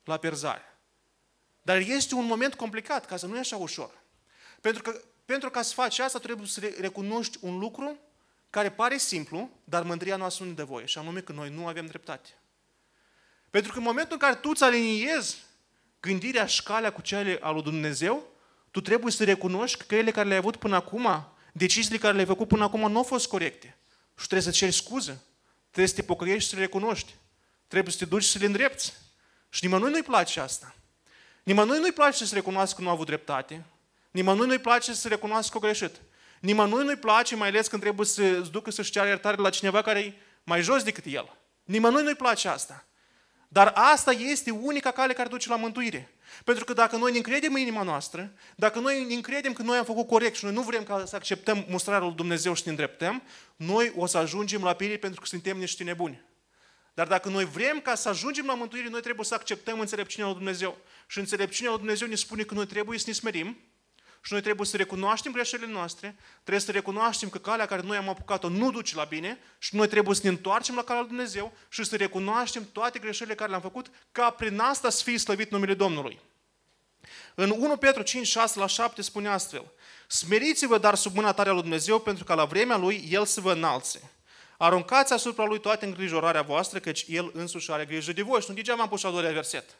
la 0.04 0.16
perzare. 0.16 0.78
Dar 1.62 1.76
este 1.76 2.14
un 2.14 2.26
moment 2.26 2.54
complicat, 2.54 3.06
ca 3.06 3.16
să 3.16 3.26
nu 3.26 3.36
e 3.36 3.38
așa 3.38 3.56
ușor. 3.56 3.90
Pentru 4.60 4.82
că 4.82 5.00
pentru 5.26 5.50
ca 5.50 5.62
să 5.62 5.74
faci 5.74 5.98
asta, 5.98 6.18
trebuie 6.18 6.46
să 6.46 6.72
recunoști 6.80 7.38
un 7.40 7.58
lucru 7.58 7.98
care 8.50 8.70
pare 8.70 8.98
simplu, 8.98 9.50
dar 9.64 9.82
mândria 9.82 10.16
noastră 10.16 10.44
nu 10.44 10.50
ne 10.50 10.56
dă 10.56 10.64
voie, 10.64 10.86
și 10.86 10.98
anume 10.98 11.20
că 11.20 11.32
noi 11.32 11.50
nu 11.50 11.66
avem 11.66 11.86
dreptate. 11.86 12.28
Pentru 13.56 13.74
că 13.74 13.80
în 13.80 13.84
momentul 13.84 14.12
în 14.12 14.18
care 14.18 14.34
tu 14.34 14.48
îți 14.50 14.64
aliniezi 14.64 15.36
gândirea 16.00 16.46
și 16.46 16.62
calea 16.62 16.92
cu 16.92 17.00
cele 17.00 17.38
al 17.40 17.54
lui 17.54 17.62
Dumnezeu, 17.62 18.26
tu 18.70 18.80
trebuie 18.80 19.12
să 19.12 19.24
recunoști 19.24 19.78
că 19.78 19.84
căile 19.88 20.10
care 20.10 20.26
le-ai 20.26 20.38
avut 20.38 20.56
până 20.56 20.76
acum, 20.76 21.28
deciziile 21.52 21.98
care 21.98 22.14
le-ai 22.14 22.26
făcut 22.26 22.48
până 22.48 22.64
acum 22.64 22.90
nu 22.90 22.96
au 22.96 23.02
fost 23.02 23.28
corecte. 23.28 23.76
Și 24.18 24.26
trebuie 24.26 24.40
să 24.40 24.50
ceri 24.50 24.72
scuze. 24.72 25.22
Trebuie 25.70 25.86
să 25.86 25.94
te 25.94 26.02
pocăiești 26.02 26.42
și 26.42 26.48
să 26.48 26.54
le 26.54 26.60
recunoști. 26.60 27.14
Trebuie 27.68 27.92
să 27.92 27.98
te 27.98 28.04
duci 28.04 28.22
și 28.22 28.30
să 28.30 28.38
le 28.38 28.46
îndrepți. 28.46 28.94
Și 29.48 29.64
nimănui 29.64 29.90
nu-i 29.90 30.02
place 30.02 30.40
asta. 30.40 30.74
Nimănui 31.42 31.78
nu-i 31.78 31.92
place 31.92 32.24
să 32.24 32.34
recunoască 32.34 32.76
că 32.76 32.82
nu 32.82 32.88
a 32.88 32.92
avut 32.92 33.06
dreptate. 33.06 33.64
Nimănui 34.10 34.46
nu-i 34.46 34.58
place 34.58 34.94
să 34.94 35.08
recunoască 35.08 35.58
că 35.58 35.66
a 35.66 35.68
greșit. 35.68 36.00
Nimănui 36.40 36.84
nu-i 36.84 36.96
place, 36.96 37.36
mai 37.36 37.48
ales 37.48 37.66
când 37.68 37.82
trebuie 37.82 38.06
să-ți 38.06 38.50
ducă 38.50 38.70
să-și 38.70 38.90
ceară 38.90 39.08
iertare 39.08 39.36
la 39.36 39.50
cineva 39.50 39.82
care 39.82 40.00
e 40.00 40.14
mai 40.42 40.62
jos 40.62 40.82
decât 40.82 41.04
el. 41.04 41.36
Nimănui 41.64 42.02
nu-i 42.02 42.14
place 42.14 42.48
asta. 42.48 42.86
Dar 43.48 43.72
asta 43.74 44.12
este 44.12 44.50
unica 44.50 44.90
cale 44.90 45.12
care 45.12 45.28
duce 45.28 45.48
la 45.48 45.56
mântuire. 45.56 46.10
Pentru 46.44 46.64
că 46.64 46.72
dacă 46.72 46.96
noi 46.96 47.10
ne 47.10 47.16
încredem 47.16 47.54
în 47.54 47.60
inima 47.60 47.82
noastră, 47.82 48.32
dacă 48.56 48.78
noi 48.78 49.04
ne 49.04 49.14
încredem 49.14 49.52
că 49.52 49.62
noi 49.62 49.78
am 49.78 49.84
făcut 49.84 50.06
corect 50.06 50.36
și 50.36 50.44
noi 50.44 50.52
nu 50.52 50.62
vrem 50.62 50.84
ca 50.84 51.04
să 51.06 51.16
acceptăm 51.16 51.64
mustrarea 51.68 52.06
lui 52.06 52.16
Dumnezeu 52.16 52.54
și 52.54 52.62
să 52.62 52.68
ne 52.70 52.70
îndreptăm, 52.70 53.22
noi 53.56 53.92
o 53.96 54.06
să 54.06 54.18
ajungem 54.18 54.62
la 54.62 54.72
pirie 54.72 54.96
pentru 54.96 55.20
că 55.20 55.26
suntem 55.26 55.58
niște 55.58 55.84
nebuni. 55.84 56.24
Dar 56.94 57.06
dacă 57.06 57.28
noi 57.28 57.44
vrem 57.44 57.80
ca 57.80 57.94
să 57.94 58.08
ajungem 58.08 58.46
la 58.46 58.54
mântuire, 58.54 58.88
noi 58.88 59.00
trebuie 59.00 59.24
să 59.24 59.34
acceptăm 59.34 59.80
înțelepciunea 59.80 60.26
lui 60.26 60.36
Dumnezeu. 60.36 60.78
Și 61.06 61.18
înțelepciunea 61.18 61.70
lui 61.70 61.80
Dumnezeu 61.80 62.08
ne 62.08 62.14
spune 62.14 62.42
că 62.42 62.54
noi 62.54 62.66
trebuie 62.66 62.98
să 62.98 63.04
ne 63.06 63.12
smerim, 63.12 63.58
și 64.26 64.32
noi 64.32 64.40
trebuie 64.40 64.66
să 64.66 64.76
recunoaștem 64.76 65.32
greșelile 65.32 65.72
noastre, 65.72 66.16
trebuie 66.34 66.60
să 66.60 66.70
recunoaștem 66.70 67.28
că 67.28 67.38
calea 67.38 67.66
care 67.66 67.82
noi 67.82 67.96
am 67.96 68.08
apucat-o 68.08 68.48
nu 68.48 68.70
duce 68.70 68.96
la 68.96 69.04
bine 69.04 69.38
și 69.58 69.76
noi 69.76 69.88
trebuie 69.88 70.14
să 70.14 70.20
ne 70.24 70.28
întoarcem 70.28 70.74
la 70.74 70.82
calea 70.82 71.00
lui 71.00 71.10
Dumnezeu 71.10 71.52
și 71.68 71.84
să 71.84 71.96
recunoaștem 71.96 72.68
toate 72.72 72.98
greșelile 72.98 73.34
care 73.34 73.48
le-am 73.50 73.62
făcut 73.62 73.90
ca 74.12 74.30
prin 74.30 74.58
asta 74.58 74.90
să 74.90 75.02
fie 75.02 75.18
slăvit 75.18 75.50
numele 75.50 75.74
Domnului. 75.74 76.20
În 77.34 77.50
1 77.50 77.76
Petru 77.76 78.02
5, 78.02 78.26
6 78.26 78.58
la 78.58 78.66
7 78.66 79.02
spune 79.02 79.28
astfel, 79.28 79.72
Smeriți-vă 80.06 80.78
dar 80.78 80.94
sub 80.94 81.14
mâna 81.14 81.32
tare 81.32 81.48
a 81.48 81.52
lui 81.52 81.62
Dumnezeu 81.62 81.98
pentru 81.98 82.24
ca 82.24 82.34
la 82.34 82.44
vremea 82.44 82.76
Lui 82.76 83.06
El 83.10 83.24
să 83.24 83.40
vă 83.40 83.52
înalțe. 83.52 84.10
Aruncați 84.58 85.12
asupra 85.12 85.44
Lui 85.44 85.60
toate 85.60 85.86
îngrijorarea 85.86 86.42
voastră, 86.42 86.78
căci 86.78 87.04
El 87.08 87.30
însuși 87.34 87.70
are 87.70 87.84
grijă 87.84 88.12
de 88.12 88.22
voi. 88.22 88.40
Și 88.40 88.46
nu 88.48 88.54
degeaba 88.54 88.82
am 88.82 88.88
pus 88.88 89.04
a 89.04 89.10
doilea 89.10 89.32
verset. 89.32 89.76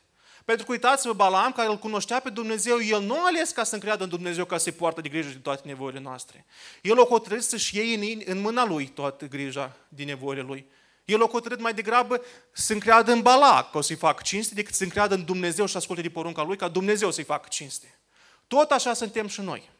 Pentru 0.47 0.67
că 0.67 0.73
uitați-vă, 0.73 1.13
Balaam, 1.13 1.53
care 1.53 1.69
îl 1.69 1.79
cunoștea 1.79 2.21
pe 2.21 2.31
Dumnezeu, 2.31 2.81
el 2.81 3.03
nu 3.03 3.15
a 3.15 3.27
ales 3.27 3.51
ca 3.51 3.65
să 3.65 3.75
încreadă 3.75 4.03
în 4.03 4.09
Dumnezeu 4.09 4.45
ca 4.45 4.59
să-i 4.59 4.73
poartă 4.73 5.01
de 5.01 5.09
grijă 5.09 5.29
de 5.29 5.39
toate 5.39 5.63
nevoile 5.65 5.99
noastre. 5.99 6.45
El 6.83 6.99
o 6.99 7.05
hotărât 7.05 7.43
să-și 7.43 7.77
iei 7.77 7.95
în, 7.95 8.23
în 8.25 8.41
mâna 8.41 8.65
lui 8.65 8.87
toată 8.87 9.27
grija 9.27 9.77
din 9.89 10.07
nevoile 10.07 10.41
lui. 10.41 10.67
El 11.05 11.23
o 11.23 11.27
hotărât 11.27 11.61
mai 11.61 11.75
degrabă 11.75 12.21
să 12.53 12.73
încreadă 12.73 13.13
în 13.13 13.23
Balac, 13.23 13.71
că 13.71 13.79
o 13.79 13.81
să-i 13.81 13.97
facă 13.97 14.23
cinste, 14.23 14.55
decât 14.55 14.75
să 14.75 14.83
încreadă 14.83 15.15
în 15.15 15.25
Dumnezeu 15.25 15.65
și 15.65 15.73
să 15.73 15.79
asculte 15.79 16.03
de 16.03 16.11
porunca 16.11 16.43
lui, 16.43 16.57
ca 16.57 16.69
Dumnezeu 16.69 17.11
să-i 17.11 17.25
facă 17.25 17.49
cinste. 17.51 17.99
Tot 18.47 18.71
așa 18.71 18.93
suntem 18.93 19.27
și 19.27 19.41
noi. 19.41 19.71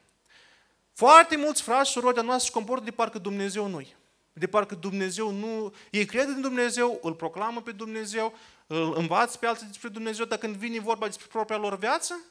Foarte 0.93 1.37
mulți 1.37 1.61
frați 1.61 1.87
și 1.87 1.93
surori 1.93 2.15
de 2.15 2.21
noastre 2.21 2.45
se 2.47 2.53
comportă 2.53 2.83
de 2.83 2.91
parcă 2.91 3.17
Dumnezeu 3.17 3.67
nu 3.67 3.87
De 4.33 4.47
parcă 4.47 4.75
Dumnezeu 4.75 5.31
nu... 5.31 5.73
Ei 5.91 6.05
cred 6.05 6.27
în 6.27 6.41
Dumnezeu, 6.41 6.99
îl 7.01 7.13
proclamă 7.13 7.61
pe 7.61 7.71
Dumnezeu, 7.71 8.33
îl 8.67 8.97
învață 8.97 9.37
pe 9.37 9.45
alții 9.45 9.67
despre 9.67 9.89
Dumnezeu, 9.89 10.25
dar 10.25 10.37
când 10.37 10.55
vine 10.55 10.79
vorba 10.79 11.05
despre 11.05 11.25
propria 11.29 11.57
lor 11.57 11.77
viață, 11.77 12.21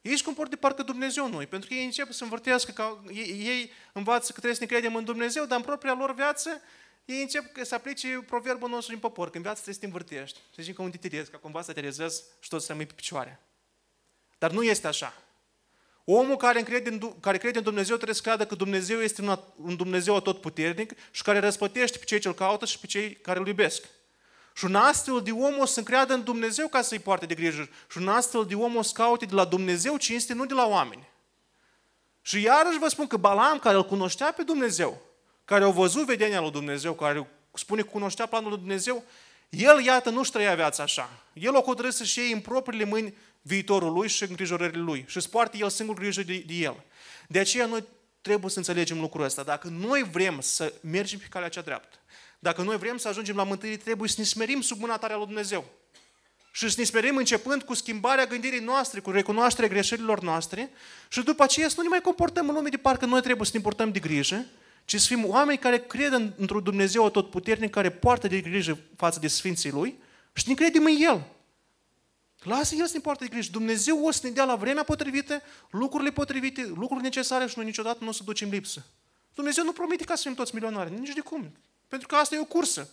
ei 0.00 0.12
își 0.12 0.24
comportă 0.24 0.50
de 0.50 0.56
parcă 0.56 0.82
Dumnezeu 0.82 1.28
nu 1.28 1.36
pentru 1.36 1.68
că 1.68 1.74
ei 1.74 1.84
încep 1.84 2.12
să 2.12 2.22
învârtească, 2.22 2.72
că 2.72 2.98
ei, 3.12 3.46
ei 3.46 3.70
învață 3.92 4.26
că 4.26 4.32
trebuie 4.32 4.54
să 4.54 4.60
ne 4.60 4.66
credem 4.66 4.96
în 4.96 5.04
Dumnezeu, 5.04 5.44
dar 5.44 5.58
în 5.58 5.64
propria 5.64 5.94
lor 5.94 6.14
viață 6.14 6.60
ei 7.04 7.20
încep 7.20 7.64
să 7.64 7.74
aplice 7.74 8.24
proverbul 8.26 8.68
nostru 8.68 8.92
din 8.92 9.00
popor, 9.00 9.30
că 9.30 9.36
în 9.36 9.42
viață 9.42 9.62
trebuie 9.62 9.74
să 9.74 9.80
te 9.80 9.86
învârtești. 9.86 10.38
Să 10.38 10.56
zicem 10.58 10.74
că 10.74 10.82
un 10.82 10.90
titirez, 10.90 11.28
ca 11.28 11.38
cumva 11.38 11.62
să 11.62 11.72
te 11.72 11.80
rezezi 11.80 12.22
și 12.40 12.48
tot 12.48 12.60
să 12.60 12.66
rămâi 12.68 12.86
pe 12.86 12.92
picioare. 12.96 13.40
Dar 14.38 14.50
nu 14.50 14.62
este 14.62 14.86
așa. 14.86 15.22
Omul 16.04 16.36
care 16.36 16.62
crede, 16.62 16.88
în, 16.88 17.20
care 17.20 17.38
crede 17.38 17.58
în 17.58 17.64
Dumnezeu 17.64 17.94
trebuie 17.94 18.16
să 18.16 18.22
creadă 18.22 18.46
că 18.46 18.54
Dumnezeu 18.54 19.00
este 19.00 19.22
un 19.56 19.76
Dumnezeu 19.76 20.16
atotputernic 20.16 20.92
și 21.10 21.22
care 21.22 21.38
răspătește 21.38 21.98
pe 21.98 22.04
cei 22.04 22.18
ce 22.18 22.28
îl 22.28 22.34
caută 22.34 22.66
și 22.66 22.78
pe 22.78 22.86
cei 22.86 23.14
care 23.14 23.38
îl 23.38 23.46
iubesc. 23.46 23.88
Și 24.54 24.64
un 24.64 24.74
astfel 24.74 25.20
de 25.20 25.30
om 25.30 25.58
o 25.58 25.64
să 25.64 25.82
creadă 25.82 26.14
în 26.14 26.24
Dumnezeu 26.24 26.68
ca 26.68 26.82
să-i 26.82 26.98
poarte 26.98 27.26
de 27.26 27.34
grijă. 27.34 27.68
Și 27.90 27.98
un 27.98 28.08
astfel 28.08 28.44
de 28.44 28.54
om 28.54 28.76
o 28.76 28.82
să 28.82 28.90
caute 28.94 29.24
de 29.24 29.34
la 29.34 29.44
Dumnezeu 29.44 29.96
cinste, 29.96 30.34
nu 30.34 30.46
de 30.46 30.54
la 30.54 30.66
oameni. 30.66 31.08
Și 32.22 32.42
iarăși 32.42 32.78
vă 32.78 32.88
spun 32.88 33.06
că 33.06 33.16
Balam, 33.16 33.58
care 33.58 33.76
îl 33.76 33.84
cunoștea 33.84 34.32
pe 34.32 34.42
Dumnezeu, 34.42 35.02
care 35.44 35.64
au 35.64 35.72
văzut 35.72 36.06
vedenia 36.06 36.40
lui 36.40 36.50
Dumnezeu, 36.50 36.92
care 36.92 37.28
spune 37.52 37.82
că 37.82 37.88
cunoștea 37.88 38.26
planul 38.26 38.48
lui 38.48 38.58
Dumnezeu, 38.58 39.04
el, 39.48 39.84
iată, 39.84 40.10
nu-și 40.10 40.30
trăia 40.30 40.54
viața 40.54 40.82
așa. 40.82 41.10
El 41.32 41.54
o 41.54 41.60
hotărât 41.60 41.94
să-și 41.94 42.18
iei 42.18 42.32
în 42.32 42.40
propriile 42.40 42.84
mâini 42.84 43.14
viitorul 43.42 43.92
lui 43.92 44.08
și 44.08 44.22
îngrijorările 44.22 44.82
lui 44.82 45.04
și 45.08 45.20
să 45.20 45.28
poarte 45.28 45.56
el 45.56 45.68
singur 45.68 45.94
grijă 45.94 46.22
de, 46.22 46.44
de 46.46 46.54
el. 46.54 46.76
De 47.28 47.38
aceea 47.38 47.66
noi 47.66 47.84
trebuie 48.20 48.50
să 48.50 48.58
înțelegem 48.58 49.00
lucrul 49.00 49.24
ăsta. 49.24 49.42
Dacă 49.42 49.68
noi 49.68 50.02
vrem 50.02 50.40
să 50.40 50.72
mergem 50.80 51.18
pe 51.18 51.26
calea 51.30 51.48
cea 51.48 51.60
dreaptă, 51.60 51.96
dacă 52.42 52.62
noi 52.62 52.76
vrem 52.76 52.96
să 52.96 53.08
ajungem 53.08 53.36
la 53.36 53.44
mântuire, 53.44 53.76
trebuie 53.76 54.08
să 54.08 54.14
ne 54.18 54.24
smerim 54.24 54.60
sub 54.60 54.80
mâna 54.80 54.96
tare 54.96 55.12
a 55.12 55.16
lui 55.16 55.26
Dumnezeu. 55.26 55.64
Și 56.52 56.68
să 56.68 56.74
ne 56.78 56.84
smerim 56.84 57.16
începând 57.16 57.62
cu 57.62 57.74
schimbarea 57.74 58.26
gândirii 58.26 58.60
noastre, 58.60 59.00
cu 59.00 59.10
recunoașterea 59.10 59.68
greșelilor 59.68 60.20
noastre 60.20 60.70
și 61.08 61.22
după 61.22 61.42
aceea 61.42 61.68
să 61.68 61.74
nu 61.76 61.82
ne 61.82 61.88
mai 61.88 62.00
comportăm 62.00 62.48
în 62.48 62.54
lume 62.54 62.68
de 62.68 62.76
parcă 62.76 63.06
noi 63.06 63.20
trebuie 63.20 63.46
să 63.46 63.52
ne 63.54 63.62
purtăm 63.62 63.92
de 63.92 63.98
grijă, 63.98 64.46
ci 64.84 65.00
să 65.00 65.06
fim 65.06 65.28
oameni 65.28 65.58
care 65.58 65.78
cred 65.78 66.12
într-un 66.36 66.62
Dumnezeu 66.62 67.04
atotputernic, 67.04 67.70
care 67.70 67.90
poartă 67.90 68.28
de 68.28 68.40
grijă 68.40 68.78
față 68.96 69.18
de 69.18 69.28
Sfinții 69.28 69.70
Lui 69.70 69.98
și 70.32 70.48
ne 70.48 70.54
credem 70.54 70.84
în 70.84 70.96
El. 70.98 71.26
Lasă 72.42 72.74
El 72.74 72.86
să 72.86 72.92
ne 72.94 73.00
poartă 73.00 73.24
de 73.24 73.30
grijă. 73.30 73.48
Dumnezeu 73.52 74.04
o 74.04 74.10
să 74.10 74.20
ne 74.22 74.30
dea 74.30 74.44
la 74.44 74.56
vremea 74.56 74.82
potrivită, 74.82 75.42
lucrurile 75.70 76.10
potrivite, 76.10 76.72
lucruri 76.74 77.02
necesare 77.02 77.46
și 77.46 77.54
noi 77.56 77.66
niciodată 77.66 77.98
nu 78.00 78.08
o 78.08 78.12
să 78.12 78.22
ducem 78.24 78.48
lipsă. 78.48 78.84
Dumnezeu 79.34 79.64
nu 79.64 79.72
promite 79.72 80.04
ca 80.04 80.14
să 80.14 80.22
fim 80.22 80.34
toți 80.34 80.54
milionari, 80.54 80.98
nici 80.98 81.14
de 81.14 81.20
cum. 81.20 81.52
Pentru 81.92 82.10
că 82.10 82.16
asta 82.16 82.34
e 82.34 82.40
o 82.40 82.44
cursă. 82.44 82.88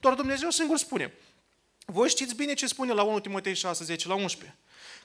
Doar 0.00 0.14
Dumnezeu 0.14 0.50
singur 0.50 0.78
spune. 0.78 1.14
Voi 1.86 2.08
știți 2.08 2.34
bine 2.34 2.54
ce 2.54 2.66
spune 2.66 2.92
la 2.92 3.02
1 3.02 3.20
Timotei 3.20 3.54
6, 3.54 3.84
10 3.84 4.08
la 4.08 4.14
11. 4.14 4.58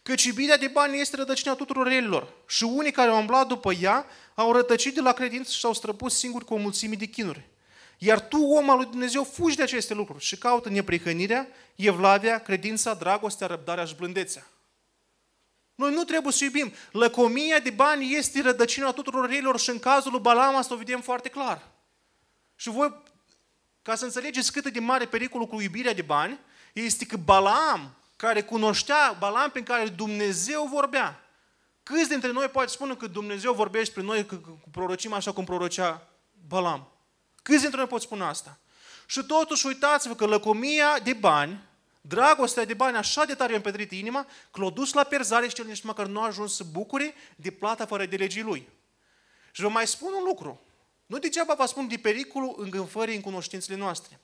Căci 0.03 0.23
iubirea 0.23 0.57
de 0.57 0.67
bani 0.67 0.99
este 0.99 1.15
rădăcina 1.15 1.55
tuturor 1.55 1.87
relilor. 1.87 2.33
Și 2.47 2.63
unii 2.63 2.91
care 2.91 3.09
au 3.09 3.17
umblat 3.17 3.47
după 3.47 3.73
ea 3.73 4.05
au 4.35 4.51
rătăcit 4.51 4.93
de 4.93 5.01
la 5.01 5.13
credință 5.13 5.51
și 5.51 5.59
s-au 5.59 5.73
străpus 5.73 6.17
singuri 6.17 6.45
cu 6.45 6.53
o 6.53 6.57
mulțime 6.57 6.95
de 6.95 7.05
chinuri. 7.05 7.49
Iar 7.97 8.19
tu, 8.19 8.37
om 8.43 8.69
al 8.69 8.77
lui 8.77 8.85
Dumnezeu, 8.85 9.23
fugi 9.23 9.55
de 9.55 9.63
aceste 9.63 9.93
lucruri 9.93 10.23
și 10.23 10.37
caută 10.37 10.69
neprihănirea, 10.69 11.47
evlavia, 11.75 12.39
credința, 12.39 12.93
dragostea, 12.93 13.47
răbdarea 13.47 13.85
și 13.85 13.95
blândețea. 13.95 14.47
Noi 15.75 15.93
nu 15.93 16.03
trebuie 16.03 16.33
să 16.33 16.43
iubim. 16.43 16.73
Lăcomia 16.91 17.59
de 17.59 17.69
bani 17.69 18.15
este 18.15 18.41
rădăcina 18.41 18.91
tuturor 18.91 19.29
relilor 19.29 19.59
și 19.59 19.69
în 19.69 19.79
cazul 19.79 20.11
lui 20.11 20.21
Balam 20.21 20.55
asta 20.55 20.73
o 20.73 20.77
vedem 20.77 21.01
foarte 21.01 21.29
clar. 21.29 21.69
Și 22.55 22.69
voi, 22.69 23.01
ca 23.81 23.95
să 23.95 24.05
înțelegeți 24.05 24.51
cât 24.51 24.69
de 24.69 24.79
mare 24.79 25.05
pericolul 25.05 25.47
cu 25.47 25.61
iubirea 25.61 25.93
de 25.93 26.01
bani, 26.01 26.39
este 26.73 27.05
că 27.05 27.17
Balam, 27.17 27.95
care 28.15 28.41
cunoștea, 28.41 29.15
Balam 29.19 29.49
prin 29.49 29.63
care 29.63 29.87
Dumnezeu 29.87 30.67
vorbea, 30.71 31.23
câți 31.83 32.09
dintre 32.09 32.31
noi 32.31 32.47
poate 32.47 32.69
spune 32.69 32.95
că 32.95 33.07
Dumnezeu 33.07 33.53
vorbește 33.53 33.93
prin 33.93 34.05
noi, 34.05 34.25
că, 34.25 34.35
că 34.35 34.51
prorocim 34.71 35.13
așa 35.13 35.31
cum 35.31 35.43
prorocea 35.43 36.07
Balam? 36.47 36.87
Câți 37.43 37.61
dintre 37.61 37.77
noi 37.77 37.87
pot 37.87 38.01
spune 38.01 38.23
asta? 38.23 38.57
Și 39.05 39.23
totuși 39.23 39.67
uitați-vă 39.67 40.15
că 40.15 40.25
lăcomia 40.25 40.99
de 41.03 41.13
bani, 41.13 41.63
dragostea 42.01 42.65
de 42.65 42.73
bani 42.73 42.97
așa 42.97 43.25
de 43.25 43.33
tare 43.33 43.51
i-a 43.51 43.57
împedrit 43.57 43.91
inima, 43.91 44.25
că 44.51 44.61
l-a 44.61 44.69
dus 44.69 44.93
la 44.93 45.03
perzare 45.03 45.47
și 45.47 45.59
el 45.59 45.65
nici 45.65 45.81
măcar 45.81 46.05
nu 46.05 46.21
a 46.21 46.25
ajuns 46.25 46.55
să 46.55 46.63
bucure 46.71 47.13
de 47.35 47.51
plata 47.51 47.85
fără 47.85 48.05
de 48.05 48.15
legii 48.15 48.41
lui. 48.41 48.69
Și 49.51 49.61
vă 49.61 49.69
mai 49.69 49.87
spun 49.87 50.13
un 50.13 50.23
lucru. 50.23 50.61
Nu 51.11 51.19
degeaba 51.19 51.53
vă 51.53 51.65
spun 51.65 51.87
de 51.87 51.97
pericolul 51.97 52.55
îngânfării 52.57 53.15
în 53.15 53.21
cunoștințele 53.21 53.77
noastre. 53.77 54.19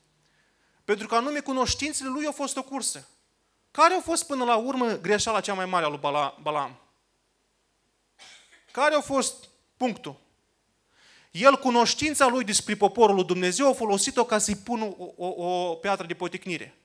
Pentru 0.83 1.07
că 1.07 1.15
anume 1.15 1.39
cunoștințele 1.39 2.09
lui 2.09 2.25
au 2.25 2.31
fost 2.31 2.57
o 2.57 2.63
cursă. 2.63 3.07
Care 3.71 3.93
a 3.93 4.01
fost 4.01 4.27
până 4.27 4.43
la 4.43 4.55
urmă 4.55 4.97
greșeala 4.97 5.41
cea 5.41 5.53
mai 5.53 5.65
mare 5.65 5.85
a 5.85 5.87
lui 5.87 5.99
Balam? 6.41 6.79
Care 8.71 8.95
a 8.95 9.01
fost 9.01 9.47
punctul? 9.77 10.19
El, 11.31 11.57
cunoștința 11.57 12.27
lui 12.27 12.43
despre 12.43 12.75
poporul 12.75 13.15
lui 13.15 13.25
Dumnezeu, 13.25 13.69
a 13.69 13.73
folosit-o 13.73 14.25
ca 14.25 14.37
să-i 14.37 14.55
pună 14.55 14.83
o, 14.83 15.13
o, 15.17 15.45
o 15.45 15.75
piatră 15.75 16.05
de 16.05 16.13
poticnire. 16.13 16.77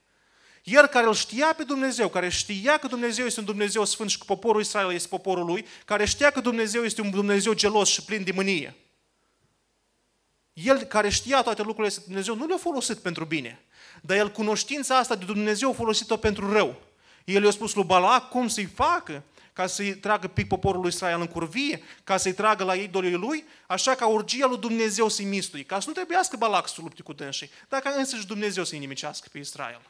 El 0.65 0.87
care 0.87 1.07
îl 1.07 1.15
știa 1.15 1.55
pe 1.57 1.63
Dumnezeu, 1.63 2.09
care 2.09 2.29
știa 2.29 2.79
că 2.79 2.87
Dumnezeu 2.87 3.27
este 3.27 3.41
un 3.41 3.47
Dumnezeu 3.47 3.85
sfânt 3.85 4.11
și 4.11 4.19
că 4.19 4.25
poporul 4.27 4.61
Israel 4.61 4.93
este 4.93 5.09
poporul 5.09 5.45
lui, 5.45 5.67
care 5.85 6.05
știa 6.05 6.31
că 6.31 6.41
Dumnezeu 6.41 6.85
este 6.85 7.01
un 7.01 7.11
Dumnezeu 7.11 7.53
gelos 7.53 7.89
și 7.89 8.05
plin 8.05 8.25
de 8.25 8.33
mânie. 8.33 8.77
El 10.53 10.83
care 10.83 11.09
știa 11.09 11.43
toate 11.43 11.63
lucrurile 11.63 11.95
de 11.95 12.03
Dumnezeu 12.05 12.35
nu 12.35 12.47
le-a 12.47 12.57
folosit 12.57 12.99
pentru 12.99 13.25
bine, 13.25 13.65
dar 14.03 14.17
el 14.17 14.31
cunoștința 14.31 14.99
asta 14.99 15.15
de 15.15 15.25
Dumnezeu 15.25 15.71
a 15.71 15.75
folosit-o 15.75 16.17
pentru 16.17 16.53
rău. 16.53 16.81
El 17.25 17.45
i-a 17.45 17.51
spus 17.51 17.75
lui 17.75 17.85
Balac 17.85 18.29
cum 18.29 18.49
să-i 18.49 18.65
facă, 18.65 19.23
ca 19.53 19.67
să-i 19.67 19.95
tragă 19.95 20.27
pic 20.27 20.49
poporul 20.49 20.81
lui 20.81 20.89
Israel 20.89 21.21
în 21.21 21.27
curvie, 21.27 21.83
ca 22.05 22.17
să-i 22.17 22.33
tragă 22.33 22.65
la 22.65 22.75
idolii 22.75 23.15
lui, 23.15 23.45
așa 23.67 23.95
ca 23.95 24.07
urgia 24.07 24.47
lui 24.47 24.59
Dumnezeu 24.59 25.09
să-i 25.09 25.25
mistui, 25.25 25.65
ca 25.65 25.81
să 25.81 25.89
nu 25.89 25.95
trebuiască 25.95 26.37
Balac 26.37 26.69
să 26.69 26.81
lupte 26.83 27.03
cu 27.03 27.13
dânsii, 27.13 27.51
dar 27.69 27.81
ca 27.81 27.91
însăși 27.91 28.27
Dumnezeu 28.27 28.65
să-i 28.65 28.79
nimicească 28.79 29.29
pe 29.33 29.39
Israel. 29.39 29.81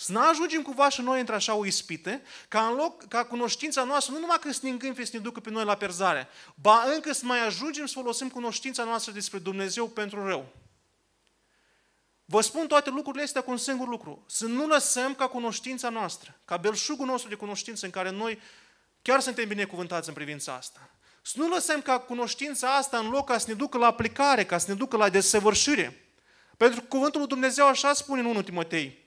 Să 0.00 0.12
nu 0.12 0.20
ajungem 0.20 0.62
cumva 0.62 0.88
și 0.88 1.00
noi 1.00 1.20
într-așa 1.20 1.54
o 1.54 1.66
ispită, 1.66 2.20
ca 2.48 2.66
în 2.66 2.74
loc, 2.74 3.08
ca 3.08 3.24
cunoștința 3.24 3.84
noastră, 3.84 4.12
nu 4.12 4.20
numai 4.20 4.38
că 4.40 4.52
să 4.52 4.60
ne 4.62 4.70
îngânfe, 4.70 5.04
să 5.04 5.10
ne 5.12 5.18
ducă 5.18 5.40
pe 5.40 5.50
noi 5.50 5.64
la 5.64 5.74
perzare, 5.74 6.28
ba 6.54 6.82
încă 6.94 7.12
să 7.12 7.24
mai 7.24 7.46
ajungem 7.46 7.86
să 7.86 7.92
folosim 7.92 8.28
cunoștința 8.28 8.84
noastră 8.84 9.12
despre 9.12 9.38
Dumnezeu 9.38 9.88
pentru 9.88 10.26
rău. 10.26 10.52
Vă 12.24 12.40
spun 12.40 12.66
toate 12.66 12.90
lucrurile 12.90 13.22
astea 13.22 13.40
cu 13.40 13.50
un 13.50 13.56
singur 13.56 13.88
lucru. 13.88 14.24
Să 14.26 14.46
nu 14.46 14.66
lăsăm 14.66 15.14
ca 15.14 15.28
cunoștința 15.28 15.88
noastră, 15.88 16.40
ca 16.44 16.56
belșugul 16.56 17.06
nostru 17.06 17.28
de 17.28 17.34
cunoștință 17.34 17.84
în 17.84 17.90
care 17.92 18.10
noi 18.10 18.40
chiar 19.02 19.20
suntem 19.20 19.48
binecuvântați 19.48 20.08
în 20.08 20.14
privința 20.14 20.54
asta. 20.54 20.90
Să 21.22 21.34
nu 21.36 21.48
lăsăm 21.48 21.82
ca 21.82 21.98
cunoștința 21.98 22.76
asta 22.76 22.98
în 22.98 23.08
loc 23.08 23.26
ca 23.26 23.38
să 23.38 23.44
ne 23.48 23.54
ducă 23.54 23.78
la 23.78 23.86
aplicare, 23.86 24.44
ca 24.44 24.58
să 24.58 24.66
ne 24.68 24.74
ducă 24.74 24.96
la 24.96 25.08
desăvârșire. 25.08 26.14
Pentru 26.56 26.80
că 26.80 26.86
cuvântul 26.86 27.20
lui 27.20 27.28
Dumnezeu 27.28 27.66
așa 27.66 27.92
spune 27.92 28.20
în 28.20 28.26
1 28.26 28.42
Timotei 28.42 28.99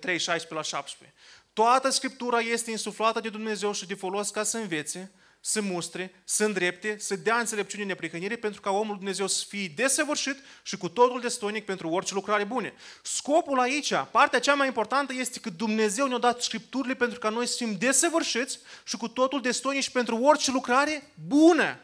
3, 0.00 0.18
16 0.18 0.54
la 0.54 0.62
17. 0.62 1.16
Toată 1.52 1.90
Scriptura 1.90 2.38
este 2.38 2.70
insuflată 2.70 3.20
de 3.20 3.28
Dumnezeu 3.28 3.72
și 3.72 3.86
de 3.86 3.94
folos 3.94 4.30
ca 4.30 4.42
să 4.42 4.56
învețe, 4.56 5.12
să 5.44 5.60
mustre, 5.60 6.14
să 6.24 6.44
îndrepte, 6.44 6.98
să 6.98 7.16
dea 7.16 7.38
înțelepciune 7.38 7.84
neprihănire 7.84 8.36
pentru 8.36 8.60
ca 8.60 8.70
omul 8.70 8.96
Dumnezeu 8.96 9.26
să 9.26 9.44
fie 9.48 9.72
desăvârșit 9.76 10.36
și 10.62 10.76
cu 10.76 10.88
totul 10.88 11.20
destonic 11.20 11.64
pentru 11.64 11.88
orice 11.88 12.14
lucrare 12.14 12.44
bune. 12.44 12.74
Scopul 13.02 13.60
aici, 13.60 13.92
partea 14.10 14.38
cea 14.38 14.54
mai 14.54 14.66
importantă 14.66 15.12
este 15.12 15.40
că 15.40 15.50
Dumnezeu 15.50 16.06
ne-a 16.06 16.18
dat 16.18 16.42
Scripturile 16.42 16.94
pentru 16.94 17.18
ca 17.18 17.28
noi 17.28 17.46
să 17.46 17.54
fim 17.56 17.76
desăvârșiți 17.78 18.58
și 18.84 18.96
cu 18.96 19.08
totul 19.08 19.40
destonici 19.40 19.90
pentru 19.90 20.16
orice 20.16 20.50
lucrare 20.50 21.12
bună. 21.26 21.78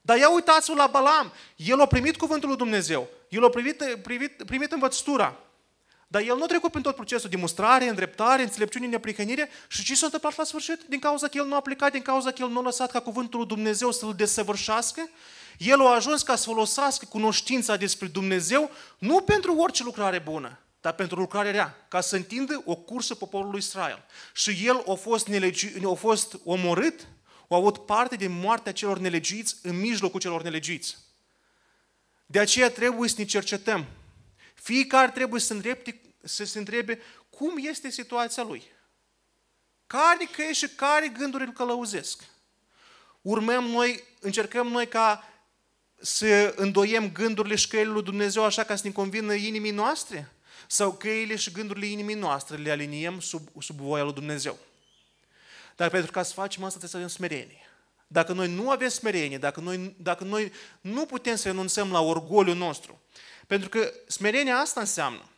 Dar 0.00 0.18
ia 0.18 0.30
uitați-vă 0.30 0.76
la 0.76 0.86
Balam. 0.86 1.32
El 1.56 1.80
a 1.80 1.86
primit 1.86 2.16
cuvântul 2.16 2.48
lui 2.48 2.58
Dumnezeu. 2.58 3.08
El 3.28 3.44
a 3.44 3.48
primit, 3.48 3.84
primit, 4.02 4.42
primit 4.46 4.72
învățătura. 4.72 5.38
Dar 6.12 6.22
el 6.22 6.36
nu 6.36 6.42
a 6.42 6.46
trecut 6.46 6.70
prin 6.70 6.82
tot 6.82 6.94
procesul 6.94 7.30
de 7.30 7.36
mustrare, 7.36 7.88
îndreptare, 7.88 8.42
înțelepciune, 8.42 8.86
neprihănire 8.86 9.48
și 9.68 9.84
ce 9.84 9.94
s-a 9.94 10.04
întâmplat 10.04 10.36
la 10.36 10.44
sfârșit? 10.44 10.80
Din 10.88 10.98
cauza 10.98 11.28
că 11.28 11.38
el 11.38 11.46
nu 11.46 11.52
a 11.52 11.56
aplicat, 11.56 11.92
din 11.92 12.02
cauza 12.02 12.30
că 12.30 12.42
el 12.42 12.48
nu 12.48 12.58
a 12.58 12.62
lăsat 12.62 12.90
ca 12.90 13.00
cuvântul 13.00 13.38
lui 13.38 13.48
Dumnezeu 13.48 13.90
să-l 13.90 14.14
desăvârșească, 14.14 15.08
el 15.58 15.80
a 15.80 15.94
ajuns 15.94 16.22
ca 16.22 16.36
să 16.36 16.44
folosească 16.44 17.04
cunoștința 17.08 17.76
despre 17.76 18.06
Dumnezeu 18.06 18.70
nu 18.98 19.20
pentru 19.20 19.56
orice 19.56 19.82
lucrare 19.82 20.18
bună, 20.18 20.58
dar 20.80 20.92
pentru 20.92 21.18
lucrare 21.18 21.50
rea, 21.50 21.86
ca 21.88 22.00
să 22.00 22.16
întindă 22.16 22.62
o 22.64 22.74
cursă 22.74 23.14
poporului 23.14 23.58
Israel. 23.58 24.04
Și 24.34 24.66
el 24.66 24.84
a 24.88 24.94
fost, 24.94 25.26
nelegi, 25.26 25.68
a 25.84 25.94
fost 25.94 26.36
omorât, 26.44 27.00
a 27.48 27.56
avut 27.56 27.86
parte 27.86 28.16
de 28.16 28.26
moartea 28.26 28.72
celor 28.72 28.98
nelegiți 28.98 29.56
în 29.62 29.80
mijlocul 29.80 30.20
celor 30.20 30.42
nelegiți. 30.42 30.96
De 32.26 32.38
aceea 32.38 32.70
trebuie 32.70 33.08
să 33.08 33.14
ne 33.18 33.24
cercetăm 33.24 33.86
fiecare 34.62 35.10
trebuie 35.10 35.40
să, 35.40 35.52
îndrepte, 35.52 36.00
să 36.22 36.44
se 36.44 36.58
întrebe 36.58 37.00
cum 37.30 37.54
este 37.56 37.90
situația 37.90 38.42
lui. 38.42 38.62
Care 39.86 40.28
căi 40.36 40.52
și 40.52 40.68
care 40.68 41.08
gânduri 41.08 41.44
îl 41.44 41.52
călăuzesc. 41.52 42.22
Urmăm 43.20 43.64
noi, 43.64 44.02
încercăm 44.20 44.66
noi 44.66 44.88
ca 44.88 45.32
să 46.00 46.54
îndoiem 46.56 47.12
gândurile 47.12 47.54
și 47.54 47.68
căile 47.68 47.90
lui 47.90 48.02
Dumnezeu 48.02 48.44
așa 48.44 48.64
ca 48.64 48.76
să 48.76 48.86
ne 48.86 48.92
convină 48.92 49.34
inimii 49.34 49.70
noastre? 49.70 50.32
Sau 50.66 50.92
căile 50.92 51.36
și 51.36 51.52
gândurile 51.52 51.86
inimii 51.86 52.14
noastre 52.14 52.56
le 52.56 52.70
aliniem 52.70 53.20
sub, 53.20 53.48
sub 53.58 53.76
voia 53.80 54.02
lui 54.02 54.12
Dumnezeu? 54.12 54.58
Dar 55.76 55.90
pentru 55.90 56.10
ca 56.10 56.22
să 56.22 56.32
facem 56.32 56.64
asta 56.64 56.78
trebuie 56.78 56.90
să 56.90 56.96
avem 56.96 57.08
smerenie. 57.08 57.60
Dacă 58.06 58.32
noi 58.32 58.48
nu 58.48 58.70
avem 58.70 58.88
smerenie, 58.88 59.38
dacă 59.38 59.60
noi, 59.60 59.94
dacă 59.98 60.24
noi 60.24 60.52
nu 60.80 61.06
putem 61.06 61.36
să 61.36 61.48
renunțăm 61.48 61.90
la 61.90 62.00
orgoliul 62.00 62.56
nostru, 62.56 63.00
pentru 63.46 63.68
că 63.68 63.92
smerenia 64.06 64.56
asta 64.56 64.80
înseamnă. 64.80 65.31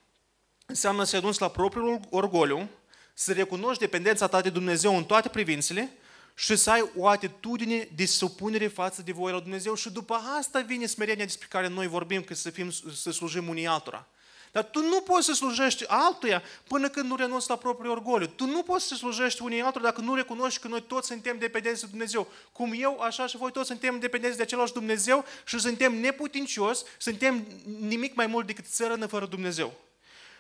Înseamnă 0.67 1.05
să 1.05 1.17
renunți 1.17 1.41
la 1.41 1.49
propriul 1.49 2.01
orgoliu, 2.11 2.69
să 3.15 3.33
recunoști 3.33 3.83
dependența 3.83 4.27
ta 4.27 4.41
de 4.41 4.51
Dumnezeu 4.51 4.97
în 4.97 5.05
toate 5.05 5.29
privințele 5.29 5.93
și 6.35 6.57
să 6.57 6.71
ai 6.71 6.91
o 6.97 7.09
atitudine 7.09 7.89
de 7.95 8.07
supunere 8.07 8.67
față 8.67 9.03
de 9.03 9.13
voia 9.13 9.33
lui 9.33 9.43
Dumnezeu 9.43 9.75
și 9.75 9.91
după 9.91 10.15
asta 10.39 10.61
vine 10.61 10.87
smerenia 10.87 11.25
despre 11.25 11.47
care 11.51 11.69
noi 11.69 11.87
vorbim, 11.87 12.23
că 12.23 12.35
să, 12.35 12.51
fim, 12.51 12.71
să 12.95 13.11
slujim 13.11 13.49
unii 13.49 13.67
altora. 13.67 14.07
Dar 14.53 14.65
tu 14.65 14.79
nu 14.81 15.01
poți 15.01 15.27
să 15.27 15.33
slujești 15.33 15.85
altuia 15.87 16.43
până 16.69 16.89
când 16.89 17.09
nu 17.09 17.17
renunți 17.17 17.49
la 17.49 17.57
propriul 17.57 17.93
orgoliu. 17.93 18.27
Tu 18.27 18.47
nu 18.47 18.63
poți 18.63 18.87
să 18.87 18.95
slujești 18.95 19.43
unii 19.43 19.61
altora 19.61 19.85
dacă 19.85 20.01
nu 20.01 20.15
recunoști 20.15 20.61
că 20.61 20.69
noi 20.69 20.83
toți 20.83 21.07
suntem 21.07 21.39
dependenți 21.39 21.81
de 21.81 21.87
Dumnezeu. 21.91 22.29
Cum 22.53 22.73
eu, 22.77 23.01
așa 23.01 23.27
și 23.27 23.37
voi 23.37 23.51
toți 23.51 23.67
suntem 23.67 23.99
dependenți 23.99 24.37
de 24.37 24.43
același 24.43 24.73
Dumnezeu 24.73 25.25
și 25.45 25.59
suntem 25.59 26.01
neputincios, 26.01 26.85
suntem 26.99 27.47
nimic 27.81 28.15
mai 28.15 28.27
mult 28.27 28.47
decât 28.47 28.65
țărănă 28.67 29.07
fără 29.07 29.27
Dumnezeu. 29.27 29.73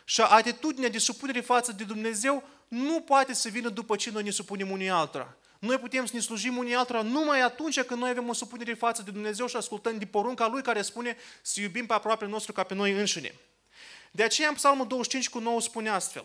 Și 0.04 0.20
atitudinea 0.20 0.88
de 0.88 0.98
supunere 0.98 1.40
față 1.40 1.72
de 1.72 1.84
Dumnezeu 1.84 2.48
nu 2.68 3.00
poate 3.00 3.32
să 3.32 3.48
vină 3.48 3.68
după 3.68 3.96
ce 3.96 4.10
noi 4.10 4.22
ne 4.22 4.30
supunem 4.30 4.70
unii 4.70 4.88
altora. 4.88 5.36
Noi 5.58 5.78
putem 5.78 6.06
să 6.06 6.14
ne 6.14 6.20
slujim 6.20 6.56
unii 6.56 6.74
altora 6.74 7.02
numai 7.02 7.40
atunci 7.40 7.80
când 7.80 8.00
noi 8.00 8.10
avem 8.10 8.28
o 8.28 8.32
supunere 8.32 8.74
față 8.74 9.02
de 9.02 9.10
Dumnezeu 9.10 9.46
și 9.46 9.56
ascultăm 9.56 9.98
de 9.98 10.06
porunca 10.06 10.46
Lui 10.46 10.62
care 10.62 10.82
spune 10.82 11.16
să 11.42 11.60
iubim 11.60 11.86
pe 11.86 11.92
aproape 11.92 12.26
nostru 12.26 12.52
ca 12.52 12.62
pe 12.62 12.74
noi 12.74 12.92
înșine. 12.92 13.34
De 14.10 14.22
aceea 14.22 14.48
în 14.48 14.54
Psalmul 14.54 14.86
25 14.86 15.28
cu 15.28 15.38
9 15.38 15.60
spune 15.60 15.88
astfel. 15.88 16.24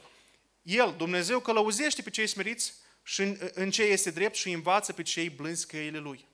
El, 0.62 0.94
Dumnezeu, 0.98 1.40
călăuzește 1.40 2.02
pe 2.02 2.10
cei 2.10 2.28
smeriți 2.28 2.74
și 3.04 3.22
în, 3.22 3.38
în 3.54 3.72
ce 3.72 3.84
este 3.84 4.12
drept 4.12 4.36
și 4.36 4.52
învață 4.52 4.94
pe 4.94 5.02
cei 5.02 5.30
blânzi 5.30 5.68
căile 5.68 5.98
Lui. 5.98 6.26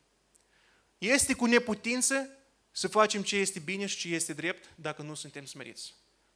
Este 0.98 1.34
cu 1.34 1.46
neputință 1.46 2.30
să 2.72 2.88
facem 2.88 3.22
ce 3.22 3.36
este 3.36 3.60
bine 3.60 3.86
și 3.86 3.98
ce 3.98 4.08
este 4.08 4.34
drept 4.34 4.70
dacă 4.76 5.02
nu 5.02 5.16
suntem 5.16 5.46
smeriți. 5.46 5.93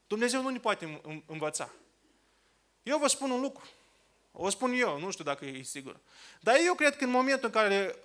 Dumnezeu 0.10 0.42
nu 0.42 0.50
ne 0.50 0.60
poate 0.60 1.02
învăța. 1.26 1.70
Eu 2.84 2.98
vă 2.98 3.08
spun 3.08 3.32
un 3.32 3.42
lucru. 3.42 3.68
O 4.32 4.50
spun 4.50 4.72
eu, 4.72 5.00
nu 5.00 5.12
știu 5.12 5.24
dacă 5.24 5.46
e 5.46 5.62
sigur. 5.62 6.00
Dar 6.40 6.56
eu 6.66 6.74
cred 6.74 6.96
că 6.96 7.04
în 7.04 7.10
momentul 7.10 7.46
în 7.46 7.52
care 7.52 7.96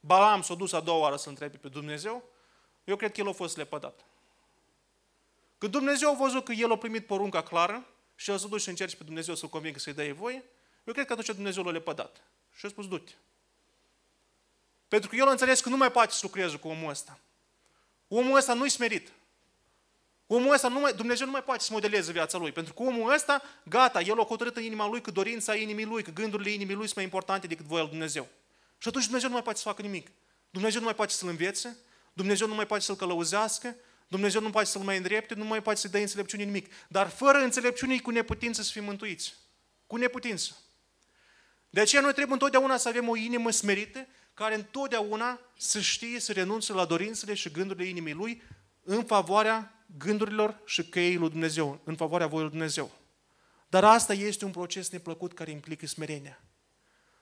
Balam 0.00 0.42
s-a 0.42 0.54
dus 0.54 0.72
a 0.72 0.80
doua 0.80 0.98
oară 0.98 1.16
să 1.16 1.28
întrebe 1.28 1.56
pe 1.56 1.68
Dumnezeu, 1.68 2.24
eu 2.84 2.96
cred 2.96 3.12
că 3.12 3.20
el 3.20 3.28
a 3.28 3.32
fost 3.32 3.56
lepădat. 3.56 4.04
Când 5.58 5.72
Dumnezeu 5.72 6.10
a 6.10 6.14
văzut 6.14 6.44
că 6.44 6.52
el 6.52 6.72
a 6.72 6.76
primit 6.76 7.06
porunca 7.06 7.42
clară 7.42 7.86
și 8.14 8.30
el 8.30 8.38
s-a 8.38 8.48
dus 8.48 8.62
și 8.62 8.68
încerci 8.68 8.94
pe 8.94 9.04
Dumnezeu 9.04 9.34
să-l 9.34 9.48
convingă 9.48 9.78
să-i 9.78 9.92
dea 9.92 10.14
voie, 10.14 10.44
eu 10.84 10.92
cred 10.92 11.06
că 11.06 11.12
atunci 11.12 11.34
Dumnezeu 11.34 11.62
l-a 11.62 11.70
lepădat. 11.70 12.22
Și 12.54 12.66
a 12.66 12.68
spus, 12.68 12.88
du-te. 12.88 13.12
Pentru 14.88 15.08
că 15.10 15.16
el 15.16 15.26
a 15.28 15.30
înțeles 15.30 15.60
că 15.60 15.68
nu 15.68 15.76
mai 15.76 15.92
poate 15.92 16.12
să 16.12 16.20
lucreze 16.22 16.56
cu 16.56 16.68
omul 16.68 16.90
ăsta. 16.90 17.18
Omul 18.08 18.36
ăsta 18.36 18.54
nu-i 18.54 18.68
smerit. 18.68 19.12
Omul 20.26 20.52
ăsta 20.52 20.68
nu 20.68 20.80
mai, 20.80 20.94
Dumnezeu 20.94 21.26
nu 21.26 21.32
mai 21.32 21.42
poate 21.42 21.62
să 21.62 21.72
modeleze 21.72 22.12
viața 22.12 22.38
lui. 22.38 22.52
Pentru 22.52 22.74
că 22.74 22.82
omul 22.82 23.12
ăsta, 23.12 23.42
gata, 23.62 24.00
el 24.00 24.20
a 24.20 24.24
hotărât 24.24 24.56
în 24.56 24.62
inima 24.62 24.88
lui 24.88 25.00
că 25.00 25.10
dorința 25.10 25.54
inimii 25.54 25.84
lui, 25.84 26.02
că 26.02 26.10
gândurile 26.10 26.50
inimii 26.50 26.74
lui 26.74 26.84
sunt 26.84 26.96
mai 26.96 27.04
importante 27.04 27.46
decât 27.46 27.66
voia 27.66 27.80
lui 27.80 27.90
Dumnezeu. 27.90 28.28
Și 28.78 28.88
atunci 28.88 29.04
Dumnezeu 29.04 29.28
nu 29.28 29.34
mai 29.34 29.44
poate 29.44 29.58
să 29.58 29.64
facă 29.64 29.82
nimic. 29.82 30.10
Dumnezeu 30.50 30.78
nu 30.80 30.86
mai 30.86 30.94
poate 30.94 31.12
să-l 31.12 31.28
învețe, 31.28 31.76
Dumnezeu 32.12 32.46
nu 32.46 32.54
mai 32.54 32.66
poate 32.66 32.82
să-l 32.82 32.96
călăuzească, 32.96 33.76
Dumnezeu 34.08 34.40
nu 34.40 34.50
poate 34.50 34.68
să-l 34.68 34.82
mai 34.82 34.96
îndrepte, 34.96 35.34
nu 35.34 35.44
mai 35.44 35.62
poate 35.62 35.78
să-i 35.78 35.90
dea 35.90 36.00
înțelepciune 36.00 36.44
nimic. 36.44 36.72
Dar 36.88 37.08
fără 37.08 37.38
înțelepciune 37.38 37.98
cu 37.98 38.10
neputință 38.10 38.62
să 38.62 38.70
fim 38.72 38.84
mântuiți. 38.84 39.34
Cu 39.86 39.96
neputință. 39.96 40.56
De 41.70 41.80
aceea 41.80 42.02
noi 42.02 42.10
trebuie 42.12 42.32
întotdeauna 42.32 42.76
să 42.76 42.88
avem 42.88 43.08
o 43.08 43.16
inimă 43.16 43.50
smerită, 43.50 44.06
care 44.34 44.54
întotdeauna 44.54 45.40
să 45.56 45.80
știe 45.80 46.20
să 46.20 46.32
renunțe 46.32 46.72
la 46.72 46.84
dorințele 46.84 47.34
și 47.34 47.50
gândurile 47.50 47.88
inimii 47.88 48.12
lui 48.12 48.42
în 48.84 49.04
favoarea 49.04 49.81
gândurilor 49.98 50.60
și 50.64 50.88
căii 50.88 51.16
lui 51.16 51.30
Dumnezeu, 51.30 51.80
în 51.84 51.96
favoarea 51.96 52.26
voii 52.26 52.42
lui 52.42 52.50
Dumnezeu. 52.50 52.90
Dar 53.68 53.84
asta 53.84 54.12
este 54.12 54.44
un 54.44 54.50
proces 54.50 54.90
neplăcut 54.90 55.32
care 55.34 55.50
implică 55.50 55.86
smerenia. 55.86 56.40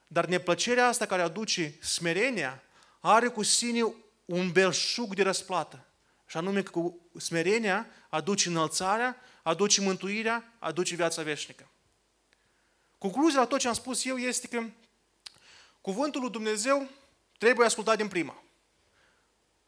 Dar 0.06 0.26
neplăcerea 0.26 0.86
asta 0.86 1.06
care 1.06 1.22
aduce 1.22 1.74
smerenia 1.80 2.62
are 3.00 3.28
cu 3.28 3.42
sine 3.42 3.94
un 4.24 4.52
belșug 4.52 5.14
de 5.14 5.22
răsplată. 5.22 5.84
Și 6.26 6.36
anume 6.36 6.62
că 6.62 6.70
cu 6.70 7.00
smerenia 7.16 7.86
aduce 8.08 8.48
înălțarea, 8.48 9.16
aduce 9.42 9.80
mântuirea, 9.80 10.52
aduce 10.58 10.94
viața 10.94 11.22
veșnică. 11.22 11.70
Concluzia 12.98 13.38
la 13.38 13.46
tot 13.46 13.58
ce 13.58 13.68
am 13.68 13.74
spus 13.74 14.04
eu 14.04 14.16
este 14.16 14.48
că 14.48 14.64
cuvântul 15.80 16.20
lui 16.20 16.30
Dumnezeu 16.30 16.88
trebuie 17.38 17.66
ascultat 17.66 17.96
din 17.96 18.08
prima. 18.08 18.42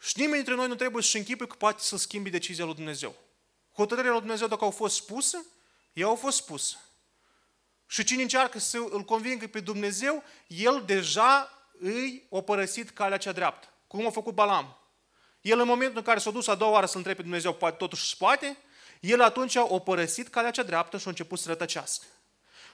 Și 0.02 0.12
nimeni 0.16 0.36
dintre 0.36 0.54
noi 0.54 0.68
nu 0.68 0.74
trebuie 0.74 1.02
să-și 1.02 1.16
închipe 1.16 1.46
că 1.46 1.54
poate 1.54 1.82
să 1.82 1.96
schimbi 1.96 2.30
decizia 2.30 2.64
lui 2.64 2.74
Dumnezeu. 2.74 3.14
Hotărârea 3.72 4.10
lui 4.10 4.20
Dumnezeu, 4.20 4.46
dacă 4.46 4.64
au 4.64 4.70
fost 4.70 4.94
spuse, 4.94 5.44
ea 5.92 6.06
au 6.06 6.14
fost 6.14 6.36
spuse. 6.36 6.76
Și 7.86 8.04
cine 8.04 8.22
încearcă 8.22 8.58
să 8.58 8.78
îl 8.90 9.02
convingă 9.04 9.46
pe 9.46 9.60
Dumnezeu, 9.60 10.22
el 10.46 10.82
deja 10.86 11.50
îi 11.78 12.28
a 12.32 12.40
părăsit 12.40 12.90
calea 12.90 13.16
cea 13.16 13.32
dreaptă. 13.32 13.68
Cum 13.86 14.06
a 14.06 14.10
făcut 14.10 14.34
Balam. 14.34 14.76
El 15.40 15.60
în 15.60 15.66
momentul 15.66 15.96
în 15.96 16.04
care 16.04 16.18
s-a 16.18 16.30
dus 16.30 16.46
a 16.46 16.54
doua 16.54 16.70
oară 16.70 16.86
să 16.86 16.96
întrebe 16.96 17.16
pe 17.16 17.22
Dumnezeu, 17.22 17.54
poate 17.54 17.76
totuși 17.76 18.08
spate, 18.08 18.56
el 19.00 19.20
atunci 19.20 19.56
a 19.56 19.64
părăsit 19.64 20.28
calea 20.28 20.50
cea 20.50 20.62
dreaptă 20.62 20.98
și 20.98 21.06
a 21.06 21.10
început 21.10 21.38
să 21.38 21.48
rătăcească. 21.48 22.04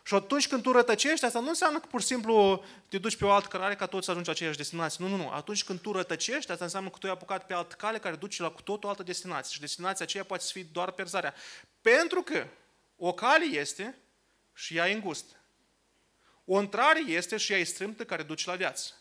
Și 0.09 0.15
atunci 0.15 0.49
când 0.49 0.63
tu 0.63 0.73
rătăcești, 0.73 1.25
asta 1.25 1.41
nu 1.41 1.49
înseamnă 1.49 1.81
că 1.81 1.87
pur 1.87 2.01
și 2.01 2.07
simplu 2.07 2.65
te 2.89 2.99
duci 2.99 3.17
pe 3.17 3.25
o 3.25 3.31
altă 3.31 3.49
cărare 3.49 3.75
ca 3.75 3.87
tot 3.87 4.05
să 4.05 4.11
ajungi 4.11 4.29
la 4.29 4.35
aceeași 4.35 4.57
destinație. 4.57 5.05
Nu, 5.05 5.11
nu, 5.11 5.23
nu. 5.23 5.31
Atunci 5.31 5.65
când 5.65 5.81
tu 5.81 5.93
rătăcești, 5.93 6.51
asta 6.51 6.65
înseamnă 6.65 6.91
că 6.91 6.99
tu 6.99 7.07
ai 7.07 7.13
apucat 7.13 7.47
pe 7.47 7.55
altă 7.55 7.75
cale 7.75 7.99
care 7.99 8.17
duce 8.17 8.43
la 8.43 8.51
cu 8.51 8.63
tot 8.63 8.85
o 8.85 8.89
altă 8.89 9.03
destinație. 9.03 9.55
Și 9.55 9.61
destinația 9.61 10.05
aceea 10.05 10.25
poate 10.25 10.43
să 10.43 10.51
fie 10.53 10.67
doar 10.73 10.91
perzarea. 10.91 11.35
Pentru 11.81 12.23
că 12.23 12.47
o 12.97 13.13
cale 13.13 13.45
este 13.45 13.99
și 14.55 14.77
ea 14.77 14.89
e 14.89 14.93
îngustă. 14.93 15.35
O 16.45 16.61
intrare 16.61 17.01
este 17.01 17.37
și 17.37 17.53
ea 17.53 17.59
e 17.59 17.65
strâmtă 17.65 18.05
care 18.05 18.23
duce 18.23 18.51
la 18.51 18.57
viață. 18.57 18.93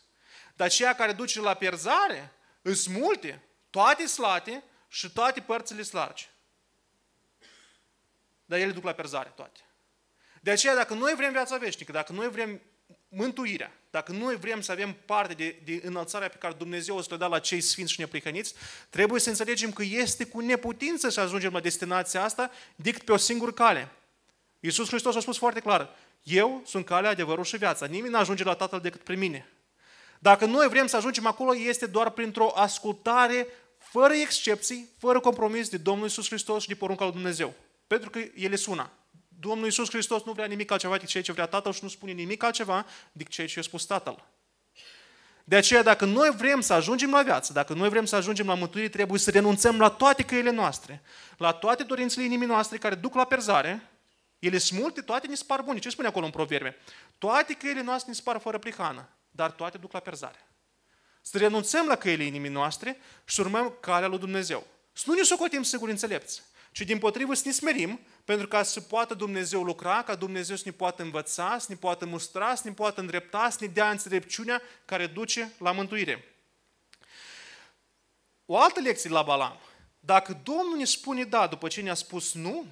Dar 0.56 0.70
ceea 0.70 0.96
care 0.96 1.12
duce 1.12 1.42
la 1.42 1.54
pierzare 1.54 2.32
îs 2.62 2.88
multe, 2.88 3.44
toate 3.70 4.06
slate 4.06 4.64
și 4.88 5.12
toate 5.12 5.42
părțile 5.42 5.82
slargi. 5.82 6.30
Dar 8.46 8.60
ele 8.60 8.72
duc 8.72 8.84
la 8.84 8.94
perzare 8.94 9.32
toate. 9.36 9.60
De 10.42 10.52
aceea, 10.52 10.76
dacă 10.76 10.94
noi 10.94 11.14
vrem 11.16 11.32
viața 11.32 11.58
veșnică, 11.58 11.92
dacă 11.92 12.14
noi 12.14 12.30
vrem 12.30 12.62
mântuirea, 13.10 13.72
dacă 13.90 14.12
noi 14.12 14.36
vrem 14.36 14.62
să 14.62 14.72
avem 14.72 14.96
parte 15.06 15.34
de, 15.34 15.62
de 15.64 15.82
înălțarea 15.84 16.28
pe 16.28 16.38
care 16.38 16.54
Dumnezeu 16.58 16.98
o 16.98 17.02
să 17.02 17.08
le 17.12 17.18
dea 17.18 17.28
la 17.28 17.40
cei 17.40 17.62
sfinți 17.62 17.92
și 17.92 18.00
neprihăniți, 18.00 18.54
trebuie 18.90 19.20
să 19.20 19.30
înțelegem 19.30 19.72
că 19.72 19.84
este 19.84 20.26
cu 20.26 20.40
neputință 20.40 21.10
să 21.10 21.20
ajungem 21.20 21.54
la 21.54 21.60
destinația 21.60 22.24
asta 22.24 22.52
decât 22.76 23.02
pe 23.02 23.12
o 23.12 23.18
singură 23.18 23.52
cale. 23.52 23.90
Iisus 24.60 24.88
Hristos 24.88 25.16
a 25.16 25.20
spus 25.20 25.38
foarte 25.38 25.60
clar, 25.60 25.90
eu 26.24 26.62
sunt 26.66 26.86
calea, 26.86 27.10
adevărul 27.10 27.44
și 27.44 27.58
viața. 27.58 27.86
Nimeni 27.86 28.12
nu 28.12 28.20
ajunge 28.20 28.44
la 28.44 28.54
Tatăl 28.54 28.80
decât 28.80 29.02
prin 29.02 29.20
mine. 29.20 29.50
Dacă 30.20 30.46
noi 30.46 30.68
vrem 30.68 30.88
să 30.88 30.96
ajungem 30.96 31.26
acolo, 31.26 31.56
este 31.56 31.86
doar 31.86 32.10
printr-o 32.10 32.52
ascultare 32.56 33.48
fără 33.78 34.14
excepții, 34.14 34.90
fără 34.98 35.20
compromis 35.20 35.70
de 35.70 35.78
Domnul 35.78 36.04
Iisus 36.04 36.28
Hristos 36.28 36.62
și 36.62 36.68
de 36.68 36.76
porunca 36.76 37.04
lui 37.04 37.14
Dumnezeu. 37.14 37.54
Pentru 37.88 38.10
că 38.10 38.20
El 38.36 38.52
e 38.52 38.58
una. 38.68 38.92
Domnul 39.40 39.66
Iisus 39.66 39.90
Hristos 39.90 40.24
nu 40.24 40.32
vrea 40.32 40.46
nimic 40.46 40.72
altceva 40.72 40.94
decât 40.94 41.10
ceea 41.10 41.24
ce 41.24 41.32
vrea 41.32 41.46
Tatăl 41.46 41.74
și 41.74 41.80
nu 41.84 41.90
spune 41.90 42.12
nimic 42.12 42.44
altceva 42.44 42.86
decât 43.12 43.32
ceea 43.34 43.48
ce 43.48 43.60
a 43.60 43.62
spus 43.62 43.86
Tatăl. 43.86 44.26
De 45.44 45.56
aceea, 45.56 45.84
dacă 45.84 46.06
noi 46.06 46.32
vrem 46.32 46.62
să 46.62 46.74
ajungem 46.74 47.12
la 47.12 47.24
viață, 47.24 47.54
dacă 47.54 47.74
noi 47.74 47.90
vrem 47.90 48.06
să 48.06 48.16
ajungem 48.16 48.48
la 48.48 48.54
mântuire, 48.54 48.90
trebuie 48.90 49.20
să 49.20 49.32
renunțăm 49.32 49.80
la 49.80 49.90
toate 49.90 50.24
căile 50.24 50.50
noastre, 50.50 51.02
la 51.38 51.52
toate 51.52 51.84
dorințele 51.84 52.26
inimii 52.26 52.48
noastre 52.48 52.78
care 52.78 52.96
duc 52.96 53.16
la 53.16 53.26
perzare. 53.26 53.90
Ele 54.40 54.58
sunt 54.58 54.80
multe, 54.80 55.02
toate 55.02 55.28
ne 55.28 55.36
spar 55.36 55.62
bune. 55.62 55.80
Ce 55.80 55.90
spune 55.90 56.08
acolo 56.08 56.26
în 56.26 56.32
proverbe? 56.32 56.78
Toate 57.18 57.54
căile 57.54 57.82
noastre 57.82 58.10
ne 58.10 58.16
spar 58.16 58.40
fără 58.40 58.58
prihană, 58.58 59.10
dar 59.30 59.52
toate 59.52 59.78
duc 59.78 59.92
la 59.92 60.00
perzare. 60.00 60.48
Să 61.22 61.38
renunțăm 61.38 61.88
la 61.88 61.96
căile 61.96 62.24
inimii 62.24 62.50
noastre 62.50 62.98
și 63.26 63.36
să 63.36 63.42
urmăm 63.42 63.78
calea 63.80 64.08
lui 64.08 64.20
Dumnezeu. 64.20 64.68
Să 64.94 65.04
nu 65.08 65.14
ne 65.14 65.22
socotim 65.22 65.64
sigur 65.64 65.90
înțelepți, 65.90 66.44
ci 66.78 66.82
din 66.86 67.00
potrivă 67.00 67.34
să 67.34 67.42
ne 67.46 67.52
smerim 67.52 68.00
pentru 68.26 68.48
ca 68.48 68.64
să 68.64 68.82
poată 68.82 69.14
Dumnezeu 69.14 69.64
lucra, 69.64 70.04
ca 70.04 70.16
Dumnezeu 70.16 70.56
să 70.56 70.62
ne 70.66 70.72
poată 70.72 71.02
învăța, 71.02 71.58
să 71.60 71.66
ne 71.70 71.76
poată 71.76 72.06
mustra, 72.06 72.56
să 72.56 72.68
ne 72.68 72.74
poată 72.74 73.00
îndrepta, 73.00 73.50
să 73.50 73.58
ne 73.60 73.68
dea 73.68 73.90
înțelepciunea 73.90 74.62
care 74.86 75.08
duce 75.08 75.52
la 75.60 75.72
mântuire. 75.72 76.36
O 78.46 78.58
altă 78.58 78.80
lecție 78.80 79.10
la 79.10 79.22
Balam. 79.22 79.60
Dacă 80.00 80.42
Domnul 80.44 80.78
ne 80.78 80.84
spune 80.84 81.24
da 81.24 81.48
după 81.48 81.68
ce 81.68 81.82
ne-a 81.82 81.94
spus 81.94 82.34
nu, 82.34 82.66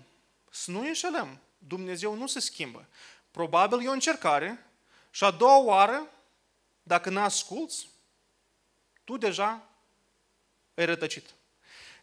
să 0.49 0.71
nu 0.71 0.79
înșelăm. 0.79 1.39
Dumnezeu 1.57 2.15
nu 2.15 2.27
se 2.27 2.39
schimbă. 2.39 2.87
Probabil 3.31 3.81
e 3.81 3.87
o 3.87 3.91
încercare 3.91 4.65
și 5.11 5.23
a 5.23 5.31
doua 5.31 5.57
oară, 5.57 6.09
dacă 6.83 7.09
nu 7.09 7.19
asculți, 7.19 7.89
tu 9.03 9.17
deja 9.17 9.69
ai 10.73 10.85
rătăcit. 10.85 11.29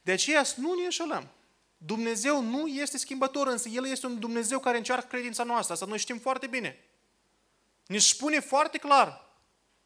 De 0.03 0.12
aceea 0.12 0.42
să 0.42 0.55
nu 0.59 0.74
ne 0.74 0.84
înșelăm. 0.84 1.28
Dumnezeu 1.85 2.43
nu 2.43 2.66
este 2.66 2.99
schimbător, 2.99 3.47
însă 3.47 3.68
El 3.68 3.87
este 3.87 4.07
un 4.07 4.18
Dumnezeu 4.18 4.59
care 4.59 4.76
încearcă 4.76 5.07
credința 5.07 5.43
noastră. 5.43 5.72
Asta 5.72 5.87
noi 5.87 5.99
știm 5.99 6.18
foarte 6.18 6.47
bine. 6.47 6.85
Ne 7.87 7.99
spune 7.99 8.41
foarte 8.41 8.78
clar 8.78 9.30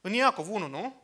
în 0.01 0.13
Iacov 0.13 0.51
1, 0.51 0.67
nu? 0.67 1.03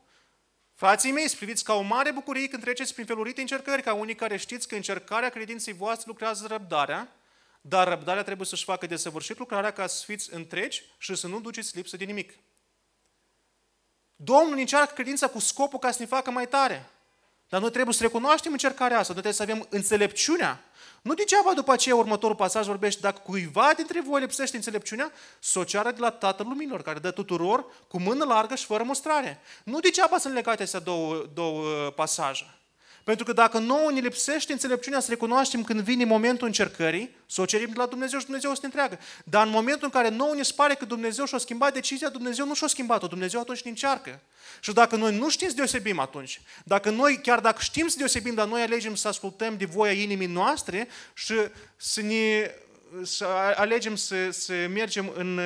Frații 0.75 1.13
mei, 1.13 1.29
priviți 1.29 1.65
ca 1.65 1.75
o 1.75 1.81
mare 1.81 2.13
bucurie 2.13 2.49
când 2.49 2.63
treceți 2.63 2.93
prin 2.93 3.07
felurite 3.07 3.41
încercări, 3.41 3.83
ca 3.83 3.93
unii 3.95 4.15
care 4.15 4.37
știți 4.37 4.69
că 4.69 4.75
încercarea 4.75 5.29
credinței 5.29 5.73
voastre 5.73 6.05
lucrează 6.07 6.47
răbdarea, 6.47 7.17
Dar 7.61 7.89
răbdarea 7.89 8.23
trebuie 8.23 8.47
să-și 8.47 8.65
facă 8.65 8.87
de 8.87 8.97
săvârșit 8.97 9.39
lucrarea 9.39 9.73
ca 9.73 9.87
să 9.87 10.05
fiți 10.05 10.35
întregi 10.35 10.83
și 10.99 11.15
să 11.15 11.27
nu 11.27 11.41
duceți 11.41 11.77
lipsă 11.77 11.97
de 11.97 12.05
nimic. 12.05 12.39
Domnul 14.17 14.59
încearcă 14.59 14.93
credința 14.95 15.29
cu 15.29 15.39
scopul 15.39 15.79
ca 15.79 15.91
să 15.91 15.97
ne 16.01 16.07
facă 16.07 16.31
mai 16.31 16.49
tare. 16.49 16.91
Dar 17.53 17.61
noi 17.61 17.71
trebuie 17.71 17.95
să 17.95 18.03
recunoaștem 18.03 18.53
încercarea 18.53 18.99
asta, 18.99 19.13
noi 19.13 19.23
trebuie 19.23 19.47
să 19.47 19.53
avem 19.53 19.67
înțelepciunea. 19.71 20.61
Nu 21.03 21.15
degeaba 21.15 21.53
după 21.55 21.73
aceea 21.73 21.95
următorul 21.95 22.37
pasaj 22.37 22.67
vorbește, 22.67 23.01
dacă 23.01 23.21
cuiva 23.25 23.73
dintre 23.77 24.01
voi 24.01 24.21
lipsește 24.21 24.57
înțelepciunea, 24.57 25.13
să 25.39 25.59
o 25.59 25.65
ceară 25.65 25.91
de 25.91 26.01
la 26.01 26.11
Tatăl 26.11 26.47
Luminilor, 26.49 26.83
care 26.83 26.99
dă 26.99 27.11
tuturor 27.11 27.65
cu 27.89 28.01
mână 28.01 28.25
largă 28.25 28.55
și 28.55 28.65
fără 28.65 28.83
mustrare. 28.83 29.41
Nu 29.65 29.81
degeaba 29.81 30.19
sunt 30.19 30.35
legate 30.35 30.63
astea 30.63 30.81
două, 30.81 31.25
două 31.35 31.61
uh, 31.61 31.93
pasaje. 31.95 32.62
Pentru 33.05 33.25
că 33.25 33.33
dacă 33.33 33.59
nouă 33.59 33.91
ne 33.91 34.01
lipsește 34.01 34.53
înțelepciunea 34.53 35.01
să 35.01 35.11
recunoaștem 35.11 35.63
când 35.63 35.81
vine 35.81 36.05
momentul 36.05 36.47
încercării, 36.47 37.17
să 37.27 37.41
o 37.41 37.45
cerim 37.45 37.69
de 37.69 37.77
la 37.77 37.87
Dumnezeu 37.87 38.19
și 38.19 38.25
Dumnezeu 38.25 38.51
o 38.51 38.55
să 38.55 38.61
ne 38.63 38.69
întreagă. 38.73 38.99
Dar 39.25 39.47
în 39.47 39.53
momentul 39.53 39.85
în 39.85 39.91
care 39.91 40.09
nouă 40.09 40.35
ne 40.35 40.43
pare 40.57 40.75
că 40.75 40.85
Dumnezeu 40.85 41.25
și-a 41.25 41.39
schimbat 41.39 41.73
decizia, 41.73 42.09
Dumnezeu 42.09 42.47
nu 42.47 42.55
și-a 42.55 42.67
schimbat-o, 42.67 43.07
Dumnezeu 43.07 43.41
atunci 43.41 43.63
ne 43.63 43.71
încearcă. 43.71 44.21
Și 44.61 44.73
dacă 44.73 44.97
noi 44.97 45.17
nu 45.17 45.31
știm 45.31 45.49
să 45.49 45.55
deosebim 45.55 45.99
atunci, 45.99 46.41
dacă 46.65 46.91
noi, 46.91 47.21
chiar 47.23 47.41
dacă 47.41 47.59
știm 47.61 47.89
să 47.89 47.97
deosebim, 47.99 48.35
dar 48.35 48.47
noi 48.47 48.63
alegem 48.63 48.95
să 48.95 49.09
ascultăm 49.09 49.57
de 49.57 49.65
voia 49.65 49.93
inimii 49.93 50.27
noastre 50.27 50.89
și 51.15 51.35
să 51.77 52.01
ne 52.01 52.51
să 53.03 53.27
alegem 53.57 53.97
să, 53.97 54.31
să 54.31 54.53
mergem 54.53 55.13
în, 55.15 55.41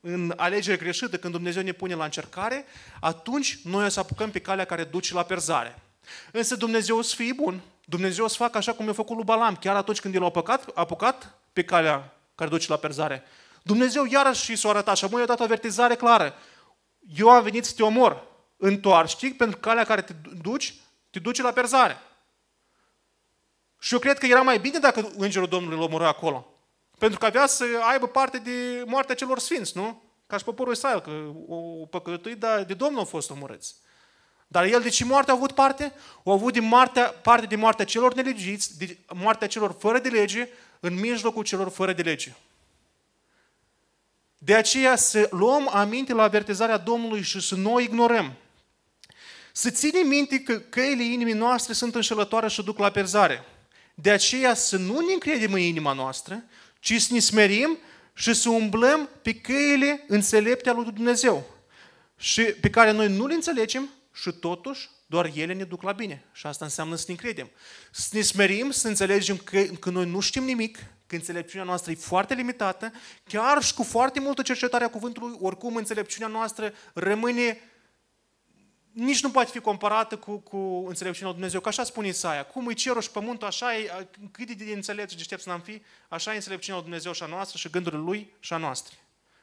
în 0.00 0.32
alegere 0.36 0.76
greșită 0.76 1.16
când 1.16 1.32
Dumnezeu 1.32 1.62
ne 1.62 1.72
pune 1.72 1.94
la 1.94 2.04
încercare, 2.04 2.64
atunci 3.00 3.58
noi 3.64 3.84
o 3.84 3.88
să 3.88 4.00
apucăm 4.00 4.30
pe 4.30 4.38
calea 4.38 4.64
care 4.64 4.84
duce 4.84 5.14
la 5.14 5.22
perzare. 5.22 5.82
Însă 6.32 6.56
Dumnezeu 6.56 6.98
o 6.98 7.02
să 7.02 7.14
fie 7.14 7.32
bun. 7.32 7.60
Dumnezeu 7.84 8.24
o 8.24 8.28
să 8.28 8.36
facă 8.36 8.56
așa 8.56 8.72
cum 8.72 8.86
i-a 8.86 8.92
făcut 8.92 9.16
lui 9.16 9.24
Balam, 9.24 9.56
chiar 9.56 9.76
atunci 9.76 10.00
când 10.00 10.14
el 10.14 10.22
a 10.22 10.24
apucat, 10.24 10.70
apucat 10.74 11.38
pe 11.52 11.64
calea 11.64 12.14
care 12.34 12.50
duce 12.50 12.66
la 12.68 12.76
perzare. 12.76 13.24
Dumnezeu 13.62 14.04
iarăși 14.04 14.56
s-a 14.56 14.68
arătat 14.68 14.96
și 14.96 15.04
acum 15.04 15.18
i-a 15.18 15.26
dat 15.26 15.40
o 15.40 15.42
avertizare 15.42 15.94
clară. 15.94 16.34
Eu 17.16 17.30
am 17.30 17.42
venit 17.42 17.64
să 17.64 17.72
te 17.76 17.82
omor. 17.82 18.26
Întoarce 18.56 19.34
pentru 19.34 19.58
calea 19.58 19.84
care 19.84 20.02
te 20.02 20.12
duci, 20.42 20.74
te 21.10 21.18
duce 21.18 21.42
la 21.42 21.52
perzare. 21.52 21.98
Și 23.78 23.92
eu 23.92 23.98
cred 23.98 24.18
că 24.18 24.26
era 24.26 24.42
mai 24.42 24.58
bine 24.58 24.78
dacă 24.78 25.12
Îngerul 25.16 25.48
Domnului 25.48 25.76
îl 25.76 25.82
omoră 25.82 26.06
acolo. 26.06 26.46
Pentru 26.98 27.18
că 27.18 27.26
avea 27.26 27.46
să 27.46 27.64
aibă 27.90 28.06
parte 28.06 28.38
de 28.38 28.82
moartea 28.86 29.14
celor 29.14 29.38
sfinți, 29.38 29.76
nu? 29.76 30.02
Ca 30.26 30.36
și 30.36 30.44
poporul 30.44 30.72
Israel, 30.72 31.00
că 31.00 31.10
o 31.48 31.86
păcătui, 31.86 32.34
dar 32.34 32.64
de 32.64 32.74
Domnul 32.74 32.98
au 32.98 33.04
fost 33.04 33.30
omorâți. 33.30 33.74
Dar 34.50 34.64
el 34.64 34.80
de 34.80 34.88
ce 34.88 35.04
moarte 35.04 35.30
a 35.30 35.34
avut 35.34 35.52
parte? 35.52 35.92
Au 36.24 36.32
avut 36.32 36.52
de 36.52 36.60
moartea, 36.60 37.04
parte 37.04 37.46
de 37.46 37.56
moartea 37.56 37.84
celor 37.84 38.14
nelegiți, 38.14 38.78
de 38.78 38.98
moartea 39.14 39.46
celor 39.48 39.76
fără 39.78 39.98
de 39.98 40.08
lege, 40.08 40.48
în 40.80 40.94
mijlocul 40.94 41.44
celor 41.44 41.68
fără 41.68 41.92
de 41.92 42.02
lege. 42.02 42.34
De 44.38 44.54
aceea 44.54 44.96
să 44.96 45.28
luăm 45.30 45.68
aminte 45.72 46.12
la 46.12 46.22
avertizarea 46.22 46.76
Domnului 46.76 47.22
și 47.22 47.40
să 47.40 47.54
nu 47.54 47.74
o 47.74 47.80
ignorăm. 47.80 48.32
Să 49.52 49.70
ținem 49.70 50.06
minte 50.08 50.40
că 50.40 50.58
căile 50.58 51.02
inimii 51.02 51.32
noastre 51.32 51.72
sunt 51.72 51.94
înșelătoare 51.94 52.48
și 52.48 52.62
duc 52.62 52.78
la 52.78 52.90
perzare. 52.90 53.44
De 53.94 54.10
aceea 54.10 54.54
să 54.54 54.76
nu 54.76 55.00
ne 55.00 55.12
încredem 55.12 55.52
în 55.52 55.60
inima 55.60 55.92
noastră, 55.92 56.44
ci 56.80 57.00
să 57.00 57.12
ne 57.12 57.18
smerim 57.18 57.78
și 58.14 58.34
să 58.34 58.48
umblăm 58.48 59.08
pe 59.22 59.34
căile 59.34 60.04
înțelepte 60.06 60.68
ale 60.68 60.80
lui 60.82 60.92
Dumnezeu 60.92 61.46
și 62.16 62.42
pe 62.42 62.70
care 62.70 62.90
noi 62.90 63.08
nu 63.08 63.26
le 63.26 63.34
înțelegem, 63.34 63.88
și 64.20 64.32
totuși 64.32 64.90
doar 65.06 65.30
ele 65.34 65.52
ne 65.52 65.64
duc 65.64 65.82
la 65.82 65.92
bine. 65.92 66.24
Și 66.32 66.46
asta 66.46 66.64
înseamnă 66.64 66.94
să 66.94 67.04
ne 67.06 67.12
încredem. 67.12 67.50
Să 67.90 68.08
ne 68.12 68.20
smerim, 68.20 68.70
să 68.70 68.88
înțelegem 68.88 69.36
că, 69.36 69.62
că 69.62 69.90
noi 69.90 70.06
nu 70.06 70.20
știm 70.20 70.44
nimic, 70.44 70.78
că 71.06 71.14
înțelepciunea 71.14 71.66
noastră 71.66 71.92
e 71.92 71.94
foarte 71.94 72.34
limitată, 72.34 72.92
chiar 73.24 73.62
și 73.62 73.74
cu 73.74 73.82
foarte 73.82 74.20
multă 74.20 74.42
cercetare 74.42 74.84
a 74.84 74.90
cuvântului, 74.90 75.36
oricum 75.40 75.76
înțelepciunea 75.76 76.28
noastră 76.28 76.72
rămâne 76.92 77.58
nici 78.92 79.22
nu 79.22 79.30
poate 79.30 79.50
fi 79.50 79.60
comparată 79.60 80.16
cu, 80.16 80.36
cu 80.36 80.84
înțelepciunea 80.88 81.30
lui 81.30 81.32
Dumnezeu. 81.32 81.60
Că 81.60 81.68
așa 81.68 81.84
spune 81.84 82.08
Isaia. 82.08 82.44
Cum 82.44 82.68
e 82.68 82.72
cerul 82.72 83.00
și 83.00 83.10
pământul, 83.10 83.46
așa 83.46 83.76
e, 83.76 84.08
cât 84.30 84.50
de 84.50 84.72
înțelept 84.72 85.10
și 85.10 85.16
deștept 85.16 85.42
să 85.42 85.48
n-am 85.48 85.60
fi, 85.60 85.82
așa 86.08 86.32
e 86.32 86.34
înțelepciunea 86.34 86.80
lui 86.80 86.88
Dumnezeu 86.88 87.12
și 87.12 87.22
a 87.22 87.26
noastră 87.26 87.58
și 87.58 87.70
gândurile 87.70 88.00
Lui 88.00 88.32
și 88.40 88.52
a 88.52 88.56
noastre. 88.56 88.94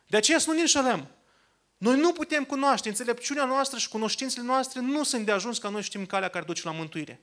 De 0.07 0.17
aceea 0.17 0.39
să 0.39 0.49
nu 0.49 0.55
ne 0.55 0.61
înșelăm. 0.61 1.07
Noi 1.78 1.99
nu 1.99 2.11
putem 2.11 2.43
cunoaște, 2.43 2.89
înțelepciunea 2.89 3.45
noastră 3.45 3.78
și 3.78 3.89
cunoștințele 3.89 4.45
noastre 4.45 4.80
nu 4.80 5.03
sunt 5.03 5.26
de 5.26 5.32
ajuns 5.32 5.57
ca 5.57 5.69
noi 5.69 5.82
știm 5.82 6.05
calea 6.05 6.30
care 6.30 6.45
duce 6.45 6.61
la 6.63 6.71
mântuire. 6.71 7.21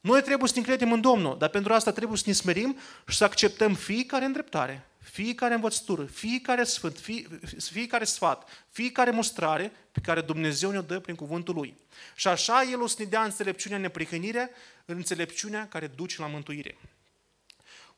Noi 0.00 0.22
trebuie 0.22 0.48
să 0.48 0.54
ne 0.56 0.64
credem 0.64 0.92
în 0.92 1.00
Domnul, 1.00 1.38
dar 1.38 1.48
pentru 1.48 1.72
asta 1.72 1.92
trebuie 1.92 2.18
să 2.18 2.24
ne 2.26 2.32
smerim 2.32 2.78
și 3.08 3.16
să 3.16 3.24
acceptăm 3.24 3.74
fiecare 3.74 4.24
îndreptare, 4.24 4.88
fiecare 4.98 5.54
învățătură, 5.54 6.04
fiecare 6.04 6.64
sfânt, 6.64 6.98
fie, 6.98 7.40
fiecare 7.70 8.04
sfat, 8.04 8.48
fiecare 8.68 9.10
mostrare 9.10 9.72
pe 9.92 10.00
care 10.00 10.20
Dumnezeu 10.20 10.70
ne-o 10.70 10.80
dă 10.80 11.00
prin 11.00 11.14
cuvântul 11.14 11.54
Lui. 11.54 11.76
Și 12.14 12.28
așa 12.28 12.62
El 12.62 12.82
o 12.82 12.86
să 12.86 12.96
ne 12.98 13.04
dea 13.04 13.22
înțelepciunea 13.22 13.78
neprihănire, 13.78 14.50
înțelepciunea 14.84 15.68
care 15.68 15.86
duce 15.86 16.20
la 16.20 16.26
mântuire. 16.26 16.78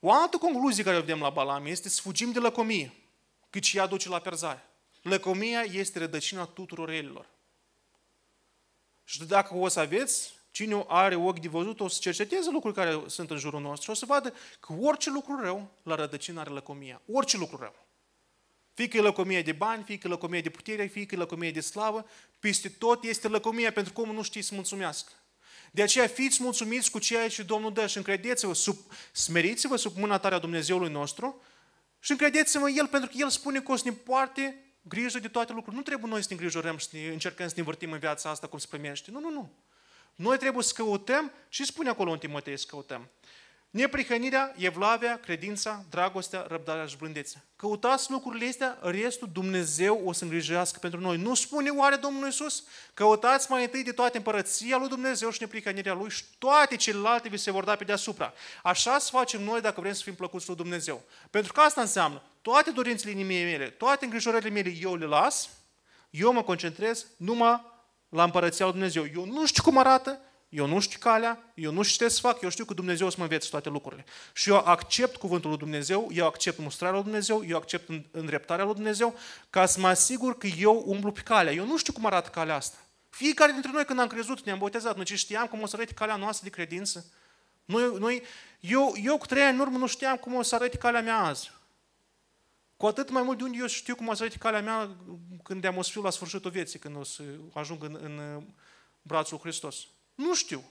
O 0.01 0.13
altă 0.13 0.37
concluzie 0.37 0.85
care 0.85 0.97
o 0.97 1.01
vedem 1.01 1.21
la 1.21 1.31
Balam 1.31 1.67
este 1.67 1.89
să 1.89 2.01
fugim 2.01 2.33
de 2.33 2.39
lăcomie, 2.39 2.93
căci 3.51 3.73
ea 3.73 3.87
duce 3.87 4.09
la 4.09 4.19
perzare. 4.19 4.67
Lăcomia 5.03 5.61
este 5.61 5.99
rădăcina 5.99 6.45
tuturor 6.45 6.89
relilor. 6.89 7.27
Și 9.05 9.25
dacă 9.25 9.55
o 9.55 9.69
să 9.69 9.81
aveți, 9.81 10.35
cine 10.51 10.85
are 10.89 11.15
ochi 11.15 11.39
de 11.39 11.49
văzut, 11.49 11.81
o 11.81 11.89
să 11.89 11.99
cerceteze 12.01 12.51
lucruri 12.51 12.75
care 12.75 13.03
sunt 13.07 13.31
în 13.31 13.39
jurul 13.39 13.61
nostru 13.61 13.83
și 13.83 13.91
o 13.91 13.95
să 13.95 14.07
vadă 14.07 14.35
că 14.61 14.73
orice 14.81 15.11
lucru 15.11 15.41
rău, 15.43 15.71
la 15.83 15.95
rădăcină 15.95 16.41
are 16.41 16.51
lăcomia. 16.51 17.01
Orice 17.13 17.37
lucru 17.37 17.57
rău. 17.57 17.75
Fie 18.75 18.89
că 18.89 18.97
e 18.97 19.01
lăcomie 19.01 19.43
de 19.43 19.53
bani, 19.53 19.83
fie 19.83 19.99
că 19.99 20.07
e 20.07 20.11
lăcomie 20.11 20.41
de 20.41 20.51
putere, 20.51 20.87
fie 20.87 21.07
că 21.07 21.15
e 21.15 21.19
lăcomie 21.19 21.51
de 21.51 21.61
slavă, 21.61 22.07
peste 22.39 22.69
tot 22.69 23.05
este 23.05 23.29
lăcomia 23.29 23.73
pentru 23.73 23.93
că 23.93 24.01
omul 24.01 24.15
nu 24.15 24.23
știe 24.23 24.43
să 24.43 24.55
mulțumească. 24.55 25.13
De 25.71 25.83
aceea 25.83 26.07
fiți 26.07 26.43
mulțumiți 26.43 26.91
cu 26.91 26.99
ceea 26.99 27.29
ce 27.29 27.43
Domnul 27.43 27.73
dă 27.73 27.87
și 27.87 27.97
încredeți-vă, 27.97 28.55
sub, 28.55 28.77
smeriți-vă 29.13 29.77
sub 29.77 29.97
mâna 29.97 30.19
tare 30.19 30.35
a 30.35 30.39
Dumnezeului 30.39 30.91
nostru 30.91 31.43
și 31.99 32.11
încredeți-vă 32.11 32.71
El 32.71 32.87
pentru 32.87 33.11
că 33.11 33.17
El 33.19 33.29
spune 33.29 33.61
că 33.61 33.73
o 33.73 33.77
să 33.77 33.83
ne 33.85 33.93
poarte 33.93 34.72
grijă 34.83 35.19
de 35.19 35.29
toate 35.29 35.53
lucrurile. 35.53 35.77
Nu 35.77 35.87
trebuie 35.87 36.11
noi 36.11 36.21
să 36.21 36.27
ne 36.31 36.35
îngrijorăm 36.35 36.77
și 36.77 36.87
să 36.87 36.97
ne 36.97 37.09
încercăm 37.09 37.47
să 37.47 37.53
ne 37.55 37.61
învârtim 37.61 37.93
în 37.93 37.99
viața 37.99 38.31
asta 38.31 38.47
cum 38.47 38.59
se 38.59 38.67
primește. 38.71 39.11
Nu, 39.11 39.21
nu, 39.21 39.31
nu. 39.31 39.53
Noi 40.15 40.39
trebuie 40.39 40.63
să 40.63 40.73
căutăm 40.75 41.33
și 41.49 41.65
spune 41.65 41.89
acolo 41.89 42.11
în 42.11 42.19
Timotei 42.19 42.57
să 42.57 42.67
căutăm. 42.69 43.09
Neprihănirea, 43.73 44.55
evlavia, 44.57 45.19
credința, 45.19 45.85
dragostea, 45.91 46.45
răbdarea 46.49 46.87
și 46.87 46.97
blândețea. 46.97 47.45
Căutați 47.57 48.11
lucrurile 48.11 48.49
astea, 48.49 48.79
restul 48.81 49.29
Dumnezeu 49.33 50.03
o 50.05 50.13
să 50.13 50.25
îngrijească 50.25 50.79
pentru 50.79 51.01
noi. 51.01 51.17
Nu 51.17 51.35
spune 51.35 51.71
oare 51.71 51.97
Domnul 51.97 52.25
Iisus? 52.25 52.65
Căutați 52.95 53.51
mai 53.51 53.63
întâi 53.63 53.83
de 53.83 53.93
toate 53.93 54.17
împărăția 54.17 54.77
lui 54.77 54.89
Dumnezeu 54.89 55.31
și 55.31 55.41
neprihănirea 55.41 55.95
Lui 55.95 56.11
și 56.11 56.25
toate 56.39 56.77
celelalte 56.77 57.29
vi 57.29 57.37
se 57.37 57.51
vor 57.51 57.65
da 57.65 57.77
pe 57.77 57.85
deasupra. 57.85 58.33
Așa 58.63 58.99
să 58.99 59.09
facem 59.13 59.43
noi 59.43 59.61
dacă 59.61 59.81
vrem 59.81 59.93
să 59.93 60.03
fim 60.03 60.15
plăcuți 60.15 60.47
lui 60.47 60.57
Dumnezeu. 60.57 61.03
Pentru 61.31 61.53
că 61.53 61.61
asta 61.61 61.81
înseamnă 61.81 62.23
toate 62.43 62.71
dorințele 62.71 63.11
inimii 63.11 63.45
mele, 63.45 63.67
toate 63.67 64.05
îngrijorările 64.05 64.51
mele 64.51 64.75
eu 64.81 64.95
le 64.95 65.07
las, 65.07 65.49
eu 66.11 66.33
mă 66.33 66.43
concentrez 66.43 67.07
numai 67.17 67.65
la 68.09 68.25
împărăția 68.25 68.65
lui 68.65 68.75
Dumnezeu. 68.75 69.07
Eu 69.15 69.25
nu 69.25 69.47
știu 69.47 69.63
cum 69.63 69.79
arată, 69.79 70.21
eu 70.53 70.67
nu 70.67 70.81
știu 70.81 70.99
calea, 70.99 71.53
eu 71.55 71.73
nu 71.73 71.83
știu 71.83 72.07
ce 72.07 72.13
să 72.13 72.21
fac, 72.21 72.41
eu 72.41 72.49
știu 72.49 72.65
că 72.65 72.75
Dumnezeu 72.75 73.07
o 73.07 73.11
să 73.11 73.17
mă 73.19 73.23
învețe 73.23 73.49
toate 73.49 73.69
lucrurile. 73.69 74.05
Și 74.33 74.49
eu 74.49 74.57
accept 74.57 75.17
cuvântul 75.17 75.49
lui 75.49 75.59
Dumnezeu, 75.59 76.09
eu 76.13 76.27
accept 76.27 76.59
mustrarea 76.59 76.95
lui 76.95 77.05
Dumnezeu, 77.05 77.45
eu 77.47 77.57
accept 77.57 77.91
îndreptarea 78.11 78.65
lui 78.65 78.75
Dumnezeu, 78.75 79.15
ca 79.51 79.67
să 79.67 79.81
mă 79.81 79.89
asigur 79.89 80.39
că 80.39 80.47
eu 80.47 80.83
umblu 80.87 81.13
pe 81.13 81.21
calea. 81.21 81.53
Eu 81.53 81.67
nu 81.67 81.77
știu 81.77 81.93
cum 81.93 82.07
arată 82.07 82.29
calea 82.29 82.55
asta. 82.55 82.77
Fiecare 83.09 83.53
dintre 83.53 83.71
noi 83.73 83.85
când 83.85 83.99
am 83.99 84.07
crezut, 84.07 84.45
ne-am 84.45 84.59
botezat, 84.59 84.97
noi 84.97 85.05
ce 85.05 85.17
știam 85.17 85.47
cum 85.47 85.63
o 85.63 85.67
să 85.67 85.77
arăte 85.77 85.93
calea 85.93 86.17
noastră 86.17 86.45
de 86.45 86.55
credință. 86.55 87.07
Noi, 87.65 87.99
noi, 87.99 88.23
eu, 88.61 88.93
eu 89.03 89.19
cu 89.19 89.27
trei 89.27 89.43
ani 89.43 89.55
în 89.55 89.61
urmă 89.61 89.79
nu 89.79 89.87
știam 89.87 90.17
cum 90.17 90.35
o 90.35 90.43
să 90.43 90.55
arăte 90.55 90.77
calea 90.77 91.03
mea 91.03 91.19
azi. 91.19 91.53
Cu 92.77 92.87
atât 92.87 93.11
mai 93.11 93.23
mult 93.23 93.39
de 93.39 93.45
unde 93.45 93.57
eu 93.61 93.67
știu 93.67 93.95
cum 93.95 94.09
o 94.09 94.15
să 94.15 94.23
arăte 94.23 94.39
calea 94.39 94.63
mea 94.63 94.97
când 95.43 95.65
am 95.65 95.77
o 95.77 95.83
să 95.83 95.91
fiu 95.91 96.03
la 96.03 96.11
sfârșitul 96.11 96.51
vieții, 96.51 96.79
când 96.79 96.97
o 96.97 97.05
să 97.05 97.23
ajung 97.53 97.85
în, 97.85 97.99
în 98.03 98.43
brațul 99.03 99.39
Hristos. 99.39 99.77
Nu 100.15 100.35
știu. 100.35 100.65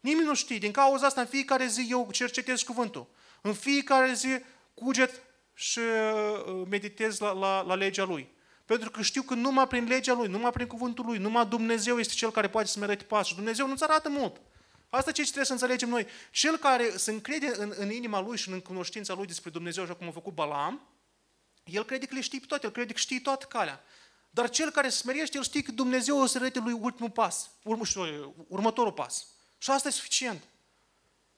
Nimeni 0.00 0.26
nu 0.26 0.34
știe. 0.34 0.58
Din 0.58 0.72
cauza 0.72 1.06
asta, 1.06 1.20
în 1.20 1.26
fiecare 1.26 1.66
zi 1.66 1.86
eu 1.90 2.08
cercetez 2.12 2.62
cuvântul. 2.62 3.06
În 3.40 3.52
fiecare 3.52 4.12
zi 4.12 4.28
cuget 4.74 5.22
și 5.54 5.78
uh, 5.78 6.66
meditez 6.68 7.18
la, 7.18 7.32
la, 7.32 7.62
la 7.62 7.74
legea 7.74 8.04
Lui. 8.04 8.32
Pentru 8.64 8.90
că 8.90 9.02
știu 9.02 9.22
că 9.22 9.34
numai 9.34 9.66
prin 9.66 9.84
legea 9.84 10.12
Lui, 10.12 10.28
numai 10.28 10.50
prin 10.50 10.66
cuvântul 10.66 11.04
Lui, 11.04 11.18
numai 11.18 11.46
Dumnezeu 11.46 11.98
este 11.98 12.14
Cel 12.14 12.30
care 12.30 12.48
poate 12.48 12.68
să-mi 12.68 12.84
arate 12.84 13.04
pasul. 13.04 13.36
Dumnezeu 13.36 13.66
nu-ți 13.66 13.82
arată 13.82 14.08
mult. 14.08 14.40
Asta 14.90 15.10
ce 15.10 15.22
trebuie 15.22 15.44
să 15.44 15.52
înțelegem 15.52 15.88
noi. 15.88 16.06
Cel 16.30 16.56
care 16.56 16.96
se 16.96 17.10
încrede 17.10 17.52
în, 17.56 17.72
în 17.76 17.90
inima 17.90 18.20
lui 18.20 18.36
și 18.36 18.48
în 18.48 18.60
cunoștința 18.60 19.14
lui 19.14 19.26
despre 19.26 19.50
Dumnezeu, 19.50 19.82
așa 19.82 19.94
cum 19.94 20.08
a 20.08 20.10
făcut 20.10 20.34
Balaam, 20.34 20.88
el 21.64 21.84
crede 21.84 22.06
că 22.06 22.14
le 22.14 22.20
știe 22.20 22.40
toate, 22.46 22.66
el 22.66 22.72
crede 22.72 22.92
că 22.92 22.98
știe 22.98 23.20
toată 23.20 23.46
calea. 23.48 23.84
Dar 24.34 24.50
cel 24.50 24.70
care 24.70 24.88
se 24.88 24.96
smerește, 24.96 25.36
el 25.36 25.42
știe 25.42 25.62
că 25.62 25.72
Dumnezeu 25.72 26.18
o 26.18 26.26
să 26.26 26.38
arate 26.38 26.58
lui 26.58 26.72
ultimul 26.72 27.10
pas, 27.10 27.50
urmă, 27.62 27.84
următorul 28.48 28.92
pas. 28.92 29.26
Și 29.58 29.70
asta 29.70 29.88
e 29.88 29.90
suficient. 29.90 30.42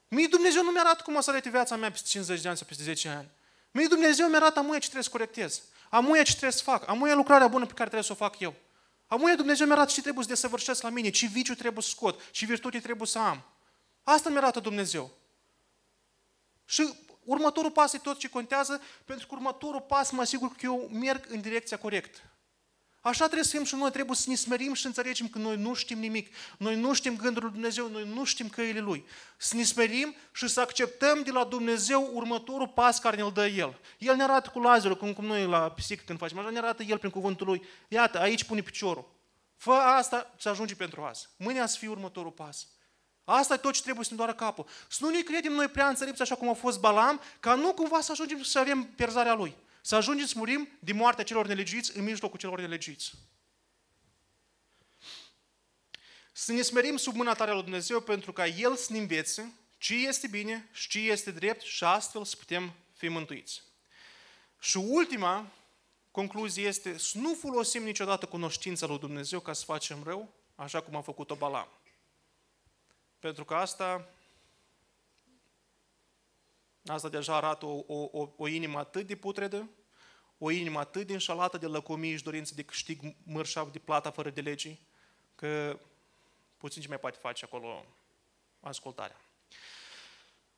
Mie 0.08 0.26
Dumnezeu 0.26 0.62
nu 0.62 0.70
mi-arată 0.70 1.02
cum 1.02 1.14
o 1.14 1.20
să 1.20 1.30
arate 1.30 1.48
viața 1.48 1.76
mea 1.76 1.90
peste 1.90 2.08
50 2.08 2.40
de 2.40 2.48
ani 2.48 2.56
sau 2.56 2.66
peste 2.66 2.82
10 2.82 3.08
ani. 3.08 3.28
Mie 3.70 3.86
Dumnezeu 3.86 4.28
mi-arată 4.28 4.58
amuia 4.58 4.78
ce 4.78 4.84
trebuie 4.84 5.02
să 5.02 5.10
corectez. 5.10 5.62
Amuia 5.90 6.22
ce 6.22 6.30
trebuie 6.30 6.52
să 6.52 6.62
fac. 6.62 6.88
Amuia 6.88 7.14
lucrarea 7.14 7.48
bună 7.48 7.66
pe 7.66 7.72
care 7.72 7.88
trebuie 7.88 8.02
să 8.02 8.12
o 8.12 8.14
fac 8.14 8.38
eu. 8.38 8.54
Amuia 9.06 9.34
Dumnezeu 9.34 9.66
mi-arată 9.66 9.92
ce 9.92 10.00
trebuie 10.00 10.24
să 10.24 10.30
desăvârșesc 10.30 10.82
la 10.82 10.88
mine, 10.88 11.10
ce 11.10 11.26
viciu 11.26 11.54
trebuie 11.54 11.82
să 11.82 11.88
scot, 11.88 12.30
ce 12.30 12.46
virtute 12.46 12.80
trebuie 12.80 13.06
să 13.06 13.18
am. 13.18 13.44
Asta 14.02 14.28
mi-arată 14.28 14.60
Dumnezeu. 14.60 15.10
Și 16.64 16.94
următorul 17.24 17.70
pas 17.70 17.92
e 17.92 17.98
tot 17.98 18.18
ce 18.18 18.28
contează, 18.28 18.80
pentru 19.04 19.26
că 19.26 19.34
următorul 19.34 19.80
pas 19.80 20.10
mă 20.10 20.20
asigur 20.20 20.48
că 20.48 20.60
eu 20.62 20.88
merg 20.92 21.24
în 21.28 21.40
direcția 21.40 21.78
corectă. 21.78 22.18
Așa 23.06 23.24
trebuie 23.24 23.44
să 23.44 23.56
fim 23.56 23.64
și 23.64 23.74
noi, 23.74 23.90
trebuie 23.90 24.16
să 24.16 24.24
ne 24.28 24.34
smerim 24.34 24.74
și 24.74 24.86
înțelegem 24.86 25.28
că 25.28 25.38
noi 25.38 25.56
nu 25.56 25.74
știm 25.74 25.98
nimic. 25.98 26.34
Noi 26.58 26.76
nu 26.76 26.92
știm 26.92 27.16
gândul 27.16 27.42
lui 27.42 27.52
Dumnezeu, 27.52 27.88
noi 27.88 28.08
nu 28.14 28.24
știm 28.24 28.48
căile 28.48 28.80
Lui. 28.80 29.04
Să 29.36 29.56
ne 29.56 29.62
smerim 29.62 30.14
și 30.32 30.48
să 30.48 30.60
acceptăm 30.60 31.22
de 31.22 31.30
la 31.30 31.44
Dumnezeu 31.44 32.10
următorul 32.12 32.68
pas 32.68 32.98
care 32.98 33.16
ne-l 33.16 33.30
dă 33.34 33.46
El. 33.46 33.78
El 33.98 34.16
ne 34.16 34.22
arată 34.22 34.50
cu 34.52 34.60
lazerul, 34.60 34.96
cum, 34.96 35.12
cum 35.12 35.24
noi 35.24 35.46
la 35.46 35.70
psihică 35.70 36.02
când 36.06 36.18
facem 36.18 36.38
așa, 36.38 36.50
ne 36.50 36.58
arată 36.58 36.82
El 36.82 36.98
prin 36.98 37.10
cuvântul 37.10 37.46
Lui. 37.46 37.62
Iată, 37.88 38.20
aici 38.20 38.44
pune 38.44 38.60
piciorul. 38.60 39.08
Fă 39.56 39.72
asta 39.72 40.34
să 40.38 40.48
ajungi 40.48 40.74
pentru 40.74 41.02
azi. 41.02 41.28
Mâine 41.36 41.66
să 41.66 41.76
fie 41.78 41.88
următorul 41.88 42.30
pas. 42.30 42.66
Asta 43.24 43.54
e 43.54 43.56
tot 43.56 43.72
ce 43.72 43.82
trebuie 43.82 44.04
să 44.04 44.10
ne 44.10 44.16
doară 44.16 44.34
capul. 44.34 44.66
Să 44.88 44.98
nu 45.04 45.10
ne 45.10 45.20
credem 45.20 45.52
noi 45.52 45.68
prea 45.68 45.88
înțelepți 45.88 46.22
așa 46.22 46.34
cum 46.34 46.48
a 46.48 46.52
fost 46.52 46.80
Balam, 46.80 47.20
ca 47.40 47.54
nu 47.54 47.72
cumva 47.72 48.00
să 48.00 48.12
ajungem 48.12 48.42
să 48.42 48.58
avem 48.58 48.84
pierzarea 48.84 49.34
lui. 49.34 49.56
Să 49.86 49.94
ajungem 49.94 50.26
să 50.26 50.34
murim 50.36 50.68
din 50.78 50.96
moartea 50.96 51.24
celor 51.24 51.46
nelegiți 51.46 51.96
în 51.96 52.04
mijlocul 52.04 52.38
celor 52.38 52.60
nelegiți. 52.60 53.12
Să 56.32 56.52
ne 56.52 56.62
smerim 56.62 56.96
sub 56.96 57.14
mâna 57.14 57.34
tare 57.34 57.52
lui 57.52 57.62
Dumnezeu 57.62 58.00
pentru 58.00 58.32
ca 58.32 58.46
El 58.46 58.76
să 58.76 58.92
ne 58.92 58.98
învețe 58.98 59.52
ce 59.78 59.94
este 59.94 60.26
bine 60.26 60.68
și 60.72 60.88
ce 60.88 60.98
este 60.98 61.30
drept 61.30 61.60
și 61.60 61.84
astfel 61.84 62.24
să 62.24 62.36
putem 62.36 62.72
fi 62.92 63.08
mântuiți. 63.08 63.62
Și 64.60 64.76
ultima 64.76 65.52
concluzie 66.10 66.66
este 66.66 66.98
să 66.98 67.18
nu 67.18 67.34
folosim 67.34 67.82
niciodată 67.82 68.26
cunoștința 68.26 68.86
lui 68.86 68.98
Dumnezeu 68.98 69.40
ca 69.40 69.52
să 69.52 69.64
facem 69.64 70.02
rău, 70.02 70.32
așa 70.54 70.80
cum 70.80 70.96
a 70.96 71.00
făcut-o 71.00 71.34
Balam. 71.34 71.68
Pentru 73.18 73.44
că 73.44 73.54
asta, 73.54 74.08
asta 76.86 77.08
deja 77.08 77.36
arată 77.36 77.66
o, 77.66 77.84
o, 78.12 78.32
o 78.36 78.46
inimă 78.46 78.78
atât 78.78 79.06
de 79.06 79.16
putredă, 79.16 79.68
o 80.38 80.50
inimă 80.50 80.78
atât 80.78 81.06
de 81.06 81.12
înșalată 81.12 81.58
de 81.58 81.66
lăcomii 81.66 82.16
și 82.16 82.22
dorință 82.22 82.54
de 82.54 82.62
câștig 82.62 83.14
mărșav 83.22 83.72
de 83.72 83.78
plata 83.78 84.10
fără 84.10 84.30
de 84.30 84.40
legii, 84.40 84.86
că 85.34 85.78
puțin 86.56 86.82
ce 86.82 86.88
mai 86.88 86.98
poate 86.98 87.18
face 87.20 87.44
acolo 87.44 87.84
ascultarea. 88.60 89.20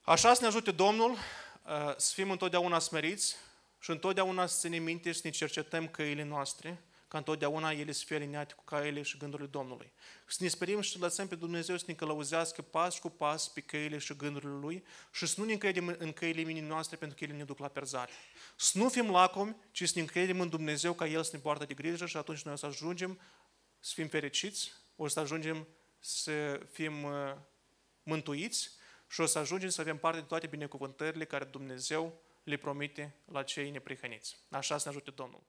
Așa 0.01 0.35
să 0.35 0.41
ne 0.41 0.47
ajute 0.47 0.71
Domnul 0.71 1.11
uh, 1.11 1.95
să 1.97 2.13
fim 2.15 2.31
întotdeauna 2.31 2.79
smeriți 2.79 3.37
și 3.81 3.91
întotdeauna 3.91 4.47
să 4.47 4.57
ținem 4.59 4.83
minte 4.83 5.13
și 5.13 5.21
să 5.21 5.27
ne 5.27 5.33
cercetăm 5.33 5.89
căile 5.89 6.23
noastre, 6.23 6.83
ca 7.09 7.19
întotdeauna 7.19 7.71
ele 7.71 7.93
să 7.93 8.05
fie 8.07 8.17
aliniate 8.17 8.55
cu 8.55 8.65
căile 8.65 9.03
și 9.03 9.17
gândurile 9.17 9.49
Domnului. 9.49 9.93
Să 10.27 10.39
ne 10.41 10.49
sperim 10.49 10.81
și 10.81 10.93
să 10.93 10.99
lăsăm 11.01 11.27
pe 11.27 11.35
Dumnezeu 11.35 11.77
să 11.77 11.85
ne 11.87 11.95
călăuzească 11.95 12.63
pas 12.63 12.99
cu 12.99 13.09
pas 13.09 13.49
pe 13.49 13.61
căile 13.61 13.99
și 13.99 14.17
gândurile 14.17 14.53
Lui 14.53 14.85
și 15.13 15.27
să 15.27 15.41
nu 15.41 15.47
ne 15.47 15.53
încredem 15.53 15.97
în 15.99 16.13
căile 16.13 16.43
minii 16.43 16.63
noastre 16.63 16.97
pentru 16.97 17.17
că 17.19 17.25
ele 17.25 17.33
ne 17.33 17.45
duc 17.45 17.59
la 17.59 17.69
perzare. 17.69 18.13
Să 18.57 18.79
nu 18.79 18.89
fim 18.89 19.11
lacomi, 19.11 19.57
ci 19.71 19.85
să 19.87 19.93
ne 19.95 20.01
încredem 20.01 20.41
în 20.41 20.49
Dumnezeu 20.49 20.93
ca 20.93 21.07
El 21.07 21.23
să 21.23 21.31
ne 21.33 21.39
poartă 21.39 21.65
de 21.65 21.75
grijă 21.75 22.07
și 22.07 22.17
atunci 22.17 22.43
noi 22.43 22.55
o 22.55 22.57
să 22.57 22.67
ajungem 22.67 23.21
să 23.81 23.93
fim 23.95 24.09
fericiți, 24.09 24.73
o 24.97 25.09
să 25.09 25.21
ajungem 25.21 25.67
să 25.99 26.61
fim 26.73 27.03
uh, 27.03 27.35
mântuiți 28.03 28.71
și 29.09 29.21
o 29.21 29.27
să 29.27 29.39
ajungem 29.39 29.69
să 29.69 29.81
avem 29.81 29.99
parte 29.99 30.21
de 30.21 30.27
toate 30.27 30.47
binecuvântările 30.47 31.25
care 31.25 31.45
Dumnezeu 31.45 32.21
le 32.43 32.57
promite 32.57 33.15
la 33.33 33.43
cei 33.43 33.71
neprihăniți. 33.71 34.37
Așa 34.51 34.79
să 34.79 34.89
ne 34.89 34.95
ajute 34.95 35.11
Domnul. 35.11 35.43